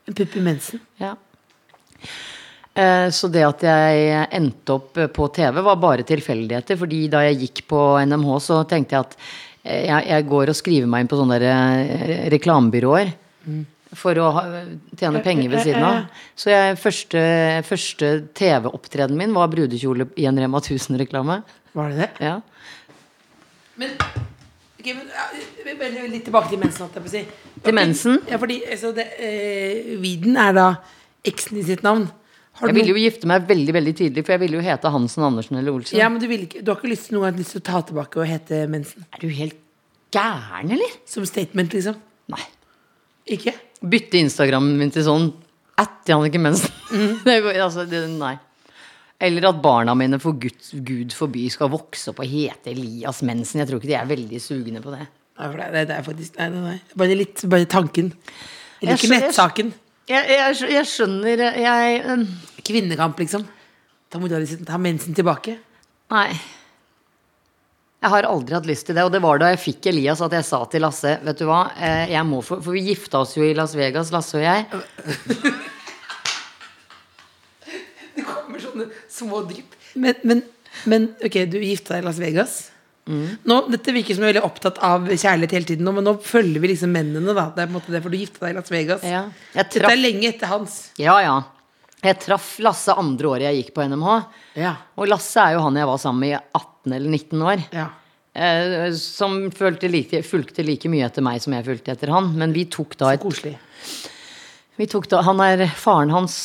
pupp 0.05 0.35
i 0.35 0.41
Mensen 0.43 0.81
Ja. 0.99 1.15
Eh, 2.75 3.09
Så 3.09 3.29
det 3.31 3.43
at 3.45 3.61
jeg 3.63 4.27
endte 4.35 4.73
opp 4.75 4.93
på 5.13 5.27
TV, 5.33 5.61
var 5.63 5.75
bare 5.79 6.03
tilfeldigheter. 6.03 6.77
Fordi 6.77 7.07
da 7.11 7.21
jeg 7.27 7.39
gikk 7.45 7.67
på 7.71 7.83
NMH, 8.05 8.33
så 8.43 8.63
tenkte 8.67 8.95
jeg 8.97 9.05
at 9.05 9.15
eh, 9.63 9.85
jeg, 9.87 10.07
jeg 10.09 10.27
går 10.27 10.51
og 10.51 10.55
skriver 10.59 10.89
meg 10.91 11.05
inn 11.05 11.11
på 11.11 11.19
sånne 11.21 11.39
eh, 11.39 12.25
reklamebyråer. 12.33 13.13
For 13.95 14.17
å 14.19 14.27
tjene 14.99 15.21
penger 15.23 15.51
ved 15.53 15.61
siden 15.63 15.83
av. 15.87 16.07
Så 16.35 16.49
jeg, 16.51 16.75
første, 16.81 17.21
første 17.63 18.09
TV-opptredenen 18.35 19.21
min 19.21 19.35
var 19.37 19.47
brudekjole 19.53 20.09
i 20.19 20.25
en 20.27 20.41
Rema 20.41 20.59
1000-reklame. 20.59 21.37
Var 21.75 21.93
det 21.93 22.01
det? 22.01 22.09
Ja. 22.25 22.41
Men, 23.77 23.89
okay, 24.79 24.93
men 24.93 25.09
vi- 25.65 25.75
bare 25.79 26.07
litt 26.11 26.25
tilbake 26.25 26.49
til 26.49 26.59
mensen. 26.61 26.85
holdt 26.85 26.95
jeg 26.95 27.03
på 27.03 27.09
å 27.09 27.15
si. 27.15 27.23
Til 27.65 27.73
mensen? 27.73 28.19
Ja, 28.29 28.37
fordi 28.37 28.61
altså, 28.71 28.93
det, 28.95 29.07
eh, 29.19 29.95
Viden 30.01 30.37
er 30.37 30.53
da 30.53 30.67
eksen 31.25 31.57
i 31.59 31.63
sitt 31.63 31.83
navn. 31.83 32.07
Har 32.55 32.67
Jeg 32.69 32.75
ville 32.75 32.93
jo 32.93 32.99
gifte 33.09 33.27
meg 33.27 33.47
veldig 33.49 33.73
veldig 33.75 33.93
tidlig, 33.97 34.23
for 34.25 34.31
jeg 34.33 34.39
ville 34.45 34.55
jo 34.55 34.61
hete 34.63 34.89
Hansen, 34.89 35.23
Andersen 35.27 35.57
eller 35.57 35.73
Olsen. 35.73 35.97
ja, 35.97 36.07
men 36.07 36.21
du, 36.21 36.27
ikke, 36.29 36.63
du 36.63 36.71
har 36.71 36.77
ikke 36.79 36.87
lyst 36.93 37.09
til 37.09 37.17
noen 37.17 37.27
gang 37.31 37.39
lyst 37.41 37.51
til 37.51 37.59
å 37.59 37.63
ta 37.67 37.81
tilbake 37.81 38.15
og 38.21 38.27
hete 38.27 38.61
Mensen? 38.71 39.03
Er 39.11 39.19
du 39.19 39.27
helt 39.27 39.57
gæren, 40.15 40.71
eller? 40.71 40.93
Som 41.05 41.25
statement, 41.25 41.73
liksom? 41.75 41.95
Nei. 42.31 42.39
Ikke? 43.27 43.51
Bytte 43.83 44.21
Instagrammen 44.21 44.77
min 44.77 44.89
til 44.91 45.03
sånn 45.03 45.33
at 45.77 46.05
Jannicke 46.07 46.39
Mensen. 46.39 46.71
Mm. 46.95 47.25
altså, 47.59 47.83
det, 47.89 48.07
nei. 48.13 48.37
Eller 49.19 49.47
at 49.47 49.61
barna 49.63 49.93
mine 49.95 50.19
for 50.19 50.35
Gud, 50.39 50.57
Gud 50.85 51.13
forby 51.15 51.45
skal 51.51 51.71
vokse 51.71 52.11
opp 52.11 52.19
og 52.23 52.27
hete 52.27 52.73
Elias 52.73 53.21
Mensen. 53.23 53.61
Jeg 53.61 53.69
tror 53.69 53.79
ikke 53.79 53.91
de 53.93 53.97
er 53.99 54.09
veldig 54.09 54.41
sugne 54.43 54.81
på 54.83 54.91
det. 54.91 55.05
Nei, 55.35 55.47
for 55.47 55.59
det, 55.59 55.85
det, 55.89 55.95
er 55.95 56.03
faktisk 56.03 56.37
Nei, 56.39 56.49
nei, 56.51 56.61
nei. 56.63 56.77
Bare 56.99 57.15
litt 57.17 57.43
Bare 57.51 57.67
tanken. 57.67 58.11
Eller 58.79 58.95
Jeg 58.95 59.01
ikke 59.03 59.13
nettsaken. 59.15 59.71
Jeg, 60.07 60.27
jeg, 60.29 60.57
jeg 60.75 60.87
skjønner 60.87 61.41
Jeg 61.59 62.01
um, 62.11 62.27
Kvinnekamp, 62.65 63.19
liksom. 63.23 63.47
Ta, 64.11 64.19
mora 64.21 64.39
di 64.39 64.59
ta 64.67 64.77
mensen 64.79 65.15
tilbake. 65.17 65.57
Nei. 66.13 66.29
Jeg 68.05 68.11
har 68.13 68.27
aldri 68.29 68.53
hatt 68.53 68.67
lyst 68.69 68.85
til 68.87 68.95
det. 68.97 69.03
Og 69.07 69.11
det 69.15 69.21
var 69.23 69.39
da 69.41 69.49
jeg 69.51 69.63
fikk 69.63 69.89
Elias 69.89 70.21
at 70.21 70.33
jeg 70.35 70.45
sa 70.45 70.59
til 70.69 70.83
Lasse 70.85 71.15
Vet 71.25 71.39
du 71.41 71.47
hva, 71.49 71.61
eh, 71.73 72.11
jeg 72.13 72.27
må 72.27 72.41
få 72.45 72.59
For 72.61 72.75
vi 72.75 72.83
gifta 72.91 73.23
oss 73.23 73.33
jo 73.37 73.43
i 73.47 73.55
Las 73.57 73.73
Vegas, 73.77 74.11
Lasse 74.13 74.37
og 74.37 74.45
jeg. 74.45 74.67
Det 78.15 78.23
kommer 78.23 78.61
sånne 78.75 78.87
små 79.11 79.41
drypp. 79.49 79.75
Men, 79.95 80.21
men, 80.27 80.41
men 80.85 81.09
ok, 81.23 81.41
du 81.49 81.57
gifta 81.63 81.95
deg 81.95 82.03
i 82.03 82.07
Las 82.09 82.19
Vegas. 82.21 82.55
Mm. 83.05 83.25
Nå, 83.45 83.57
dette 83.69 83.93
virker 83.93 84.17
som 84.17 84.23
jeg 84.25 84.31
er 84.31 84.33
veldig 84.33 84.47
opptatt 84.47 84.79
av 84.83 85.03
kjærlighet 85.11 85.51
hele 85.53 85.67
tiden, 85.69 85.85
nå, 85.85 85.91
men 85.93 86.07
nå 86.07 86.15
følger 86.25 86.63
vi 86.63 86.71
liksom 86.71 86.89
mennene. 86.95 87.35
da 87.37 87.49
Det 87.53 87.63
er 87.63 87.67
på 87.67 87.75
en 87.75 87.75
måte 87.77 87.93
det, 87.93 88.01
For 88.01 88.09
du 88.13 88.17
gifta 88.17 88.45
deg 88.47 88.55
i 88.55 88.57
Las 88.59 88.71
Vegas. 88.73 89.03
Ja. 89.05 89.25
Jeg 89.53 89.69
Dette 89.75 89.91
er 89.91 89.99
lenge 90.01 90.31
etter 90.31 90.49
hans. 90.51 90.79
Ja, 91.01 91.19
ja. 91.21 91.35
Jeg 92.05 92.19
traff 92.21 92.55
Lasse 92.61 92.93
andre 92.97 93.29
året 93.31 93.47
jeg 93.47 93.61
gikk 93.63 93.75
på 93.77 93.85
NMH. 93.89 94.15
Ja. 94.61 94.73
Og 94.97 95.07
Lasse 95.09 95.41
er 95.41 95.55
jo 95.55 95.61
han 95.65 95.77
jeg 95.79 95.87
var 95.89 96.01
sammen 96.01 96.25
med 96.25 96.33
i 96.35 96.41
18 96.59 96.97
eller 96.97 97.09
19 97.13 97.45
år. 97.53 97.69
ja. 97.73 97.87
Eh, 98.35 98.89
som 98.99 99.49
følte 99.55 99.87
like, 99.87 100.19
fulgte 100.27 100.59
like 100.67 100.89
mye 100.91 101.05
etter 101.07 101.23
meg 101.23 101.39
som 101.39 101.53
jeg 101.55 101.63
fulgte 101.63 101.93
etter 101.93 102.09
han. 102.11 102.33
Men 102.35 102.51
vi 102.51 102.65
tok 102.67 102.97
da 102.99 103.13
Så 103.15 103.21
koselig. 103.23 103.53
vi 104.75 104.87
tok 104.91 105.07
da, 105.07 105.21
Han 105.23 105.39
er 105.39 105.63
faren 105.71 106.11
hans, 106.11 106.35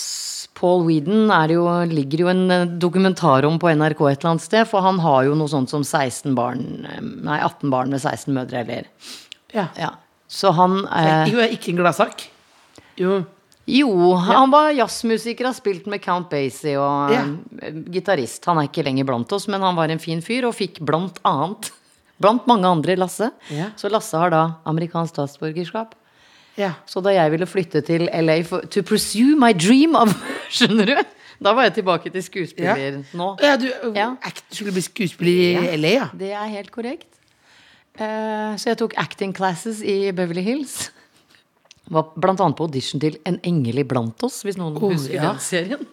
Paul 0.61 0.83
Weedon, 0.85 1.31
er 1.33 1.55
jo, 1.55 1.65
ligger 1.89 2.27
jo 2.27 2.31
en 2.33 2.43
eh, 2.53 2.67
dokumentar 2.83 3.47
om 3.49 3.57
på 3.63 3.71
NRK 3.73 4.03
et 4.11 4.19
eller 4.21 4.31
annet 4.35 4.45
sted. 4.45 4.69
For 4.69 4.85
han 4.85 4.99
har 5.01 5.25
jo 5.31 5.35
noe 5.41 5.49
sånt 5.49 5.73
som 5.73 5.81
16 5.87 6.35
barn 6.37 6.65
eh, 6.85 7.01
Nei, 7.01 7.39
18 7.41 7.73
barn 7.73 7.91
med 7.95 8.03
16 8.05 8.35
mødre, 8.37 8.63
eller 8.67 8.89
Ja. 9.57 9.69
Ja. 9.81 9.95
Så 10.31 10.53
han 10.55 10.83
eh, 10.87 11.31
Ikke, 11.33 11.49
ikke 11.57 11.73
en 11.73 11.81
gladsak. 11.81 12.27
Jo. 13.01 13.23
Jo, 13.71 13.91
han 14.19 14.51
var 14.51 14.73
jazzmusiker, 14.75 15.47
har 15.47 15.55
spilt 15.55 15.87
med 15.91 16.03
Count 16.05 16.29
Basie 16.33 16.77
og 16.81 17.13
Ja. 17.15 17.25
eh, 17.63 17.73
gitarist. 17.95 18.45
Han 18.51 18.59
er 18.61 18.69
ikke 18.69 18.85
lenger 18.87 19.07
blant 19.09 19.33
oss, 19.37 19.49
men 19.49 19.63
han 19.65 19.77
var 19.79 19.89
en 19.93 20.03
fin 20.03 20.21
fyr 20.25 20.47
og 20.49 20.55
fikk 20.59 20.81
blant 20.85 21.19
annet, 21.29 21.71
blant 22.23 22.47
mange 22.51 22.69
andre, 22.69 22.97
Lasse. 23.01 23.31
Ja. 23.49 23.71
Så 23.81 23.89
Lasse 23.93 24.19
har 24.19 24.31
da 24.35 24.43
amerikansk 24.69 25.15
statsborgerskap. 25.17 25.97
Ja. 26.59 26.73
Så 26.87 27.01
da 27.05 27.13
jeg 27.15 27.31
ville 27.33 27.47
flytte 27.47 27.81
til 27.87 28.09
LA 28.13 28.41
for, 28.45 28.61
to 28.71 28.83
pursue 28.83 29.37
my 29.39 29.53
dream 29.55 29.95
of 29.97 30.13
Skjønner 30.57 30.87
du? 30.91 30.97
Da 31.41 31.53
var 31.57 31.63
jeg 31.69 31.79
tilbake 31.79 32.11
til 32.13 32.23
skuespiller 32.23 32.99
nå. 33.17 33.29
ja, 33.41 33.55
du 33.57 33.69
Ja. 33.97 34.11
act, 34.23 34.43
skulle 34.53 34.73
bli 34.77 34.83
skuespiller 34.85 35.63
i 35.71 35.77
LA, 35.81 35.89
ja. 35.95 36.09
Det 36.13 36.33
er 36.37 36.51
helt 36.53 36.71
korrekt. 36.75 37.07
Uh, 38.01 38.57
så 38.61 38.71
jeg 38.71 38.79
tok 38.81 38.95
acting 39.01 39.33
classes 39.37 39.81
i 39.83 40.11
Beverly 40.13 40.43
Hills. 40.45 40.91
Var 41.91 42.05
blant 42.23 42.41
annet 42.41 42.57
på 42.57 42.65
audition 42.69 43.01
til 43.03 43.17
En 43.27 43.41
engel 43.45 43.81
iblant 43.83 44.23
oss, 44.23 44.43
hvis 44.47 44.57
noen 44.61 44.77
Oh, 44.79 44.93
husker 44.93 45.17
ja. 45.17 45.31
den 45.33 45.41
serien. 45.43 45.87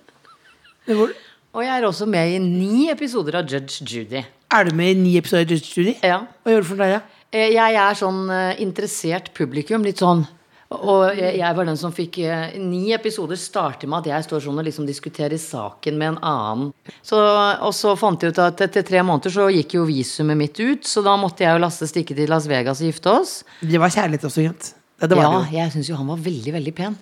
Det 0.87 0.95
var... 0.99 1.15
Og 1.57 1.63
jeg 1.65 1.73
er 1.81 1.85
også 1.87 2.05
med 2.05 2.35
i 2.35 2.37
ni 2.43 2.89
episoder 2.91 3.39
av 3.39 3.47
Judge 3.49 3.81
Judy. 3.87 4.21
er 4.53 4.63
du 4.67 4.75
med 4.75 4.91
i 4.91 4.99
ni 4.99 5.15
episoder 5.17 5.41
av 5.47 5.51
Judge 5.55 5.71
Judy? 5.73 5.95
Ja. 6.05 6.19
Hva 6.43 6.53
gjør 6.53 6.61
du 6.61 6.67
for 6.69 6.83
deg, 6.83 6.91
da? 6.97 6.99
Eh, 7.33 7.49
Jeg 7.55 7.79
er 7.81 7.97
sånn 7.97 8.19
eh, 8.29 8.59
interessert 8.63 9.31
publikum, 9.33 9.83
litt 9.83 9.97
sånn. 10.03 10.27
Og 10.75 11.15
jeg 11.15 11.55
var 11.55 11.63
den 11.69 11.77
som 11.79 11.93
fikk 11.95 12.17
eh, 12.27 12.57
Ni 12.59 12.89
episoder 12.91 13.39
starter 13.39 13.87
med 13.87 14.01
at 14.03 14.09
jeg 14.11 14.25
står 14.25 14.41
sånn 14.43 14.57
og 14.59 14.65
liksom 14.67 14.87
diskuterer 14.87 15.39
saken 15.39 15.95
med 15.99 16.09
en 16.09 16.17
annen. 16.27 16.73
Så, 16.99 17.15
og 17.15 17.71
så 17.75 17.93
fant 17.99 18.19
jeg 18.25 18.33
ut 18.35 18.41
at 18.43 18.63
etter 18.65 18.83
tre 18.83 18.99
måneder 19.07 19.31
så 19.31 19.45
gikk 19.53 19.77
jo 19.77 19.85
visumet 19.87 20.35
mitt 20.41 20.59
ut, 20.59 20.83
så 20.83 21.03
da 21.05 21.13
måtte 21.19 21.45
jeg 21.45 21.55
og 21.55 21.63
Lasse 21.63 21.87
stikke 21.87 22.17
til 22.17 22.27
Las 22.31 22.49
Vegas 22.51 22.81
og 22.83 22.89
gifte 22.91 23.13
oss. 23.13 23.37
Det 23.63 23.79
var 23.79 23.93
kjærlighet 23.95 24.27
også, 24.27 24.43
Jent. 24.43 24.73
Ja, 24.99 25.07
det 25.07 25.15
var 25.19 25.23
Ja, 25.23 25.29
det 25.37 25.53
jo. 25.53 25.57
jeg 25.61 25.71
syns 25.77 25.91
jo 25.93 25.99
han 26.01 26.11
var 26.11 26.19
veldig, 26.27 26.53
veldig 26.57 26.73
pen. 26.81 26.97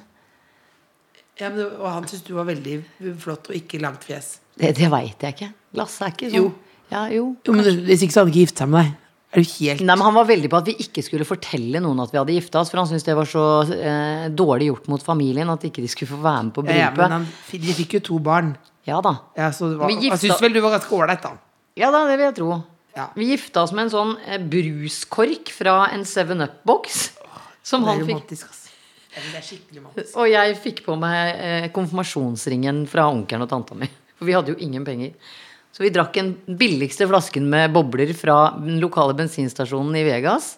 Ja, 1.42 1.50
men 1.50 1.66
og 1.66 1.88
han 1.90 2.06
syntes 2.08 2.24
du 2.28 2.36
var 2.38 2.46
veldig 2.48 2.78
flott 3.20 3.50
og 3.50 3.58
ikke 3.58 3.82
langt 3.82 4.06
fjes. 4.08 4.36
Det, 4.56 4.76
det 4.78 4.92
veit 4.94 5.26
jeg 5.26 5.36
ikke. 5.36 5.50
Lasse 5.76 6.06
er 6.06 6.14
ikke 6.14 6.30
sånn. 6.30 6.38
Jo. 6.38 6.54
Ja, 6.94 7.08
jo. 7.10 7.26
Jo, 7.44 7.56
men 7.58 7.66
Hvis 7.90 8.06
ikke 8.06 8.14
så 8.14 8.22
hadde 8.22 8.30
han 8.30 8.36
ikke 8.36 8.46
gifta 8.46 8.64
seg 8.64 8.72
med 8.76 8.86
deg. 8.86 8.94
Er 9.36 9.42
du 9.44 9.50
helt 9.60 9.82
Nei, 9.84 9.96
men 10.00 10.06
Han 10.08 10.16
var 10.16 10.28
veldig 10.30 10.50
på 10.54 10.58
at 10.62 10.70
vi 10.70 10.76
ikke 10.80 11.04
skulle 11.04 11.26
fortelle 11.28 11.82
noen 11.84 12.00
at 12.00 12.14
vi 12.14 12.18
hadde 12.22 12.36
gifta 12.38 12.62
oss, 12.62 12.70
for 12.72 12.80
han 12.80 12.88
syntes 12.88 13.04
det 13.04 13.16
var 13.18 13.28
så 13.28 13.44
eh, 13.76 14.30
dårlig 14.32 14.70
gjort 14.72 14.88
mot 14.94 15.04
familien 15.04 15.50
at 15.52 15.66
ikke 15.68 15.84
de 15.84 15.90
skulle 15.92 16.14
få 16.16 16.22
være 16.24 16.44
med 16.48 16.54
på 16.56 16.64
ja, 16.70 16.78
ja, 16.86 16.92
men 16.96 17.12
han, 17.20 17.28
De 17.52 17.76
fikk 17.82 17.98
jo 18.00 18.04
to 18.14 18.20
barn. 18.24 18.54
Ja 18.88 19.02
da. 19.04 19.16
Ja, 19.36 19.50
så 19.52 19.70
det 19.74 19.80
var, 19.82 19.92
gifta- 19.92 20.16
Han 20.16 20.22
syntes 20.24 20.42
vel 20.46 20.54
du 20.56 20.62
var 20.64 20.78
ganske 20.78 20.96
ålreit, 20.96 21.22
da. 21.26 21.34
Ja 21.76 21.92
da, 21.92 22.06
det 22.08 22.16
vil 22.22 22.26
jeg 22.30 22.36
tro. 22.40 22.62
Ja. 22.96 23.10
Vi 23.18 23.26
gifta 23.34 23.66
oss 23.66 23.74
med 23.76 23.90
en 23.90 23.92
sånn 23.92 24.14
eh, 24.24 24.40
bruskork 24.40 25.52
fra 25.52 25.90
en 25.92 26.06
7-Up-boks. 26.08 27.02
Som 27.66 27.82
Det 27.84 27.90
er 27.90 27.98
han 27.98 28.06
fikk. 28.06 28.14
romantisk, 28.16 28.62
men 29.16 29.32
det 29.34 29.40
er 29.40 29.46
skikkelig 29.48 29.80
romantisk. 29.82 30.16
Og 30.22 30.30
jeg 30.32 30.56
fikk 30.64 30.80
på 30.86 30.96
meg 31.02 31.42
eh, 31.42 31.68
konfirmasjonsringen 31.76 32.86
fra 32.92 33.08
onkelen 33.12 33.44
og 33.46 33.50
tanta 33.52 33.76
mi. 33.76 33.90
For 34.16 34.28
vi 34.30 34.36
hadde 34.38 34.54
jo 34.54 34.60
ingen 34.64 34.86
penger. 34.88 35.12
Så 35.76 35.84
vi 35.84 35.92
drakk 35.92 36.14
den 36.16 36.30
billigste 36.56 37.04
flasken 37.10 37.50
med 37.52 37.74
bobler 37.76 38.14
fra 38.16 38.54
den 38.56 38.78
lokale 38.80 39.12
bensinstasjonen 39.18 39.98
i 40.00 40.06
Vegas. 40.08 40.54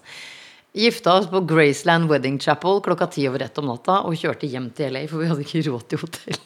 Gifta 0.78 1.16
oss 1.18 1.26
på 1.32 1.42
Graceland 1.50 2.06
Wedding 2.12 2.36
Chapel 2.40 2.84
klokka 2.86 3.08
ti 3.16 3.24
over 3.26 3.42
ett 3.42 3.58
om 3.58 3.66
natta 3.66 4.04
og 4.06 4.14
kjørte 4.14 4.46
hjem 4.46 4.68
til 4.78 4.94
LA, 4.94 5.08
for 5.10 5.24
vi 5.24 5.32
hadde 5.32 5.42
ikke 5.42 5.64
råd 5.72 5.88
til 5.90 6.04
hotell. 6.04 6.38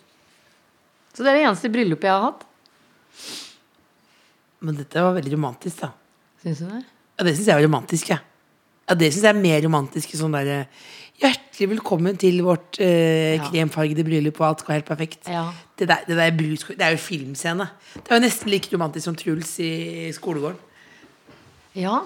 Så 1.11 1.25
det 1.25 1.33
er 1.33 1.41
det 1.41 1.43
eneste 1.49 1.73
bryllupet 1.73 2.07
jeg 2.07 2.15
har 2.15 2.29
hatt. 2.29 2.47
Men 4.63 4.79
dette 4.79 5.03
var 5.03 5.19
veldig 5.19 5.35
romantisk, 5.35 5.83
da. 5.83 5.91
Syns 6.39 6.63
du 6.63 6.69
det? 6.71 6.81
Ja, 6.85 7.27
det 7.27 7.35
syns 7.35 7.51
jeg 7.51 7.59
var 7.59 7.67
romantisk, 7.67 8.13
ja. 8.13 8.21
Ja, 8.87 8.95
det 9.03 9.11
syns 9.11 9.27
jeg 9.27 9.35
er 9.35 9.43
mer 9.49 9.59
romantisk 9.67 10.15
i 10.15 10.21
sånn 10.21 10.39
derre 10.39 10.61
Hjertelig 11.21 11.67
velkommen 11.75 12.17
til 12.17 12.39
vårt 12.45 12.79
eh, 12.81 13.35
Ja. 13.37 13.45
kremfargede 13.51 14.03
bryllup, 14.07 14.39
og 14.41 14.47
alt 14.47 14.59
skal 14.63 14.71
være 14.73 14.79
helt 14.81 14.89
perfekt. 14.89 15.27
Ja. 15.29 15.43
Det, 15.77 15.87
der, 15.89 16.03
det, 16.07 16.17
der 16.17 16.31
brus, 16.37 16.63
det 16.69 16.81
er 16.81 16.95
jo 16.95 16.97
filmscene. 16.97 17.67
Det 17.93 18.09
er 18.09 18.17
jo 18.17 18.23
nesten 18.25 18.49
like 18.49 18.71
romantisk 18.73 19.05
som 19.05 19.15
Truls 19.19 19.51
i 19.61 20.09
skolegården. 20.15 20.57
Ja. 21.77 21.99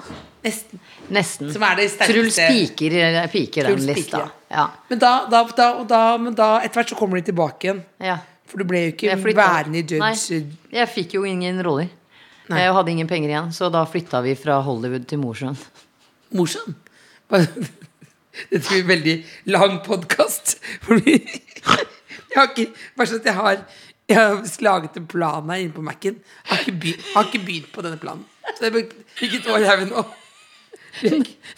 Nesten. 0.43 0.79
Nesten. 1.09 1.51
Som 1.53 1.63
det 1.79 1.87
sterkeste- 1.93 2.11
Truls 2.11 2.35
piker, 2.37 2.97
eh, 2.99 3.27
piker 3.31 3.69
Truls 3.69 3.85
den 3.85 3.95
lista. 3.95 4.17
ja. 4.19 4.29
Ja. 4.51 4.67
Men 4.89 4.99
da, 4.99 5.13
da, 5.31 5.83
da, 5.87 6.01
men 6.21 6.35
da 6.35 6.59
etter 6.61 6.81
hvert 6.81 6.89
så 6.91 6.95
kommer 6.99 7.17
de 7.21 7.31
tilbake 7.31 7.69
igjen. 7.69 7.83
ja. 7.99 8.17
For 8.45 8.61
du 8.61 8.63
ble 8.69 8.77
jo 8.83 8.91
ikke 8.93 9.15
værende 9.33 9.79
i 9.79 9.81
Judge 9.81 9.97
Nei, 9.97 10.43
jeg 10.71 10.87
fikk 10.93 11.13
jo 11.15 11.23
ingen 11.25 11.63
roller. 11.65 11.87
Nei. 12.47 12.59
Jeg 12.61 12.73
hadde 12.77 12.91
ingen 12.91 13.07
penger 13.09 13.29
igjen, 13.31 13.49
så 13.51 13.71
da 13.73 13.81
flytta 13.89 14.21
vi 14.21 14.35
fra 14.37 14.59
Hollywood 14.61 15.07
til 15.09 15.17
Mosjøen. 15.17 15.57
Morsom. 16.31 16.75
Dette 18.51 18.67
blir 18.67 18.81
en 18.81 18.87
veldig 18.87 19.15
lang 19.45 19.79
podkast. 19.85 20.57
Jeg 22.35 22.41
har 22.41 22.49
ikke 22.51 22.65
Bare 22.97 23.07
sånn 23.07 23.21
at 23.21 23.27
jeg 23.29 23.35
har 23.37 23.61
Jeg 24.09 24.17
har 24.19 24.41
laget 24.65 24.97
en 24.99 25.07
plan 25.07 25.49
her 25.49 25.61
inne 25.63 25.73
på 25.73 25.83
Mac-en. 25.85 26.17
Har 26.49 26.59
ikke 26.61 26.75
begynt, 26.81 27.05
har 27.13 27.29
ikke 27.29 27.41
begynt 27.45 27.71
på 27.73 27.85
denne 27.85 27.97
planen. 28.01 28.25
Så 28.51 28.67
det 28.67 28.83
ikke 28.83 29.05
Hvilket 29.19 29.47
år 29.49 29.65
er 29.65 29.79
vi 29.79 29.87
nå? 29.89 30.03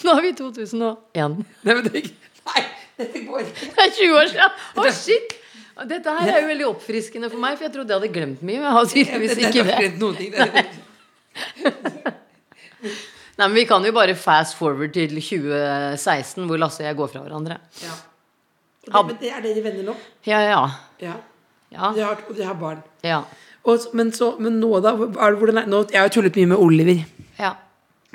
Nå 0.06 0.14
er 0.14 0.22
vi 0.24 0.30
i 0.30 0.38
2001. 0.38 1.36
Nei, 1.68 1.76
det, 1.88 2.04
nei, 2.48 2.62
dette 3.02 3.24
går 3.26 3.44
ikke. 3.44 3.68
Det 3.74 3.84
er 3.84 3.92
20 3.98 4.16
år 4.22 4.32
siden! 4.32 4.56
Å, 4.78 4.88
shit! 4.96 5.36
Dette 5.92 6.16
her 6.20 6.32
er 6.32 6.40
jo 6.42 6.48
veldig 6.54 6.68
oppfriskende 6.72 7.30
for 7.34 7.42
meg, 7.42 7.58
for 7.58 7.68
jeg 7.68 7.74
trodde 7.76 7.94
jeg 7.94 8.00
hadde 8.00 8.14
glemt 8.16 8.42
mye. 8.42 8.62
Men 8.62 8.70
jeg 8.70 8.78
har 8.78 8.86
tydeligvis 8.94 9.38
ikke 9.44 9.64
det. 9.68 10.66
Nei, 13.38 13.48
men 13.48 13.56
Vi 13.56 13.66
kan 13.70 13.84
jo 13.86 13.92
bare 13.94 14.16
fast 14.18 14.56
forward 14.58 14.94
til 14.96 15.12
2016, 15.22 16.46
hvor 16.50 16.58
Lasse 16.62 16.82
og 16.82 16.88
jeg 16.90 16.98
går 16.98 17.12
fra 17.12 17.22
hverandre. 17.26 17.60
Ja. 17.84 17.96
Det, 18.88 18.94
men 19.06 19.18
det 19.22 19.30
er 19.36 19.44
dere 19.44 19.64
venner 19.66 19.84
nå? 19.92 19.96
Ja, 20.26 20.40
ja. 20.48 20.62
Ja. 21.04 21.14
ja, 21.76 21.92
De, 21.94 22.02
har, 22.02 22.22
de 22.34 22.44
har 22.48 22.56
barn. 22.58 22.80
ja, 23.04 23.22
Og, 23.68 23.80
men, 23.94 24.14
så, 24.16 24.32
men 24.40 24.60
nå, 24.62 24.70
da? 24.82 24.94
Er 24.96 25.34
det, 25.36 25.40
hvordan 25.42 25.58
er, 25.62 25.68
nå, 25.70 25.84
jeg 25.92 26.00
har 26.00 26.08
jo 26.08 26.14
tullet 26.18 26.38
mye 26.40 26.54
med 26.54 26.58
Oliver. 26.64 27.02
ja. 27.40 27.54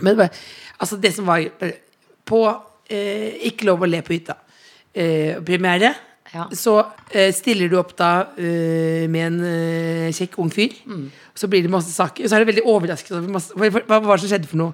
Men 0.02 0.16
altså 0.80 0.96
det 0.96 1.10
som 1.14 1.26
var 1.28 1.42
På 2.24 2.38
eh, 2.88 3.34
Ikke 3.44 3.66
lov 3.68 3.82
å 3.84 3.86
le 3.86 4.00
på 4.02 4.14
hytta 4.16 4.38
eh, 4.94 5.36
premiere 5.44 5.90
Ja. 6.32 6.46
Så 6.56 6.78
eh, 7.12 7.28
stiller 7.36 7.68
du 7.68 7.76
opp 7.76 7.92
da 7.98 8.08
eh, 8.40 9.04
Med 9.12 9.26
en 9.26 9.36
eh, 9.44 10.08
kjekk 10.16 10.38
ung 10.40 10.48
fyr 10.50 10.72
Så 11.36 11.46
blir 11.52 11.62
det 11.62 11.70
masse 11.70 11.92
saker 11.92 12.24
Og 12.24 12.32
så 12.32 12.38
er 12.38 12.42
det 12.46 12.54
veldig 12.54 12.64
overraskende 12.72 13.20
over 13.28 13.68
hva, 13.76 13.84
hva, 13.84 14.00
hva 14.08 14.16
som 14.18 14.32
skjedde 14.32 14.48
for 14.48 14.62
noe? 14.62 14.72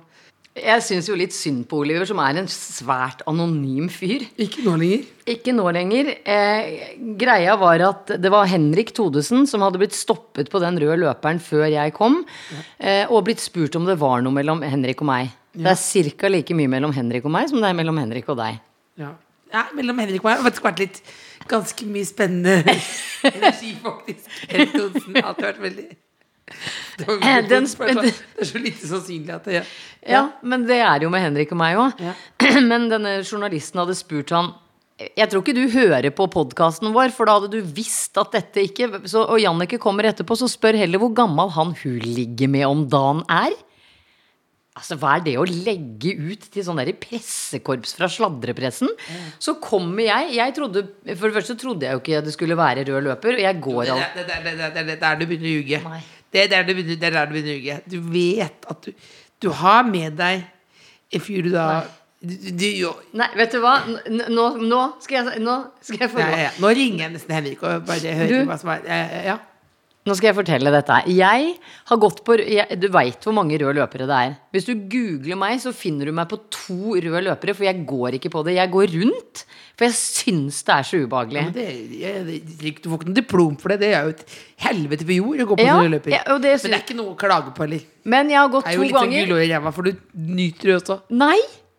Jeg 0.58 0.84
syns 0.84 1.08
jo 1.08 1.16
litt 1.18 1.34
synd 1.36 1.64
på 1.70 1.80
Oliver, 1.82 2.06
som 2.08 2.20
er 2.22 2.40
en 2.40 2.48
svært 2.50 3.22
anonym 3.30 3.88
fyr. 3.92 4.24
Ikke 4.40 4.64
nå 4.66 4.74
lenger 4.80 5.06
Ikke 5.28 5.54
nå 5.54 5.66
lenger. 5.74 6.10
Eh, 6.24 6.96
greia 7.20 7.56
var 7.60 7.84
at 7.86 8.14
det 8.20 8.32
var 8.32 8.48
Henrik 8.50 8.94
Todesen 8.96 9.46
som 9.50 9.64
hadde 9.64 9.80
blitt 9.80 9.96
stoppet 9.96 10.50
på 10.52 10.62
den 10.62 10.80
røde 10.80 10.98
løperen 11.02 11.40
før 11.42 11.66
jeg 11.68 11.94
kom, 11.96 12.22
eh, 12.78 13.04
og 13.06 13.26
blitt 13.28 13.44
spurt 13.44 13.76
om 13.76 13.86
det 13.88 13.98
var 14.00 14.22
noe 14.24 14.34
mellom 14.34 14.64
Henrik 14.64 15.04
og 15.04 15.10
meg. 15.10 15.32
Det 15.58 15.72
er 15.72 16.10
ca. 16.18 16.28
like 16.28 16.54
mye 16.54 16.70
mellom 16.70 16.92
Henrik 16.94 17.24
og 17.26 17.34
meg 17.34 17.48
som 17.50 17.62
det 17.62 17.70
er 17.70 17.78
mellom 17.78 17.98
Henrik 17.98 18.28
og 18.28 18.38
deg. 18.38 18.60
ja. 19.00 19.14
ja, 19.52 19.64
mellom 19.74 19.98
Henrik 19.98 20.22
og 20.22 20.28
meg 20.28 20.44
Det 20.44 20.58
har 20.58 20.66
vært 20.70 20.82
litt 20.84 21.00
Ganske 21.48 21.86
mye 21.88 22.04
spennende 22.04 22.74
Energi 23.36 23.72
faktisk 23.80 24.28
Henrik 24.50 24.74
Todesen 24.76 25.16
har 25.16 25.30
alltid 25.30 25.48
vært 25.48 25.64
veldig 25.64 25.86
det, 26.98 27.06
Eh, 27.08 27.42
den 27.48 27.66
det, 27.66 27.88
er 27.88 28.44
så, 28.44 28.56
er 28.58 28.64
lite 28.64 28.88
sannsynlig 28.90 29.34
at 29.34 29.48
det 29.48 29.62
Ja, 30.08 30.24
men 30.42 30.66
det 30.68 30.80
er 30.80 31.04
jo 31.04 31.10
med 31.12 31.24
Henrik 31.24 31.52
og 31.54 31.60
meg 31.60 31.78
òg. 31.80 32.00
Ja. 32.02 32.14
Men 32.70 32.88
denne 32.92 33.18
journalisten 33.22 33.80
hadde 33.82 33.96
spurt 33.98 34.32
han 34.34 34.52
Jeg 34.98 35.30
tror 35.30 35.44
ikke 35.44 35.54
du 35.54 35.68
hører 35.70 36.10
på 36.10 36.26
podkasten 36.32 36.90
vår, 36.94 37.12
for 37.14 37.28
da 37.28 37.38
hadde 37.38 37.52
du 37.52 37.60
visst 37.62 38.18
at 38.18 38.32
dette 38.34 38.64
ikke 38.66 38.90
så, 39.06 39.26
Og 39.28 39.38
Jannicke 39.42 39.78
kommer 39.82 40.08
etterpå, 40.10 40.38
så 40.38 40.50
spør 40.50 40.78
heller 40.80 41.02
hvor 41.02 41.14
gammel 41.14 41.52
han 41.54 41.74
hun 41.84 41.98
ligger 42.02 42.50
med 42.50 42.66
om 42.66 42.84
dagen 42.90 43.24
er. 43.30 43.54
Altså, 44.78 44.98
Hva 44.98 45.16
er 45.18 45.24
det 45.26 45.34
å 45.40 45.46
legge 45.46 46.14
ut 46.14 46.44
til 46.54 46.64
sånn 46.64 46.78
der 46.78 46.92
pressekorps 47.00 47.96
fra 47.98 48.08
sladrepressen? 48.12 48.90
Så 49.42 49.56
kommer 49.62 50.04
jeg 50.06 50.36
jeg 50.36 50.54
trodde, 50.54 50.84
For 51.14 51.28
det 51.28 51.36
første 51.40 51.58
trodde 51.58 51.88
jeg 51.88 51.96
jo 51.96 52.02
ikke 52.04 52.22
det 52.26 52.34
skulle 52.36 52.58
være 52.58 52.86
rød 52.86 53.08
løper. 53.08 53.38
Og 53.38 53.44
jeg 53.46 53.60
går 53.64 53.82
alt 53.96 54.22
er 54.22 54.28
det 54.28 54.84
er 54.86 55.02
der 55.02 55.18
du 55.18 55.26
begynner 55.26 55.50
å 55.50 55.56
ljuge. 55.56 55.82
Nei. 55.88 56.04
Det 56.32 56.44
er 56.44 56.50
der 56.52 56.66
du 56.68 56.74
begynner, 56.74 56.98
det 57.00 57.80
du 57.88 58.00
vet 58.12 58.68
at 58.68 58.84
du 58.84 58.92
Du 59.42 59.50
har 59.54 59.84
med 59.86 60.16
deg 60.18 60.42
en 61.14 61.22
fyr 61.22 61.46
du 61.46 61.52
da 61.54 61.84
du, 62.18 62.34
du, 62.34 62.64
Nei, 63.14 63.28
vet 63.38 63.52
du 63.54 63.60
hva? 63.62 63.76
Nå, 64.10 64.46
nå, 64.58 64.80
skal 65.04 65.20
jeg, 65.20 65.42
nå 65.44 65.54
skal 65.78 66.00
jeg 66.02 66.10
få 66.10 66.18
ja, 66.18 66.26
lov. 66.26 66.40
ja. 66.42 66.48
Nå 66.58 66.72
ringer 66.74 67.04
jeg 67.04 67.12
nesten 67.14 67.36
Henrik 67.36 67.62
og 67.62 67.84
bare 67.86 68.14
hører 68.18 68.48
hva 68.48 68.56
som 68.58 68.72
er 68.74 68.88
ja, 68.88 69.20
ja. 69.28 69.36
Nå 70.08 70.16
skal 70.16 70.30
jeg 70.30 70.36
fortelle 70.38 70.72
dette. 70.72 70.98
Jeg 71.12 71.50
har 71.90 72.00
gått 72.00 72.22
på 72.24 72.38
jeg, 72.40 72.78
Du 72.80 72.88
veit 72.94 73.26
hvor 73.26 73.36
mange 73.36 73.58
røde 73.60 73.76
løpere 73.76 74.06
det 74.08 74.18
er. 74.18 74.34
Hvis 74.54 74.66
du 74.68 74.72
googler 74.90 75.38
meg, 75.38 75.60
så 75.62 75.74
finner 75.76 76.08
du 76.08 76.14
meg 76.16 76.30
på 76.30 76.38
to 76.54 76.94
røde 76.96 77.20
løpere, 77.26 77.54
for 77.58 77.68
jeg 77.68 77.84
går 77.88 78.16
ikke 78.18 78.32
på 78.32 78.44
det. 78.48 78.56
Jeg 78.56 78.72
går 78.72 78.94
rundt, 78.96 79.44
for 79.76 79.88
jeg 79.88 79.96
syns 79.98 80.62
det 80.66 80.74
er 80.78 80.88
så 80.88 81.02
ubehagelig. 81.04 81.44
Men 81.50 81.54
det, 81.58 81.68
jeg, 82.00 82.24
det, 82.30 82.74
du 82.80 82.90
får 82.90 82.98
ikke 83.02 83.10
noe 83.12 83.20
diplom 83.20 83.60
for 83.60 83.74
det. 83.74 83.80
Det 83.84 83.92
er 83.92 84.08
jo 84.08 84.16
et 84.16 84.36
helvete 84.66 85.08
på 85.08 85.20
jord 85.20 85.44
å 85.44 85.48
gå 85.52 85.60
på 85.60 85.68
Ja, 85.68 85.78
røde 85.78 85.94
løper. 85.98 86.16
ja, 86.16 86.24
det 86.26 86.56
Men 86.56 86.72
det 86.72 86.80
er 86.80 86.84
ikke 86.86 86.98
noe 86.98 87.14
å 87.14 87.20
klage 87.20 87.54
på 87.54 87.66
heller. 87.66 87.86
Men 88.08 88.32
jeg 88.32 88.40
har 88.40 88.52
gått 88.56 88.64
to 88.64 88.74
ganger. 88.74 88.82
Det 88.82 88.82
er 88.82 88.82
jo 88.82 88.90
litt 88.90 89.00
sånn 89.04 89.16
gull 89.36 89.44
i 89.44 89.48
ræva, 89.52 89.74
for 89.76 89.88
du 89.88 89.92
nyter 90.38 90.72
det 90.72 90.78
også. 90.82 91.00
Nei! 91.12 91.38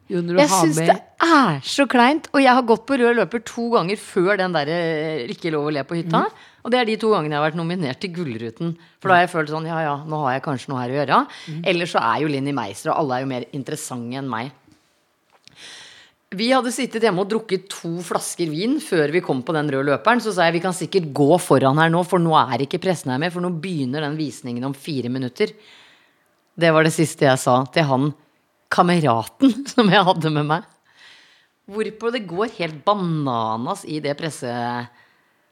Jo, 0.10 0.24
Jeg 0.26 0.50
syns 0.50 0.80
det 0.82 0.96
er 1.22 1.60
så 1.62 1.86
kleint. 1.90 2.30
Og 2.34 2.42
jeg 2.42 2.54
har 2.58 2.66
gått 2.66 2.88
på 2.90 2.98
rød 2.98 3.20
løper 3.20 3.44
to 3.46 3.68
ganger 3.76 4.00
før 4.02 4.40
den 4.42 4.56
derre 4.56 4.78
Ikke 5.30 5.52
lov 5.54 5.68
å 5.70 5.74
le 5.76 5.84
på 5.86 6.00
hytta. 6.00 6.24
Mm. 6.26 6.48
Og 6.66 6.74
det 6.74 6.80
er 6.80 6.88
de 6.90 6.96
to 7.00 7.12
gangene 7.14 7.36
jeg 7.36 7.40
har 7.40 7.46
vært 7.46 7.60
nominert 7.60 8.02
til 8.02 8.12
Gullruten. 8.16 8.74
For 9.00 9.12
da 9.12 9.20
har 9.20 9.28
jeg 9.28 9.34
følt 9.36 9.52
sånn 9.54 9.68
ja 9.70 9.84
ja, 9.86 9.98
nå 10.10 10.24
har 10.26 10.36
jeg 10.36 10.46
kanskje 10.48 10.72
noe 10.72 10.82
her 10.82 10.94
å 10.94 10.98
gjøre. 10.98 11.20
Mm. 11.46 11.60
Ellers 11.72 11.94
så 11.94 12.02
er 12.02 12.24
jo 12.24 12.32
Linni 12.34 12.56
Meister, 12.58 12.92
og 12.92 13.04
alle 13.04 13.20
er 13.20 13.24
jo 13.24 13.30
mer 13.30 13.46
interessante 13.56 14.20
enn 14.20 14.32
meg. 14.32 14.50
Vi 16.30 16.52
hadde 16.54 16.70
sittet 16.74 17.06
hjemme 17.06 17.24
og 17.24 17.30
drukket 17.32 17.64
to 17.72 17.96
flasker 18.06 18.50
vin 18.52 18.76
før 18.84 19.10
vi 19.16 19.22
kom 19.26 19.40
på 19.46 19.54
den 19.56 19.70
røde 19.74 19.88
løperen. 19.88 20.22
Så 20.22 20.34
sa 20.36 20.46
jeg 20.46 20.60
vi 20.60 20.64
kan 20.66 20.76
sikkert 20.78 21.10
gå 21.16 21.30
foran 21.42 21.82
her 21.82 21.94
nå, 21.94 22.04
for 22.06 22.22
nå 22.22 22.34
er 22.38 22.66
ikke 22.66 22.82
pressen 22.82 23.14
her 23.14 23.22
mer. 23.22 23.34
For 23.34 23.46
nå 23.46 23.54
begynner 23.62 24.06
den 24.06 24.18
visningen 24.18 24.66
om 24.68 24.76
fire 24.78 25.10
minutter. 25.10 25.54
Det 26.60 26.74
var 26.76 26.86
det 26.86 26.94
siste 26.94 27.26
jeg 27.26 27.42
sa 27.42 27.62
til 27.74 27.88
han 27.90 28.12
kameraten 28.74 29.54
som 29.74 29.90
jeg 29.92 30.06
hadde 30.12 30.34
med 30.36 30.50
meg. 30.54 30.68
Hvorpå 31.70 32.10
det 32.14 32.26
går 32.30 32.56
helt 32.58 32.82
bananas 32.86 33.86
i 33.86 34.00
det 34.04 34.16
presse... 34.18 34.50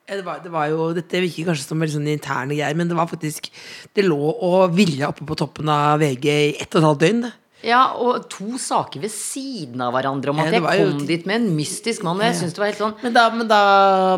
Ja, 0.08 0.16
det, 0.16 0.24
var, 0.24 0.40
det 0.40 0.50
var 0.54 0.70
jo, 0.72 0.86
Dette 0.96 1.20
virker 1.20 1.50
kanskje 1.50 1.66
som 1.68 1.82
en 1.84 1.92
sånn 1.92 2.08
interne 2.08 2.56
greier, 2.56 2.78
men 2.80 2.88
det 2.88 2.96
var 2.96 3.10
faktisk 3.12 3.50
Det 3.92 4.06
lå 4.06 4.16
og 4.16 4.72
ville 4.72 5.04
oppe 5.04 5.28
på 5.28 5.36
toppen 5.36 5.68
av 5.68 6.00
VG 6.00 6.28
i 6.32 6.54
ett 6.64 6.72
og 6.72 6.80
et 6.80 6.88
halvt 6.88 7.04
døgn. 7.04 7.28
Ja, 7.66 7.82
og 8.00 8.30
to 8.32 8.56
saker 8.62 9.02
ved 9.04 9.12
siden 9.12 9.82
av 9.84 9.92
hverandre 9.96 10.32
om 10.32 10.40
at 10.44 10.54
ja, 10.54 10.62
jeg 10.62 10.88
kom 10.88 11.04
dit 11.10 11.28
med 11.28 11.42
en 11.42 11.52
mystisk 11.58 12.06
mann. 12.08 12.22
Og 12.22 12.28
jeg 12.30 12.40
synes 12.40 12.56
det 12.56 12.64
var 12.64 12.72
helt 12.72 12.80
sånn 12.80 12.96
Men 13.02 13.18
da, 13.18 13.28
men 13.34 13.50
da, 13.50 13.62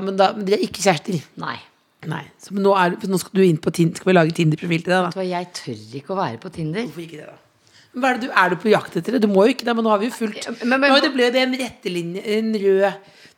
men 0.04 0.20
da 0.20 0.30
men 0.36 0.46
De 0.46 0.58
er 0.58 0.66
ikke 0.68 0.84
kjærester. 0.84 1.22
Nei. 1.42 1.58
Nei. 2.08 2.24
Så 2.40 2.54
men 2.56 2.64
nå, 2.64 2.78
er, 2.80 2.96
nå 3.10 3.20
skal 3.20 3.40
du 3.40 3.44
inn 3.44 3.60
på 3.60 3.74
Tinder, 3.76 4.00
skal 4.00 4.12
vi 4.12 4.16
lage 4.16 4.36
Tinder-profil 4.36 4.86
til 4.86 4.94
deg, 4.94 5.08
Vet 5.08 5.10
da. 5.10 5.16
du 5.16 5.22
hva, 5.24 5.30
jeg 5.34 5.50
tør 5.58 6.00
ikke 6.00 6.14
å 6.14 6.20
være 6.20 6.42
på 6.44 6.52
Tinder. 6.54 6.86
Hvorfor 6.86 7.06
ikke 7.08 7.20
det, 7.24 7.32
da? 7.32 7.49
Hva 7.98 8.12
er, 8.12 8.20
det 8.20 8.28
du, 8.28 8.34
er 8.38 8.50
du 8.54 8.56
på 8.62 8.70
jakt 8.70 8.96
etter 9.00 9.16
det? 9.18 9.22
Du 9.24 9.28
må 9.32 9.48
jo 9.48 9.54
ikke 9.56 9.66
det, 9.66 9.74
men 9.76 9.84
nå 9.88 9.90
har 9.90 9.98
vi 10.00 10.10
jo 10.12 10.14
fulgt 10.14 10.46
Men- 10.62 10.80
men- 10.80 10.92
nå, 10.94 11.00
Det 11.02 11.14
ble 11.14 11.26
jo 11.26 11.32
det 11.32 11.42
en 11.42 11.56
rettelinje, 11.58 12.22
en 12.38 12.54
rød 12.54 12.94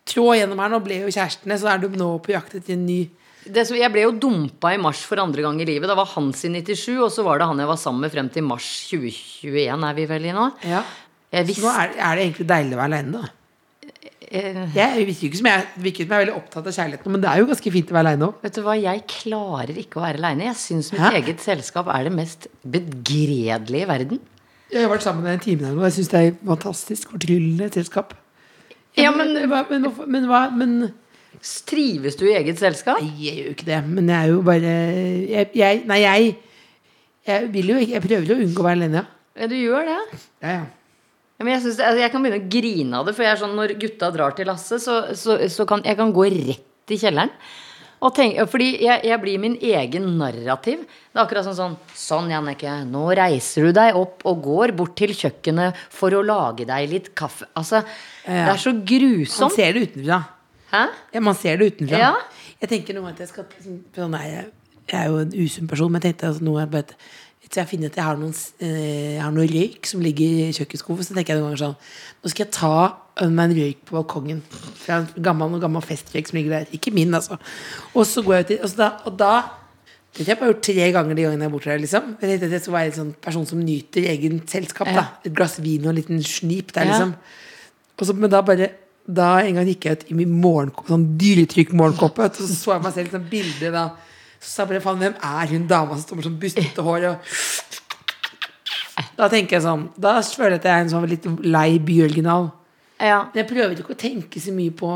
tråd 0.06 0.36
gjennom 0.42 0.60
her. 0.60 0.70
Nå 0.74 0.80
ble 0.84 0.98
jo 1.06 1.08
kjærestene, 1.08 1.58
så 1.62 1.70
er 1.72 1.78
du 1.80 1.88
nå 1.96 2.10
på 2.22 2.34
jakt 2.36 2.56
etter 2.60 2.74
en 2.74 2.86
ny 2.86 3.10
Det 3.48 3.64
som, 3.66 3.76
jeg 3.76 3.90
ble 3.92 4.02
jo 4.04 4.12
dumpa 4.12 4.74
i 4.74 4.78
mars 4.78 5.00
for 5.02 5.18
andre 5.18 5.42
gang 5.42 5.60
i 5.62 5.66
livet. 5.66 5.88
Da 5.88 5.96
var 5.96 6.06
han 6.06 6.32
sin 6.34 6.54
97, 6.54 7.00
og 7.02 7.10
så 7.10 7.24
var 7.24 7.40
det 7.40 7.48
han 7.48 7.58
jeg 7.58 7.68
var 7.72 7.78
sammen 7.78 8.02
med 8.02 8.12
frem 8.12 8.30
til 8.30 8.44
mars 8.44 8.68
2021, 8.92 9.84
er 9.90 9.94
vi 9.98 10.06
vel 10.06 10.26
i 10.26 10.32
nå. 10.36 10.52
Ja. 10.64 10.84
Så 11.34 11.62
nå 11.64 11.72
er, 11.74 11.96
er 11.98 12.16
det 12.20 12.26
egentlig 12.28 12.46
deilig 12.52 12.76
å 12.76 12.82
være 12.84 12.92
aleine, 12.92 13.12
da. 13.14 13.30
eh, 14.30 14.68
Jeg 14.76 15.06
virker 15.08 15.26
ikke 15.32 15.38
som 15.38 15.46
jeg, 15.50 15.66
virker 15.80 16.06
som 16.06 16.12
jeg 16.12 16.20
er 16.20 16.26
veldig 16.26 16.36
opptatt 16.38 16.68
av 16.68 16.74
kjærligheten, 16.78 17.12
men 17.12 17.22
det 17.22 17.30
er 17.32 17.40
jo 17.42 17.48
ganske 17.50 17.72
fint 17.72 17.90
å 17.90 17.96
være 17.98 18.06
aleine 18.12 18.28
òg. 18.30 18.36
Vet 18.44 18.54
du 18.54 18.62
hva, 18.62 18.76
jeg 18.82 19.04
klarer 19.08 19.78
ikke 19.82 19.98
å 19.98 20.04
være 20.06 20.22
aleine. 20.22 20.44
Jeg 20.52 20.56
syns 20.62 20.92
mitt 20.94 21.02
Hæ? 21.02 21.12
eget 21.24 21.40
selskap 21.42 21.88
er 21.88 22.04
det 22.04 22.14
mest 22.14 22.48
begredelige 22.68 23.82
i 23.88 23.90
verden. 23.90 24.20
Jeg 24.72 24.86
har 24.86 24.92
vært 24.92 25.04
sammen 25.04 25.26
med 25.26 25.36
en 25.36 25.44
time 25.44 25.66
der 25.66 25.76
nå. 25.76 25.84
Jeg 25.90 25.98
syns 26.00 26.12
det 26.14 26.20
er 26.22 26.36
fantastisk. 26.48 27.12
Fortryllende 27.12 27.70
selskap. 27.74 28.14
Ja, 28.98 29.12
men 29.16 29.34
men, 29.50 29.88
men 30.08 30.28
Men 30.58 30.76
trives 31.68 32.16
du 32.20 32.26
i 32.28 32.36
eget 32.36 32.60
selskap? 32.60 33.00
Nei, 33.02 33.14
jeg 33.24 33.38
gjør 33.38 33.46
jo 33.46 33.56
ikke 33.56 33.70
det. 33.70 33.80
Men 33.88 34.10
jeg 34.10 34.18
er 34.20 34.32
jo 34.32 34.42
bare 34.42 34.76
jeg, 35.32 35.50
jeg, 35.56 35.82
Nei, 35.88 36.02
jeg 36.04 36.36
Jeg 37.28 37.54
vil 37.54 37.70
jo 37.70 37.80
Jeg 37.80 38.02
prøver 38.02 38.36
å 38.36 38.44
unngå 38.44 38.62
å 38.62 38.68
være 38.68 38.80
alene, 38.80 39.04
ja. 39.04 39.48
Du 39.48 39.56
gjør 39.56 39.88
det. 39.88 40.00
ja, 40.44 40.54
ja. 40.60 40.64
Ja, 41.42 41.46
men 41.46 41.56
jeg, 41.56 41.62
synes, 41.64 41.80
altså, 41.82 42.02
jeg 42.04 42.12
kan 42.14 42.22
begynne 42.22 42.38
å 42.38 42.50
grine 42.54 42.98
av 43.00 43.08
det, 43.08 43.16
for 43.18 43.38
sånn, 43.40 43.56
når 43.58 43.72
gutta 43.82 44.12
drar 44.14 44.36
til 44.38 44.46
Lasse, 44.46 44.78
så, 44.78 44.98
så, 45.18 45.40
så 45.50 45.66
kan 45.66 45.82
jeg 45.88 45.98
kan 45.98 46.12
gå 46.14 46.28
rett 46.30 46.94
i 46.94 46.98
kjelleren. 47.02 47.32
Og 48.02 48.14
tenke, 48.18 48.48
fordi 48.50 48.70
jeg, 48.82 49.04
jeg 49.06 49.22
blir 49.22 49.42
min 49.42 49.56
egen 49.62 50.08
narrativ. 50.18 50.82
Det 50.90 51.20
er 51.20 51.22
akkurat 51.22 51.46
sånn 51.46 51.58
sånn 51.58 51.76
Sånn, 52.02 52.32
Jannicke. 52.34 52.74
Nå 52.90 53.04
reiser 53.18 53.68
du 53.68 53.76
deg 53.78 53.98
opp 54.00 54.26
og 54.30 54.42
går 54.48 54.74
bort 54.78 54.96
til 54.98 55.14
kjøkkenet 55.14 55.78
for 55.94 56.18
å 56.18 56.24
lage 56.26 56.66
deg 56.70 56.90
litt 56.90 57.12
kaffe. 57.18 57.46
Altså, 57.54 57.84
det 58.26 58.56
er 58.56 58.62
så 58.62 58.74
Man 58.74 59.54
ser 59.54 59.78
det 59.78 59.86
utenfra. 59.92 60.22
Hæ? 60.72 60.84
Ja, 61.14 61.22
man 61.22 61.38
ser 61.38 61.62
det 61.62 61.74
utenfra. 61.76 62.02
Ja. 62.02 62.14
Jeg 62.62 62.74
tenker 62.74 62.98
ganger 62.98 63.14
at 63.14 63.22
jeg 63.22 63.30
skal 63.30 63.46
liksom, 63.54 63.78
sånn, 63.96 64.16
nei, 64.18 64.26
jeg, 64.32 64.50
er 64.98 65.08
jo 65.10 65.22
en 65.22 65.38
usunn 65.38 65.70
person, 65.70 65.94
men 65.94 66.02
jeg 66.02 66.16
tenkte 66.16 66.32
altså, 66.32 66.58
bare 66.74 66.86
at 66.88 66.96
så 67.52 67.60
jeg 67.60 67.68
finner 67.68 67.92
at 67.92 67.98
jeg 68.00 68.06
har 68.08 68.16
noen, 68.20 68.34
eh, 68.64 69.16
jeg 69.18 69.22
har 69.22 69.32
noe 69.36 69.48
røyk 69.50 69.86
som 69.90 70.00
ligger 70.04 70.24
i 70.48 70.52
kjøkkenskuffen. 70.56 71.04
Så 71.04 71.14
tenker 71.18 71.34
jeg 71.36 71.42
noen 71.42 71.50
ganger 71.52 71.64
sånn 71.66 71.76
Nå 72.24 72.30
skal 72.32 72.46
jeg 72.46 72.54
ta 72.56 73.28
meg 73.28 73.44
en 73.50 73.56
røyk 73.58 73.80
på 73.90 73.96
balkongen. 73.98 74.42
Fra 74.80 75.02
en 75.02 75.08
gammel, 75.26 75.58
gammel 75.60 75.84
festrøyk 75.84 76.30
som 76.30 76.38
ligger 76.40 76.54
der. 76.62 76.70
Ikke 76.78 76.94
min, 76.96 77.12
altså. 77.14 77.36
Og 77.94 78.06
så 78.08 78.24
går 78.24 78.38
jeg 78.40 78.46
ut 78.62 78.64
Og, 78.70 78.76
da, 78.78 78.90
og 79.06 79.18
da 79.20 79.32
Det 80.14 80.26
har 80.26 80.34
jeg 80.34 80.40
bare 80.40 80.52
gjort 80.54 80.64
tre 80.64 80.92
ganger 80.92 81.16
de 81.16 81.24
gangene 81.28 81.44
jeg 81.46 81.50
er 81.50 81.54
borte 81.56 81.70
her. 81.72 81.78
Liksom. 81.80 82.08
Jeg 82.22 82.30
tenkte 82.30 82.46
at 82.48 82.52
jeg 82.56 82.62
skulle 82.62 82.78
være 82.80 82.92
en 82.92 82.98
sånn 83.00 83.12
person 83.28 83.46
som 83.48 83.60
nyter 83.64 84.08
egen 84.12 84.42
selskap. 84.48 84.88
Da. 84.96 85.06
Et 85.26 85.34
glass 85.36 85.60
vin 85.64 85.86
og 85.86 85.92
en 85.94 86.00
liten 86.00 86.24
snip 86.24 86.72
der, 86.76 86.86
Ja. 86.88 86.92
liksom. 86.96 87.14
Og 88.00 88.08
så, 88.08 88.14
men 88.16 88.30
da 88.32 88.42
bare 88.42 88.72
Da 89.08 89.40
en 89.42 89.56
gang 89.56 89.66
gikk 89.68 89.86
jeg 89.86 89.98
ut 89.98 90.04
i 90.12 90.14
min 90.14 90.30
morgenkoppe 90.42 90.88
sånn 90.94 91.18
dyretrykk-morgenkoppe, 91.18 92.22
og 92.30 92.36
så 92.38 92.48
så 92.54 92.74
jeg 92.76 92.84
meg 92.84 92.94
selv 92.94 93.08
i 93.08 93.16
sånn 93.18 93.30
bilde 93.32 93.72
da. 93.74 93.86
Så 94.42 94.50
sa 94.50 94.64
jeg 94.64 94.72
bare 94.72 94.84
faen, 94.84 95.02
hvem 95.02 95.18
er 95.22 95.52
hun 95.54 95.68
dama 95.70 95.96
som 95.96 96.06
står 96.06 96.18
med 96.18 96.28
sånn 96.28 96.40
bustete 96.42 96.86
hår 96.86 97.08
og 97.12 97.34
Da 99.18 99.28
tenker 99.30 99.58
jeg 99.58 99.66
sånn 99.66 99.84
Da 100.02 100.16
føler 100.26 100.56
jeg 100.56 100.62
at 100.64 100.70
jeg 100.70 100.74
er 100.74 100.86
en 100.86 100.94
sånn 100.94 101.10
litt 101.10 101.28
lei 101.46 101.76
byoriginal. 101.78 102.50
Ja. 103.02 103.26
Men 103.32 103.44
jeg 103.44 103.50
prøver 103.50 103.78
ikke 103.78 103.96
å 103.96 104.00
tenke 104.02 104.42
så 104.42 104.54
mye 104.54 104.74
på 104.78 104.90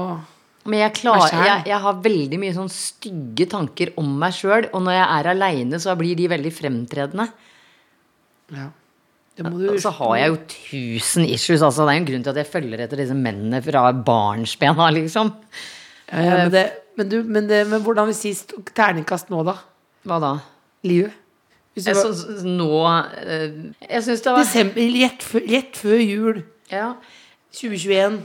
Men 0.66 0.80
jeg, 0.82 0.96
klarer, 1.02 1.36
jeg, 1.46 1.68
jeg 1.70 1.82
har 1.84 2.02
veldig 2.08 2.40
mye 2.42 2.56
sånn 2.58 2.72
stygge 2.74 3.46
tanker 3.52 3.94
om 4.02 4.10
meg 4.22 4.34
sjøl. 4.38 4.66
Og 4.74 4.82
når 4.86 4.98
jeg 4.98 5.06
er 5.20 5.30
aleine, 5.36 5.82
så 5.82 5.94
blir 6.00 6.18
de 6.18 6.32
veldig 6.32 6.54
fremtredende. 6.54 7.28
Ja. 8.54 8.72
Det 9.36 9.44
må 9.44 9.60
du 9.60 9.68
Og 9.74 9.82
så 9.84 9.92
har 9.98 10.14
jeg 10.18 10.32
jo 10.32 10.38
tusen 10.54 11.26
issues. 11.28 11.62
Altså, 11.62 11.84
det 11.84 11.92
er 11.92 11.98
jo 11.98 12.04
en 12.04 12.10
grunn 12.10 12.26
til 12.26 12.34
at 12.34 12.40
jeg 12.40 12.52
følger 12.54 12.86
etter 12.86 13.02
disse 13.04 13.18
mennene 13.18 13.60
fra 13.66 13.84
barnsbena, 14.08 14.90
liksom. 14.96 15.32
ja, 16.10 16.22
ja, 16.24 16.38
men, 16.40 16.54
det, 16.54 16.66
men, 16.98 17.10
du, 17.12 17.18
men, 17.24 17.48
det, 17.50 17.64
men 17.70 17.84
hvordan 17.86 18.10
vil 18.10 18.18
si 18.18 18.34
terningkast 18.76 19.30
nå, 19.34 19.44
da? 19.48 19.58
Hva 20.06 20.20
da? 20.24 20.34
Livet? 20.86 21.14
Jeg, 21.76 21.92
så, 22.00 22.14
nå 22.48 22.70
eh, 22.88 23.56
Jeg 23.84 24.04
syns 24.06 24.22
det 24.24 24.32
var 24.32 24.46
desember, 24.46 24.94
rett, 25.52 25.76
før, 25.76 26.00
jul 26.00 26.38
ja, 26.72 26.94
2021. 27.52 28.22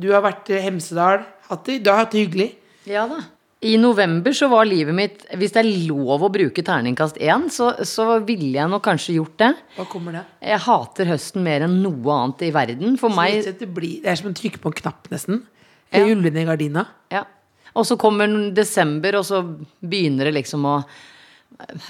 Du 0.00 0.08
har 0.14 0.22
vært 0.24 0.48
i 0.52 0.60
Hemsedal. 0.64 1.24
Hatt 1.50 1.66
det, 1.68 1.82
du 1.84 1.90
har 1.92 2.04
hatt 2.04 2.14
det 2.16 2.24
hyggelig. 2.24 2.50
ja 2.88 3.06
da. 3.10 3.22
I 3.66 3.78
november 3.80 4.34
så 4.36 4.50
var 4.52 4.66
livet 4.68 4.92
mitt 4.94 5.22
Hvis 5.40 5.54
det 5.54 5.62
er 5.62 5.68
lov 5.88 6.26
å 6.26 6.28
bruke 6.30 6.60
terningkast 6.62 7.16
én, 7.24 7.46
så, 7.50 7.70
så 7.88 8.18
ville 8.22 8.52
jeg 8.58 8.68
nok 8.70 8.84
kanskje 8.84 9.14
gjort 9.16 9.38
det. 9.40 9.48
Hva 9.78 9.86
kommer 9.90 10.18
det? 10.18 10.24
Jeg 10.44 10.60
hater 10.66 11.08
høsten 11.08 11.42
mer 11.46 11.64
enn 11.64 11.78
noe 11.82 12.18
annet 12.20 12.44
i 12.46 12.50
verden. 12.54 12.98
For 13.00 13.12
meg 13.16 13.48
blir, 13.72 14.02
det 14.04 14.12
er 14.12 14.20
som 14.20 14.28
å 14.28 14.36
trykke 14.36 14.60
på 14.62 14.70
en 14.70 14.76
knapp, 14.82 15.08
nesten. 15.12 15.40
Jeg 15.88 16.04
Ja. 16.04 16.10
ruller 16.12 16.34
ned 16.36 16.46
gardina. 16.50 16.84
Ja. 17.10 17.24
Og 17.76 17.84
så 17.84 17.98
kommer 18.00 18.30
desember, 18.56 19.18
og 19.20 19.26
så 19.28 19.42
begynner 19.84 20.30
det 20.30 20.38
liksom 20.38 20.64
å 20.68 20.76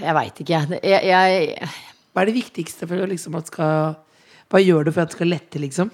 Jeg 0.00 0.14
veit 0.14 0.40
ikke, 0.42 0.58
jeg. 0.58 0.80
jeg, 1.06 1.70
Hva 2.12 2.22
er 2.22 2.30
det 2.30 2.36
viktigste 2.36 2.88
for 2.90 3.06
liksom 3.10 3.38
at 3.38 3.50
skal 3.52 3.94
Hva 4.50 4.62
gjør 4.62 4.86
du 4.86 4.92
for 4.92 5.04
at 5.04 5.12
det 5.12 5.18
skal 5.18 5.32
lette, 5.32 5.62
liksom? 5.62 5.90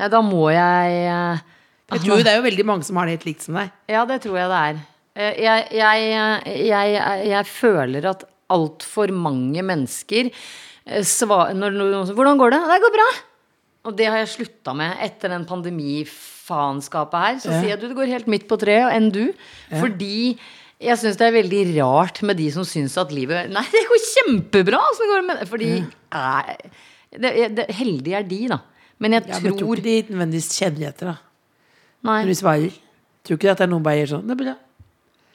Nei, 0.00 0.08
da 0.12 0.20
må 0.22 0.48
jeg 0.54 1.06
da 1.06 1.96
Jeg 1.96 2.04
tror 2.06 2.22
det 2.22 2.32
er 2.32 2.38
jo 2.38 2.46
veldig 2.46 2.66
mange 2.68 2.86
som 2.86 2.98
har 3.00 3.08
det 3.08 3.18
helt 3.18 3.26
likt 3.26 3.42
som 3.42 3.56
deg. 3.58 3.70
Ja, 3.90 4.04
det 4.06 4.20
tror 4.22 4.36
jeg 4.38 4.50
det 4.52 4.58
er. 4.68 4.82
Eh, 5.18 5.40
Jeg, 5.42 5.64
jeg, 5.74 6.60
jeg, 6.68 7.00
jeg 7.32 7.48
føler 7.50 8.06
at 8.12 8.22
altfor 8.50 9.10
mange 9.14 9.62
mennesker 9.66 10.30
svarer 11.06 11.54
når, 11.54 11.74
når 11.76 12.06
sier 12.08 12.16
'Hvordan 12.18 12.38
går 12.38 12.50
det?' 12.54 12.62
'Det 12.66 12.80
går 12.82 12.94
bra'. 12.98 13.10
Og 13.88 13.94
det 13.96 14.06
har 14.12 14.18
jeg 14.20 14.32
slutta 14.34 14.74
med 14.76 14.98
etter 15.00 15.32
den 15.32 15.46
pandemifaenskapet 15.48 17.22
her. 17.24 17.36
Så 17.40 17.48
Ja. 17.50 17.60
sier 17.60 17.68
jeg 17.72 17.80
du, 17.80 17.88
det 17.88 17.96
går 17.96 18.10
helt 18.12 18.26
midt 18.28 18.46
på 18.48 18.58
treet 18.60 18.92
enn 18.92 19.10
du. 19.10 19.32
Fordi 19.70 20.38
jeg 20.80 20.96
syns 20.98 21.16
det 21.16 21.26
er 21.28 21.36
veldig 21.42 21.62
rart 21.80 22.22
med 22.22 22.36
de 22.36 22.50
som 22.52 22.64
syns 22.64 22.96
at 23.00 23.10
livet 23.12 23.50
Nei, 23.52 23.64
det 23.72 23.84
går 23.88 24.00
kjempebra! 24.14 24.80
Det 24.98 25.08
går 25.12 25.26
med? 25.26 25.48
Fordi 25.48 25.70
ja. 26.12 26.42
det, 27.12 27.32
det, 27.56 27.66
Heldige 27.76 28.16
er 28.20 28.22
de, 28.28 28.48
da. 28.48 28.60
Men 28.98 29.12
jeg 29.16 29.28
Ja, 29.28 29.40
men 29.40 29.52
tror 29.52 29.58
tror 29.58 29.76
ikke 29.76 29.84
de 29.84 30.14
nødvendigvis 30.14 30.52
kjenner 30.60 30.88
etter, 30.88 31.06
da. 31.06 31.16
Nei. 32.04 32.22
Når 32.24 32.28
de 32.28 32.34
svarer. 32.34 32.78
Tror 33.24 33.36
ikke 33.36 33.50
at 33.52 33.58
det 33.60 33.64
er 33.66 33.72
noen 33.72 33.84
bare 33.84 34.00
gjør 34.00 34.12
sånn. 34.16 34.26
Det 34.28 34.36
er 34.36 34.44
bra. 34.44 34.54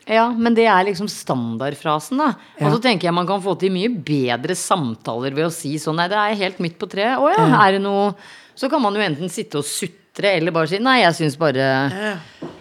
Ja, 0.06 0.28
men 0.30 0.54
det 0.54 0.68
er 0.70 0.86
liksom 0.86 1.08
standardfrasen, 1.10 2.20
da. 2.22 2.32
Ja. 2.60 2.68
Og 2.68 2.76
så 2.76 2.82
tenker 2.84 3.08
jeg 3.08 3.18
man 3.18 3.28
kan 3.30 3.42
få 3.42 3.56
til 3.58 3.74
mye 3.74 3.90
bedre 3.90 4.54
samtaler 4.58 5.34
ved 5.34 5.48
å 5.48 5.54
si 5.54 5.76
sånn 5.82 5.98
Nei, 5.98 6.10
det 6.12 6.20
er 6.22 6.42
helt 6.44 6.60
midt 6.62 6.78
på 6.82 6.90
treet. 6.92 7.18
Å 7.18 7.32
ja, 7.34 7.46
er 7.64 7.78
det 7.78 7.84
noe 7.86 8.12
Så 8.56 8.70
kan 8.72 8.84
man 8.84 8.96
jo 8.96 9.02
enten 9.02 9.32
sitte 9.34 9.60
og 9.62 9.66
sutre 9.66 10.36
eller 10.38 10.54
bare 10.56 10.70
si 10.70 10.80
Nei, 10.84 11.00
jeg 11.02 11.18
syns 11.18 11.40
bare 11.42 11.66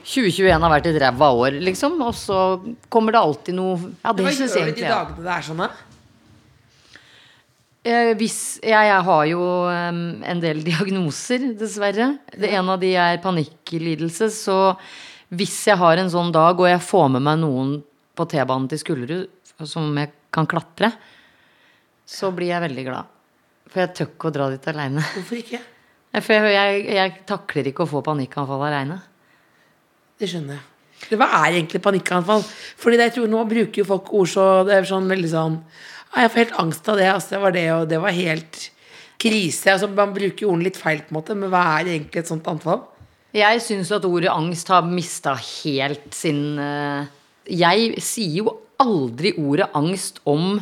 2021 0.05 0.57
har 0.57 0.73
vært 0.73 0.89
et 0.89 1.01
ræva 1.05 1.31
år, 1.37 1.61
liksom. 1.69 1.99
Og 2.07 2.17
så 2.17 2.39
kommer 2.89 3.15
det 3.15 3.21
alltid 3.21 3.61
noe 3.61 3.77
Ja, 4.01 4.15
det 4.15 4.25
Hva 4.25 4.37
syns 4.39 4.57
gjør 4.57 4.65
du 4.65 4.71
egentlig 4.71 4.81
de 4.81 4.89
jeg. 4.89 4.95
dagene 4.97 5.29
det 5.29 5.35
er 5.37 5.49
sånn, 5.51 5.67
da? 5.67 5.91
Eh, 7.85 8.15
hvis, 8.17 8.39
jeg, 8.65 8.89
jeg 8.89 9.01
har 9.05 9.25
jo 9.29 9.47
um, 9.69 10.05
en 10.25 10.39
del 10.41 10.63
diagnoser, 10.71 11.51
dessverre. 11.61 12.15
Det 12.33 12.49
ene 12.49 12.79
av 12.79 12.81
de 12.81 12.95
er 12.97 13.21
panikklidelse. 13.25 14.31
Så 14.33 14.57
hvis 15.33 15.57
jeg 15.71 15.81
har 15.81 16.01
en 16.01 16.11
sånn 16.13 16.33
dag, 16.35 16.59
og 16.61 16.69
jeg 16.69 16.83
får 16.85 17.09
med 17.17 17.25
meg 17.25 17.41
noen 17.41 17.79
på 18.15 18.27
T-banen 18.31 18.69
til 18.71 18.81
Skullerud 18.83 19.67
som 19.67 19.95
jeg 19.99 20.13
kan 20.35 20.49
klatre, 20.51 20.91
så 22.05 22.31
blir 22.35 22.53
jeg 22.53 22.65
veldig 22.67 22.85
glad. 22.87 23.11
For 23.71 23.83
jeg 23.83 23.95
tør 23.97 24.11
ikke 24.11 24.29
å 24.29 24.35
dra 24.35 24.51
dit 24.53 24.69
aleine. 24.71 25.03
Hvorfor 25.15 25.41
ikke? 25.41 25.61
For 26.23 26.37
jeg, 26.37 26.53
jeg, 26.55 26.85
jeg 26.95 27.15
takler 27.27 27.71
ikke 27.71 27.87
å 27.87 27.91
få 27.91 28.05
panikkanfall 28.07 28.69
aleine. 28.69 29.01
Det 30.21 30.29
skjønner 30.31 30.61
jeg. 30.61 31.17
Hva 31.19 31.27
er 31.41 31.57
egentlig 31.59 31.81
panikkanfall? 31.83 32.45
Fordi 32.81 32.99
det, 33.01 33.09
jeg 33.09 33.17
tror 33.17 33.33
Nå 33.33 33.41
bruker 33.51 33.83
jo 33.83 33.87
folk 33.89 34.13
ord 34.15 34.31
så 34.31 34.45
Det 34.65 34.77
er 34.77 34.87
sånn 34.89 35.11
veldig 35.11 35.31
sånn 35.33 35.57
«Ah, 36.15 36.23
Jeg 36.23 36.31
får 36.31 36.41
helt 36.45 36.61
angst 36.63 36.89
av 36.89 37.01
det. 37.01 37.09
Altså, 37.11 37.35
det 37.35 37.41
var 37.43 37.55
det, 37.57 37.65
og 37.75 37.89
det 37.91 37.99
var 38.05 38.15
helt 38.15 38.59
krise. 39.21 39.73
Altså, 39.73 39.89
man 39.91 40.15
bruker 40.15 40.47
ordene 40.47 40.69
litt 40.69 40.79
feil, 40.79 41.03
på 41.03 41.11
en 41.11 41.19
måte, 41.19 41.35
men 41.39 41.51
hva 41.51 41.65
er 41.81 41.91
egentlig 41.97 42.23
et 42.23 42.31
sånt 42.31 42.47
anfall? 42.51 42.85
Jeg 43.35 43.63
syns 43.65 43.91
at 43.95 44.05
ordet 44.07 44.31
angst 44.31 44.71
har 44.71 44.87
mista 44.87 45.35
helt 45.35 46.13
sin 46.15 46.59
eh, 46.63 47.07
Jeg 47.51 48.03
sier 48.03 48.45
jo 48.45 48.59
aldri 48.83 49.35
ordet 49.39 49.71
angst 49.75 50.21
om 50.29 50.61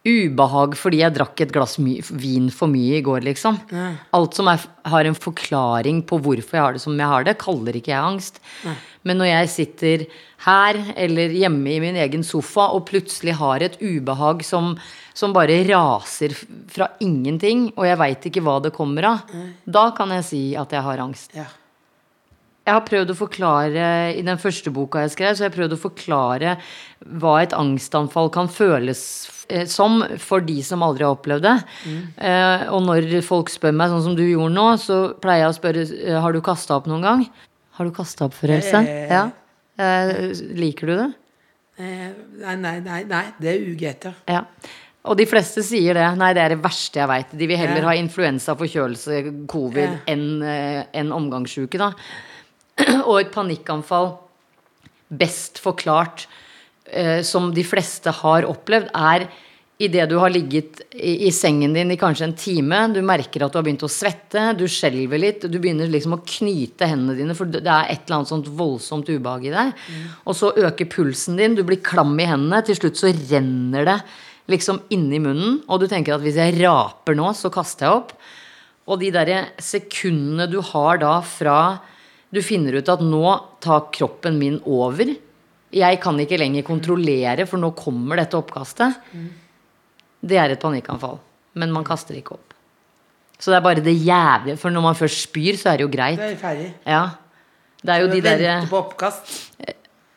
ubehag 0.00 0.76
fordi 0.80 1.02
jeg 1.02 1.12
drakk 1.12 1.42
et 1.44 1.52
glass 1.52 1.76
vin 1.76 2.46
for 2.54 2.72
mye 2.72 2.98
i 2.98 3.04
går, 3.04 3.20
liksom. 3.26 3.58
Alt 4.16 4.38
som 4.38 4.48
er, 4.48 4.62
har 4.88 5.04
en 5.04 5.16
forklaring 5.16 6.00
på 6.08 6.16
hvorfor 6.24 6.56
jeg 6.56 6.64
har 6.64 6.76
det 6.76 6.80
som 6.80 6.96
jeg 6.96 7.10
har 7.10 7.26
det, 7.28 7.36
kaller 7.40 7.76
ikke 7.76 7.92
jeg 7.92 8.00
angst. 8.00 8.40
Men 9.04 9.20
når 9.20 9.28
jeg 9.28 9.52
sitter 9.52 10.06
her 10.46 10.80
eller 10.96 11.36
hjemme 11.36 11.74
i 11.74 11.82
min 11.84 12.00
egen 12.00 12.24
sofa 12.24 12.70
og 12.72 12.86
plutselig 12.88 13.36
har 13.36 13.64
et 13.64 13.76
ubehag 13.80 14.40
som, 14.46 14.72
som 15.12 15.36
bare 15.36 15.60
raser 15.68 16.32
fra 16.72 16.88
ingenting, 17.04 17.68
og 17.76 17.88
jeg 17.88 18.00
veit 18.00 18.28
ikke 18.32 18.44
hva 18.44 18.56
det 18.64 18.72
kommer 18.76 19.12
av, 19.12 19.38
da 19.68 19.90
kan 19.96 20.16
jeg 20.16 20.28
si 20.32 20.44
at 20.56 20.72
jeg 20.72 20.86
har 20.88 21.04
angst. 21.04 21.36
Ja. 21.36 21.50
Jeg 22.68 22.76
har 22.76 22.84
prøvd 22.86 23.10
å 23.14 23.16
forklare 23.16 23.84
I 24.14 24.22
den 24.26 24.38
første 24.38 24.70
boka 24.74 25.00
jeg 25.06 25.14
skrev, 25.14 25.34
så 25.34 25.44
har 25.44 25.48
jeg 25.50 25.56
prøvd 25.56 25.74
å 25.74 25.80
forklare 25.80 26.56
hva 27.22 27.34
et 27.42 27.54
angstanfall 27.56 28.28
kan 28.34 28.50
føles 28.52 29.00
eh, 29.48 29.64
som 29.66 30.02
for 30.20 30.44
de 30.44 30.58
som 30.66 30.84
aldri 30.86 31.06
har 31.06 31.16
opplevd 31.16 31.46
det. 31.46 31.54
Eh, 32.20 32.66
og 32.70 32.84
når 32.86 33.08
folk 33.26 33.48
spør 33.50 33.72
meg, 33.74 33.88
sånn 33.94 34.04
som 34.10 34.18
du 34.18 34.22
gjorde 34.26 34.52
nå, 34.54 34.66
så 34.82 35.00
pleier 35.24 35.46
jeg 35.46 35.54
å 35.54 35.56
spørre 35.56 35.86
eh, 35.88 36.18
Har 36.20 36.36
du 36.36 36.42
kasta 36.44 36.76
opp 36.76 36.86
noen 36.90 37.06
gang. 37.08 37.24
Har 37.80 37.88
du 37.88 37.94
kasta 37.96 38.28
opp 38.28 38.36
for 38.36 38.52
helse? 38.52 38.84
Eh. 38.84 39.08
Ja. 39.08 39.24
Eh, 39.80 40.14
liker 40.60 40.92
du 40.92 40.96
det? 41.00 41.08
Nei, 41.80 42.56
nei, 42.60 42.76
nei, 42.84 43.02
nei, 43.08 43.24
det 43.40 43.54
er 43.54 43.62
ugreit, 43.72 44.04
ja. 44.28 44.42
Og 45.08 45.16
de 45.16 45.24
fleste 45.24 45.62
sier 45.64 45.96
det. 45.96 46.08
Nei, 46.20 46.34
det 46.36 46.42
er 46.44 46.52
det 46.52 46.58
verste 46.60 47.00
jeg 47.00 47.08
veit. 47.08 47.30
De 47.32 47.46
vil 47.48 47.56
heller 47.56 47.80
Ja. 47.80 47.86
ha 47.88 47.94
influensa, 47.96 48.52
forkjølelse, 48.60 49.22
covid 49.48 50.02
enn 50.12 50.26
en 50.44 51.14
omgangssjuke, 51.16 51.80
da. 51.80 51.94
Og 53.08 53.16
et 53.20 53.32
panikkanfall, 53.34 54.14
best 55.10 55.60
forklart, 55.62 56.26
eh, 56.86 57.20
som 57.26 57.50
de 57.54 57.64
fleste 57.66 58.12
har 58.22 58.46
opplevd, 58.48 58.92
er 58.94 59.28
idet 59.80 60.10
du 60.10 60.18
har 60.20 60.28
ligget 60.32 60.82
i, 60.92 61.26
i 61.26 61.30
sengen 61.32 61.72
din 61.72 61.92
i 61.94 61.98
kanskje 61.98 62.26
en 62.26 62.34
time, 62.36 62.80
du 62.92 63.00
merker 63.06 63.46
at 63.46 63.52
du 63.52 63.56
har 63.56 63.64
begynt 63.64 63.84
å 63.86 63.90
svette, 63.90 64.50
du 64.58 64.66
skjelver 64.68 65.22
litt, 65.22 65.46
du 65.48 65.56
begynner 65.56 65.88
liksom 65.88 66.18
å 66.18 66.20
knyte 66.20 66.88
hendene 66.90 67.16
dine, 67.16 67.36
for 67.36 67.48
det 67.48 67.64
er 67.64 67.88
et 67.88 68.04
eller 68.04 68.18
annet 68.18 68.32
sånt 68.32 68.50
voldsomt 68.58 69.08
ubehag 69.08 69.48
i 69.48 69.54
deg. 69.54 69.86
Og 70.28 70.36
så 70.36 70.52
øker 70.52 70.90
pulsen 70.92 71.40
din, 71.40 71.56
du 71.56 71.64
blir 71.64 71.80
klam 71.84 72.12
i 72.20 72.28
hendene, 72.28 72.60
til 72.66 72.76
slutt 72.76 73.00
så 73.00 73.12
renner 73.14 73.88
det 73.88 73.96
liksom 74.50 74.82
inni 74.92 75.20
munnen, 75.22 75.60
og 75.70 75.80
du 75.80 75.88
tenker 75.88 76.16
at 76.16 76.24
hvis 76.24 76.38
jeg 76.40 76.58
raper 76.60 77.16
nå, 77.16 77.30
så 77.38 77.52
kaster 77.54 77.86
jeg 77.86 78.02
opp. 78.02 78.14
Og 78.90 79.00
de 79.00 79.12
derre 79.14 79.40
sekundene 79.62 80.48
du 80.50 80.58
har 80.72 81.00
da 81.00 81.20
fra 81.24 81.60
du 82.30 82.42
finner 82.46 82.78
ut 82.78 82.90
at 82.92 83.02
nå 83.02 83.24
tar 83.62 83.88
kroppen 83.94 84.38
min 84.38 84.60
over. 84.70 85.10
Jeg 85.74 85.98
kan 86.02 86.18
ikke 86.22 86.38
lenger 86.38 86.66
kontrollere, 86.66 87.46
for 87.46 87.62
nå 87.62 87.72
kommer 87.78 88.20
dette 88.20 88.38
oppkastet. 88.38 89.00
Det 90.20 90.38
er 90.38 90.54
et 90.54 90.62
panikkanfall. 90.62 91.18
Men 91.58 91.74
man 91.74 91.86
kaster 91.86 92.14
ikke 92.18 92.36
opp. 92.36 92.54
Så 93.40 93.50
det 93.50 93.56
er 93.58 93.64
bare 93.64 93.82
det 93.82 93.94
jævlige 93.96 94.58
For 94.60 94.70
når 94.70 94.82
man 94.84 94.96
først 94.98 95.22
spyr, 95.24 95.56
så 95.56 95.72
er 95.72 95.80
det 95.80 95.86
jo 95.86 95.92
greit. 95.92 96.20
Det 96.20 96.34
er 96.34 96.38
ferdig. 96.38 96.70
Ja. 96.84 97.04
Det 97.80 97.94
er 97.94 98.02
jo 98.02 98.10
de 98.12 98.20
Vente 98.20 98.68
på 98.68 98.80
oppkast. 98.82 99.30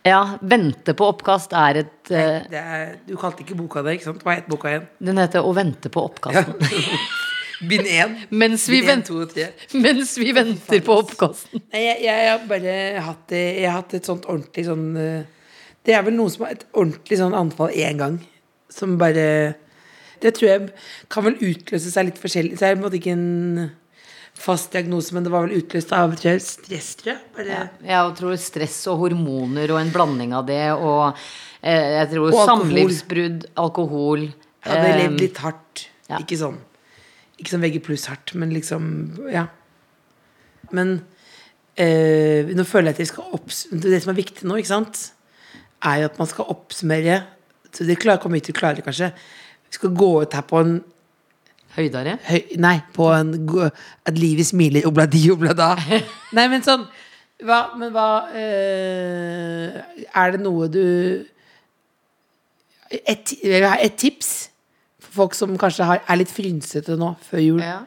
Ja, 0.03 0.21
vente 0.43 0.93
på 0.99 1.07
oppkast 1.07 1.53
er 1.55 1.79
et 1.85 2.09
Nei, 2.11 2.23
Det 2.51 2.59
er, 2.59 2.89
du 3.07 3.15
kalte 3.15 3.45
ikke 3.45 3.55
boka 3.55 3.83
det, 3.85 3.95
ikke 3.97 4.09
sant? 4.09 4.25
Hva 4.25 4.35
het 4.35 4.49
boka 4.51 4.67
igjen? 4.67 4.89
Den 4.99 5.21
heter 5.21 5.39
'Å 5.39 5.53
vente 5.55 5.89
på 5.89 6.03
oppkasten'. 6.03 6.59
Bind 7.69 7.87
én. 7.87 8.15
Mens 8.31 8.65
vi 8.69 8.81
Bind 8.81 9.07
venter. 9.09 9.53
Mens 9.73 10.15
vi 10.17 10.31
venter 10.35 10.81
på 10.85 10.97
oppkasten. 11.03 11.61
Nei, 11.73 11.81
jeg, 11.85 12.01
jeg 12.07 12.29
har 12.31 12.43
bare 12.49 12.75
hatt, 13.05 13.23
det- 13.29 13.43
jeg 13.61 13.69
har 13.69 13.77
hatt 13.81 13.93
et 13.99 14.05
sånt 14.09 14.25
ordentlig 14.25 14.65
sånn 14.67 14.85
eh, 14.97 15.23
Det 15.85 15.93
er 15.97 16.03
vel 16.07 16.13
noen 16.15 16.29
som 16.31 16.45
har 16.45 16.51
et 16.55 16.65
ordentlig 16.73 17.17
sånn 17.19 17.33
anfall 17.35 17.69
én 17.75 17.97
gang 17.99 18.19
Som 18.71 18.97
bare 18.97 19.55
Det 20.23 20.31
tror 20.37 20.47
jeg 20.49 20.69
kan 21.11 21.25
vel 21.25 21.35
utløse 21.41 21.91
seg 21.91 22.05
litt 22.07 22.19
forskjellig. 22.21 22.55
Så 22.55 22.63
det 22.63 22.69
er 22.69 22.75
på 22.77 22.79
en 22.79 22.85
måte 22.85 22.99
ikke 23.01 23.11
en 23.17 23.71
fast 24.33 24.71
diagnose, 24.73 25.11
men 25.13 25.23
det 25.23 25.29
var 25.33 25.43
vel 25.45 25.59
utløst 25.61 25.91
av 25.93 26.15
tror 26.17 26.31
jeg, 26.31 26.41
stress, 26.41 26.95
tror 26.97 27.11
jeg. 27.13 27.19
Bare, 27.35 27.57
Jeg 27.85 28.13
tror 28.17 28.37
stress 28.41 28.77
og 28.89 28.97
hormoner 29.03 29.69
og 29.75 29.77
en 29.81 29.91
blanding 29.93 30.31
av 30.33 30.47
det, 30.47 30.71
og 30.73 31.13
eh, 31.61 31.99
jeg 31.99 32.09
tror 32.15 32.29
Og 32.31 32.39
alkohol. 32.39 32.63
samlivsbrudd, 32.63 33.45
alkohol 33.61 34.23
Jeg 34.23 34.71
hadde 34.71 34.87
eh, 34.89 35.01
levd 35.03 35.19
litt 35.21 35.37
hardt. 35.43 35.83
ja. 36.09 36.17
Ikke 36.23 36.39
sånn 36.39 36.57
Ikke 37.43 37.51
sånn 37.51 37.65
VG 37.65 37.81
pluss 37.83 38.07
hardt, 38.07 38.31
men 38.39 38.53
liksom 38.55 38.87
Ja. 39.33 39.49
Men 40.73 40.95
eh, 41.77 42.47
nå 42.55 42.63
føler 42.65 42.89
jeg 42.93 42.95
at 42.95 43.03
jeg 43.03 43.11
skal 43.11 43.35
opps... 43.35 43.65
Det 43.69 43.99
som 44.01 44.13
er 44.13 44.21
viktig 44.21 44.47
nå, 44.47 44.55
ikke 44.57 44.71
sant, 44.71 45.01
er 45.83 45.99
jo 46.01 46.07
at 46.07 46.17
man 46.21 46.29
skal 46.31 46.49
oppsummere 46.53 47.19
Så 47.73 47.85
det 47.85 47.99
klarer, 47.99 48.21
kommer 48.23 48.39
vi 48.39 48.47
til 48.47 48.55
å 48.55 48.59
klare, 48.61 48.85
kanskje. 48.85 49.11
Vi 49.67 49.77
skal 49.77 49.93
gå 49.97 50.09
ut 50.23 50.33
her 50.37 50.47
på 50.47 50.63
en 50.63 50.79
Høydare? 51.73 52.19
høy, 52.29 52.41
Nei, 52.61 52.77
på 52.93 53.09
en 53.13 53.33
At 54.05 54.17
livet 54.17 54.45
smiler, 54.45 54.85
obladi, 54.87 55.25
oblada. 55.33 55.73
Nei, 56.37 56.47
men 56.51 56.65
sånn 56.65 56.85
hva, 57.43 57.73
Men 57.79 57.93
hva 57.95 58.07
eh, 58.37 59.79
Er 60.13 60.35
det 60.35 60.41
noe 60.43 60.69
du 60.71 60.83
et, 62.93 63.33
Jeg 63.41 63.63
har 63.65 63.81
et 63.81 63.95
tips 63.97 64.52
folk 65.13 65.35
som 65.37 65.53
kanskje 65.61 65.85
har, 65.87 66.01
er 66.09 66.19
litt 66.19 66.31
frynsete 66.33 66.97
nå 66.99 67.13
før 67.29 67.43
jul. 67.43 67.61
Ja. 67.63 67.79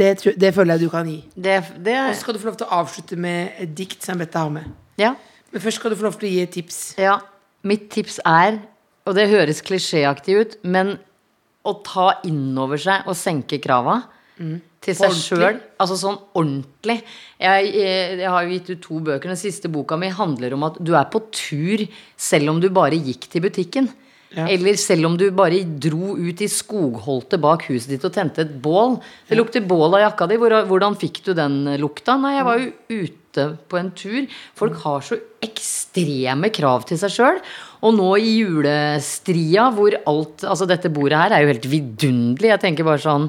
Det, 0.00 0.12
tror- 0.22 0.36
det 0.40 0.52
føler 0.56 0.76
jeg 0.78 0.86
du 0.86 0.92
kan 0.92 1.08
gi. 1.10 1.18
Det, 1.34 1.56
det 1.84 1.96
Og 2.06 2.14
så 2.14 2.20
skal 2.22 2.36
du 2.36 2.40
få 2.40 2.48
lov 2.52 2.56
til 2.60 2.68
å 2.70 2.78
avslutte 2.80 3.18
med 3.20 3.58
et 3.60 3.74
dikt 3.76 4.06
som 4.06 4.20
Bette 4.22 4.38
har 4.40 4.52
med. 4.54 4.68
Ja. 5.00 5.14
Men 5.50 5.60
først 5.64 5.80
skal 5.82 5.90
du 5.92 5.98
få 5.98 6.06
lov 6.06 6.16
til 6.20 6.28
å 6.30 6.32
gi 6.32 6.40
et 6.46 6.52
tips. 6.54 6.78
Ja, 7.02 7.18
mitt 7.66 7.88
tips 7.92 8.20
er, 8.24 8.60
og 9.04 9.16
det 9.18 9.26
høres 9.32 9.60
klisjéaktig 9.66 10.36
ut, 10.40 10.56
men 10.64 10.94
å 11.66 11.74
ta 11.84 12.12
innover 12.24 12.80
seg 12.80 13.08
og 13.10 13.18
senke 13.18 13.58
krava 13.60 13.98
til 14.40 14.94
seg 14.96 15.10
Ordentlig. 15.10 15.24
sjøl. 15.26 15.58
Altså 15.82 15.96
sånn 16.00 16.14
ordentlig. 16.38 17.00
Jeg, 17.36 17.66
jeg, 17.76 18.14
jeg 18.22 18.30
har 18.32 18.46
jo 18.46 18.54
gitt 18.54 18.70
ut 18.72 18.80
to 18.86 19.00
bøker. 19.04 19.28
Den 19.34 19.36
siste 19.42 19.68
boka 19.68 19.98
mi 20.00 20.08
handler 20.16 20.54
om 20.56 20.64
at 20.70 20.78
du 20.80 20.94
er 20.96 21.10
på 21.12 21.20
tur 21.34 21.82
selv 22.16 22.54
om 22.54 22.62
du 22.62 22.70
bare 22.72 22.96
gikk 22.96 23.26
til 23.34 23.44
butikken. 23.44 23.90
Ja. 24.30 24.44
Eller 24.46 24.76
selv 24.78 25.08
om 25.08 25.16
du 25.18 25.24
bare 25.34 25.58
dro 25.82 26.14
ut 26.14 26.42
i 26.42 26.46
skogholtet 26.50 27.40
bak 27.42 27.64
huset 27.66 27.90
ditt 27.90 28.04
og 28.06 28.12
tente 28.14 28.44
et 28.44 28.52
bål. 28.62 29.00
Det 29.26 29.38
lukter 29.38 29.64
bål 29.66 29.96
av 29.98 30.04
jakka 30.04 30.28
di. 30.30 30.38
Hvordan 30.38 30.98
fikk 30.98 31.24
du 31.26 31.32
den 31.34 31.64
lukta? 31.82 32.14
Nei, 32.20 32.36
jeg 32.36 32.46
var 32.46 32.60
jo 32.60 32.68
ute 33.02 33.46
på 33.70 33.80
en 33.80 33.90
tur. 33.98 34.28
Folk 34.58 34.78
har 34.84 35.02
så 35.06 35.18
ekstreme 35.42 36.52
krav 36.54 36.86
til 36.86 37.00
seg 37.00 37.14
sjøl. 37.16 37.40
Og 37.82 37.96
nå 37.96 38.10
i 38.22 38.36
julestria 38.44 39.66
hvor 39.74 39.98
alt 39.98 40.46
Altså, 40.46 40.68
dette 40.68 40.92
bordet 40.94 41.18
her 41.18 41.34
er 41.34 41.42
jo 41.42 41.50
helt 41.50 41.70
vidunderlig. 41.72 42.52
Jeg 42.54 42.64
tenker 42.68 42.86
bare 42.86 43.02
sånn 43.02 43.26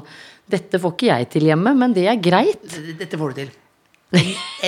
Dette 0.52 0.78
får 0.82 0.94
ikke 0.94 1.10
jeg 1.10 1.30
til 1.34 1.50
hjemme, 1.50 1.74
men 1.78 1.94
det 1.96 2.06
er 2.12 2.22
greit. 2.22 2.62
Dette 2.98 3.18
får 3.18 3.34
du 3.34 3.42
til. 3.42 3.52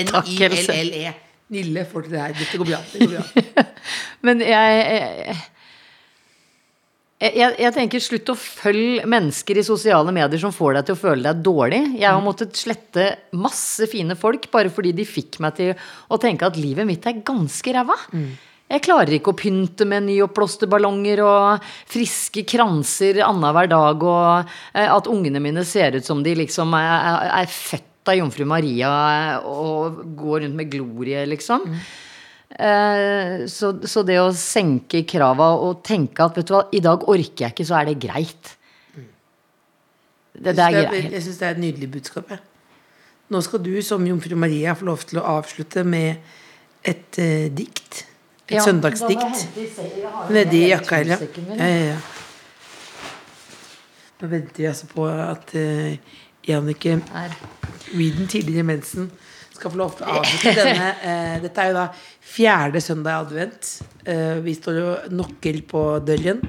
N-I-L-L-E. 0.02 1.14
Nille 1.54 1.84
får 1.86 2.06
til 2.06 2.14
det 2.14 2.22
her. 2.22 2.36
Dette 2.38 2.58
går 2.58 2.70
bra. 2.70 2.78
Det 2.90 3.04
går 3.04 3.18
bra. 3.18 3.64
Men 4.24 4.40
jeg, 4.40 4.78
jeg, 4.80 5.36
jeg, 7.32 7.54
jeg 7.62 7.74
tenker 7.76 8.02
slutt 8.02 8.30
å 8.32 8.36
følge 8.36 9.04
mennesker 9.08 9.60
i 9.60 9.66
sosiale 9.66 10.12
medier 10.14 10.40
som 10.42 10.52
får 10.54 10.78
deg 10.78 10.88
til 10.88 10.96
å 10.96 11.00
føle 11.00 11.24
deg 11.26 11.44
dårlig. 11.46 11.82
Jeg 11.96 12.10
har 12.10 12.24
måttet 12.24 12.58
slette 12.58 13.06
masse 13.38 13.88
fine 13.90 14.16
folk 14.18 14.50
bare 14.52 14.72
fordi 14.72 14.92
de 14.96 15.06
fikk 15.08 15.38
meg 15.44 15.56
til 15.56 15.72
å 16.12 16.18
tenke 16.20 16.48
at 16.48 16.58
livet 16.60 16.88
mitt 16.88 17.06
er 17.08 17.22
ganske 17.24 17.76
ræva. 17.76 17.96
Jeg 18.74 18.80
klarer 18.86 19.12
ikke 19.18 19.34
å 19.34 19.36
pynte 19.38 19.84
med 19.86 20.06
nyoppblåste 20.06 20.66
og 20.66 21.64
friske 21.90 22.44
kranser 22.48 23.20
annenhver 23.22 23.68
dag, 23.68 24.02
og 24.02 24.54
eh, 24.74 24.88
at 24.88 25.06
ungene 25.06 25.40
mine 25.40 25.64
ser 25.64 25.98
ut 25.98 26.04
som 26.04 26.22
de 26.24 26.34
liksom 26.34 26.72
er, 26.74 26.88
er, 26.88 27.42
er 27.42 27.46
født 27.46 28.08
av 28.08 28.16
jomfru 28.18 28.44
Maria 28.48 29.40
og 29.44 30.00
går 30.16 30.44
rundt 30.44 30.56
med 30.56 30.72
glorie, 30.72 31.26
liksom. 31.28 31.68
Eh, 31.68 32.03
så, 32.54 33.70
så 33.88 34.02
det 34.06 34.18
å 34.22 34.28
senke 34.38 35.00
krava 35.10 35.48
og 35.58 35.80
tenke 35.86 36.22
at 36.22 36.36
vet 36.38 36.46
du 36.46 36.52
hva, 36.54 36.60
i 36.76 36.82
dag 36.84 37.02
orker 37.10 37.48
jeg 37.48 37.54
ikke, 37.54 37.66
så 37.66 37.80
er 37.80 37.88
det 37.88 37.96
greit. 38.04 38.52
Det, 40.34 40.52
det 40.52 40.62
er 40.62 40.76
Jeg 40.76 40.88
greit. 40.90 41.22
syns 41.22 41.38
det 41.40 41.46
er 41.48 41.56
et 41.56 41.62
nydelig 41.62 41.90
budskap. 41.96 42.30
Jeg. 42.30 42.38
Nå 43.30 43.40
skal 43.40 43.62
du 43.64 43.72
som 43.82 44.06
jomfru 44.06 44.36
Maria 44.36 44.74
få 44.76 44.88
lov 44.90 45.04
til 45.08 45.20
å 45.20 45.28
avslutte 45.38 45.84
med 45.86 46.16
et 46.84 47.18
uh, 47.18 47.46
dikt. 47.54 48.04
Et 48.48 48.60
søndagsdikt. 48.60 49.46
Nedi 50.34 50.66
jakka? 50.68 51.00
Ja, 51.08 51.18
ja, 51.56 51.68
ja. 51.94 51.96
Nå 54.20 54.28
venter 54.30 54.66
jeg 54.66 54.74
altså 54.74 54.90
på 54.90 55.06
at 55.08 55.54
uh, 55.56 55.96
Jannicke. 56.44 56.98
Weeden 57.94 58.28
tidligere 58.28 58.68
mensen 58.68 59.10
skal 59.54 59.72
få 59.72 59.80
lov 59.80 59.96
til 59.98 60.06
å 60.06 60.20
avslutte 60.20 60.54
denne. 60.58 60.92
eh, 61.08 61.34
dette 61.44 61.64
er 61.64 61.70
jo 61.70 61.76
da 61.78 61.88
fjerde 62.34 62.82
søndag 62.84 63.14
i 63.14 63.24
advent. 63.24 63.72
Eh, 64.04 64.38
vi 64.44 64.54
står 64.58 64.80
jo 64.80 64.94
nokkel 65.14 65.60
på 65.70 65.84
døren. 66.06 66.42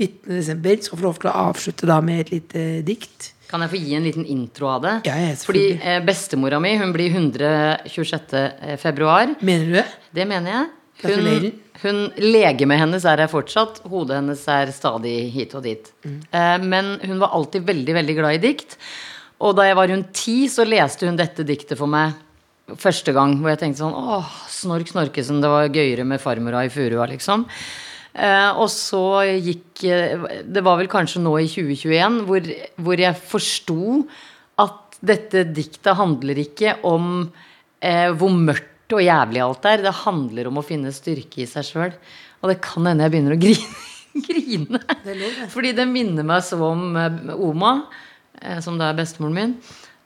19. 0.00 0.26
desember. 0.34 0.78
Skal 0.82 0.98
få 1.00 1.06
lov 1.06 1.18
til 1.22 1.30
å 1.30 1.36
avslutte 1.50 1.88
da 1.90 2.00
med 2.02 2.24
et 2.24 2.32
lite 2.34 2.64
dikt. 2.86 3.32
Kan 3.50 3.62
jeg 3.62 3.70
få 3.74 3.78
gi 3.78 3.94
en 3.94 4.06
liten 4.08 4.24
intro 4.26 4.70
av 4.72 4.80
det? 4.82 4.94
Ja, 5.06 5.18
jeg 5.20 5.36
Fordi 5.44 5.66
eh, 5.76 6.00
bestemora 6.02 6.58
mi 6.62 6.72
hun 6.80 6.94
blir 6.94 7.12
126. 7.14 8.34
februar. 8.82 9.36
Mener 9.44 9.68
du 9.68 9.76
det? 9.78 9.86
Det 10.16 10.26
mener 10.30 10.56
jeg. 10.56 10.72
Hun, 11.04 11.50
hun 11.82 11.98
Legemet 12.22 12.80
hennes 12.80 13.04
er 13.08 13.24
her 13.24 13.30
fortsatt. 13.30 13.82
Hodet 13.90 14.20
hennes 14.20 14.44
er 14.50 14.70
stadig 14.74 15.16
hit 15.34 15.54
og 15.58 15.66
dit. 15.66 15.90
Eh, 16.06 16.58
men 16.62 16.96
hun 17.02 17.18
var 17.22 17.34
alltid 17.36 17.66
veldig, 17.66 17.96
veldig 18.00 18.16
glad 18.18 18.38
i 18.38 18.42
dikt. 18.46 18.78
Og 19.44 19.56
da 19.58 19.66
jeg 19.68 19.76
var 19.76 19.90
rundt 19.90 20.12
ti, 20.16 20.36
så 20.48 20.64
leste 20.66 21.08
hun 21.08 21.18
dette 21.18 21.44
diktet 21.46 21.78
for 21.78 21.90
meg 21.90 22.14
første 22.80 23.14
gang. 23.16 23.36
Hvor 23.40 23.52
jeg 23.52 23.62
tenkte 23.62 23.82
sånn 23.82 23.96
Åh, 23.96 24.36
Snork 24.52 24.90
Snorkesen, 24.90 25.42
det 25.44 25.50
var 25.52 25.72
gøyere 25.72 26.06
med 26.08 26.22
farmora 26.22 26.64
i 26.66 26.72
furua, 26.72 27.08
liksom. 27.10 27.46
Eh, 28.14 28.50
og 28.62 28.68
så 28.70 29.24
gikk 29.42 29.80
eh, 29.90 30.20
Det 30.46 30.62
var 30.62 30.76
vel 30.78 30.86
kanskje 30.86 31.18
nå 31.18 31.32
i 31.42 31.48
2021 31.50 32.20
hvor, 32.28 32.44
hvor 32.86 33.00
jeg 33.02 33.18
forsto 33.18 34.04
at 34.62 35.00
dette 35.02 35.42
diktet 35.50 35.98
handler 35.98 36.38
ikke 36.44 36.76
om 36.86 37.08
eh, 37.82 38.12
hvor 38.14 38.30
mørkt 38.30 38.94
og 38.94 39.02
jævlig 39.02 39.42
alt 39.42 39.66
er. 39.68 39.82
Det 39.82 39.96
handler 40.04 40.50
om 40.50 40.60
å 40.60 40.66
finne 40.66 40.94
styrke 40.94 41.42
i 41.42 41.48
seg 41.50 41.66
sjøl. 41.66 41.96
Og 42.42 42.52
det 42.52 42.60
kan 42.64 42.86
hende 42.86 43.06
jeg 43.06 43.14
begynner 43.14 43.36
å 43.36 43.42
grine. 43.44 43.82
grine. 44.28 44.80
det. 45.04 45.48
Fordi 45.52 45.72
det 45.76 45.88
minner 45.90 46.26
meg 46.26 46.44
så 46.46 46.60
om 46.62 46.94
eh, 47.00 47.34
Oma, 47.34 47.74
eh, 48.40 48.60
som 48.64 48.78
da 48.80 48.92
er 48.92 49.00
bestemoren 49.00 49.38
min. 49.40 49.56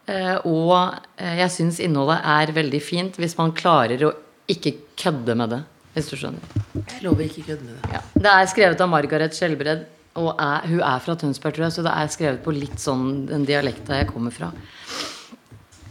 Eh, 0.08 0.36
og 0.48 0.72
eh, 1.20 1.36
jeg 1.42 1.52
syns 1.52 1.80
innholdet 1.84 2.22
er 2.24 2.54
veldig 2.56 2.80
fint 2.80 3.18
hvis 3.20 3.36
man 3.36 3.52
klarer 3.56 4.06
å 4.06 4.14
ikke 4.48 4.78
kødde 4.98 5.36
med 5.36 5.52
det. 5.52 5.60
Hvis 5.92 6.08
du 6.12 6.16
skjønner. 6.20 6.56
Jeg 6.78 7.02
lover 7.04 7.26
ikke 7.26 7.44
kødde 7.50 7.66
med 7.66 7.76
det. 7.76 7.92
Ja. 7.92 8.02
Det 8.14 8.32
er 8.32 8.50
skrevet 8.52 8.82
av 8.84 8.90
Margaret 8.92 9.36
Skjelbred, 9.36 9.84
og 10.18 10.30
er, 10.34 10.64
hun 10.70 10.80
er 10.80 11.02
fra 11.04 11.16
Tønsberg, 11.18 11.56
tror 11.56 11.66
jeg, 11.66 11.74
så 11.76 11.84
det 11.84 11.94
er 11.94 12.12
skrevet 12.12 12.42
på 12.44 12.54
litt 12.54 12.80
sånn 12.82 13.26
den 13.28 13.44
dialekta 13.48 14.00
jeg 14.00 14.08
kommer 14.10 14.34
fra. 14.34 14.50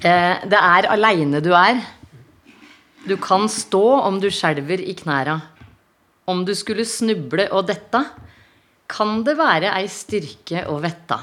Eh, 0.02 0.46
det 0.50 0.62
er 0.62 0.90
aleine 0.94 1.42
du 1.44 1.52
er. 1.58 1.84
Du 3.08 3.16
kan 3.22 3.46
stå 3.52 3.84
om 4.08 4.18
du 4.24 4.30
skjelver 4.34 4.82
i 4.82 4.96
knæra. 4.98 5.38
Om 6.28 6.42
du 6.48 6.54
skulle 6.58 6.88
snuble 6.88 7.46
og 7.56 7.70
detta, 7.70 8.04
kan 8.88 9.22
det 9.28 9.38
være 9.40 9.72
ei 9.78 9.86
styrke 9.92 10.66
å 10.72 10.80
vetta. 10.84 11.22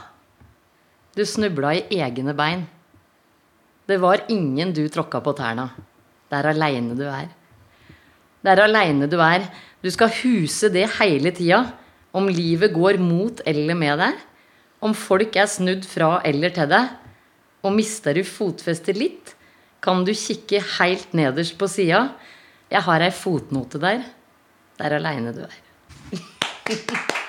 Du 1.17 1.25
snubla 1.29 1.75
i 1.77 2.01
egne 2.03 2.35
bein. 2.37 2.65
Det 3.85 3.99
var 4.01 4.25
ingen 4.33 4.73
du 4.73 4.87
tråkka 4.89 5.21
på 5.21 5.35
tærne. 5.37 5.69
Det 6.31 6.39
er 6.39 6.51
aleine 6.55 6.97
du 6.97 7.05
er. 7.05 7.29
Det 8.41 8.53
er 8.53 8.63
aleine 8.65 9.09
du 9.11 9.19
er. 9.21 9.45
Du 9.85 9.91
skal 9.93 10.13
huse 10.23 10.71
det 10.73 10.87
hele 10.99 11.33
tida. 11.37 11.65
Om 12.15 12.31
livet 12.33 12.73
går 12.73 12.97
mot 13.03 13.43
eller 13.45 13.77
med 13.77 14.01
deg. 14.01 14.21
Om 14.85 14.95
folk 14.97 15.37
er 15.37 15.51
snudd 15.51 15.85
fra 15.89 16.19
eller 16.25 16.55
til 16.57 16.71
deg. 16.71 16.95
Og 17.65 17.77
mister 17.77 18.17
du 18.17 18.25
fotfestet 18.29 18.97
litt, 19.01 19.33
kan 19.85 20.05
du 20.05 20.13
kikke 20.17 20.61
helt 20.79 21.13
nederst 21.17 21.57
på 21.61 21.69
sida. 21.69 22.07
Jeg 22.73 22.85
har 22.89 23.05
ei 23.05 23.13
fotnote 23.13 23.81
der. 23.81 24.05
Det 24.77 24.89
er 24.89 24.97
aleine 25.01 25.37
du 25.37 25.45
er. 25.45 25.61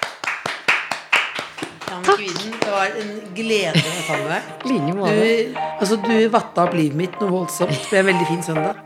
Jannicke 1.95 2.15
kvinnen. 2.17 2.57
det 2.61 2.71
var 2.73 2.97
en 3.01 3.13
glede 3.35 3.83
å 3.85 4.01
ta 4.07 4.17
med 4.19 4.27
deg. 4.33 4.49
Like 4.71 4.97
måte. 4.97 5.13
Du, 5.15 5.61
altså, 5.79 5.99
du 6.03 6.15
vatta 6.33 6.65
opp 6.65 6.75
livet 6.77 6.99
mitt 6.99 7.15
noe 7.21 7.31
voldsomt. 7.31 7.71
Det 7.75 7.89
ble 7.91 8.01
en 8.03 8.09
veldig 8.11 8.27
fin 8.31 8.43
søndag. 8.43 8.81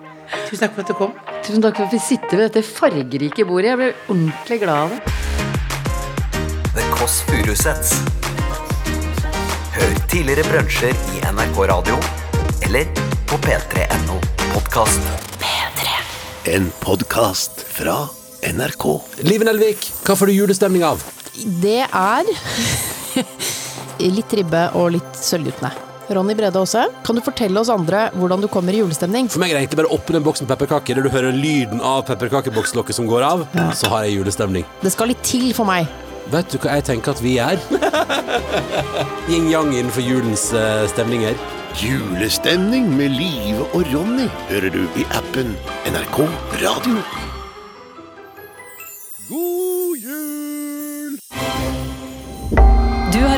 Tusen 0.45 0.61
takk 0.65 0.75
for 0.75 0.83
at 0.83 0.91
du 0.91 0.97
kom. 0.97 1.15
Tusen 1.45 1.63
takk 1.65 1.79
for 1.79 1.87
at 1.87 1.95
vi 1.95 2.01
sitter 2.03 2.37
ved 2.37 2.45
dette 2.49 2.65
fargerike 2.67 3.47
bordet. 3.49 3.71
Jeg 3.71 3.81
ble 3.81 3.89
ordentlig 4.13 4.59
glad 4.61 4.85
av 4.85 4.93
det. 4.93 4.99
The 6.75 6.85
Kåss 6.93 7.21
Furuseths. 7.29 7.95
Hør 9.79 9.95
tidligere 10.11 10.45
brunsjer 10.49 10.93
i 11.15 11.23
NRK 11.33 11.63
Radio 11.71 11.97
eller 12.67 12.85
på 13.29 13.39
p3.no 13.45 14.19
podkast. 14.51 15.01
En 16.49 16.69
podkast 16.81 17.61
fra 17.67 18.01
NRK. 18.45 18.85
Liven 19.27 19.49
Nelvik, 19.49 19.89
hva 20.05 20.15
får 20.17 20.31
du 20.31 20.37
julestemning 20.37 20.85
av? 20.87 21.01
Det 21.61 21.83
er 21.85 22.33
litt 24.17 24.33
ribbe 24.39 24.65
og 24.79 24.91
litt 24.97 25.19
sølvguttene. 25.19 25.71
Ronny 26.09 26.33
Brede 26.33 26.57
Aase, 26.57 26.87
kan 27.05 27.17
du 27.17 27.21
fortelle 27.21 27.59
oss 27.61 27.69
andre 27.69 28.07
hvordan 28.17 28.41
du 28.41 28.47
kommer 28.49 28.73
i 28.73 28.79
julestemning? 28.81 29.29
For 29.29 29.41
meg 29.41 29.51
er 29.51 29.59
det 29.59 29.63
egentlig 29.67 29.83
bare 29.83 29.91
å 29.91 29.99
åpne 29.99 30.17
en 30.17 30.25
boks 30.25 30.41
med 30.41 30.49
pepperkaker, 30.49 30.97
der 30.97 31.05
du 31.05 31.13
hører 31.13 31.35
lyden 31.35 31.83
av 31.85 32.01
pepperkakebokslokket 32.09 32.97
som 32.97 33.09
går 33.09 33.25
av, 33.27 33.45
så 33.77 33.91
har 33.93 34.07
jeg 34.07 34.17
julestemning. 34.17 34.65
Det 34.81 34.93
skal 34.95 35.13
litt 35.13 35.21
til 35.21 35.51
for 35.53 35.69
meg. 35.69 35.85
Vet 36.33 36.51
du 36.53 36.59
hva 36.61 36.77
jeg 36.77 36.85
tenker 36.89 37.13
at 37.13 37.21
vi 37.25 37.37
er? 37.41 37.61
Yin-yang 39.31 39.73
innenfor 39.73 40.05
julens 40.05 40.49
uh, 40.53 40.85
stemninger. 40.89 41.37
Julestemning 41.77 42.89
med 42.97 43.13
Live 43.17 43.65
og 43.73 43.85
Ronny 43.93 44.29
hører 44.49 44.73
du 44.73 44.85
i 44.97 45.09
appen 45.17 45.53
NRK 45.89 46.23
Radio. 46.65 47.28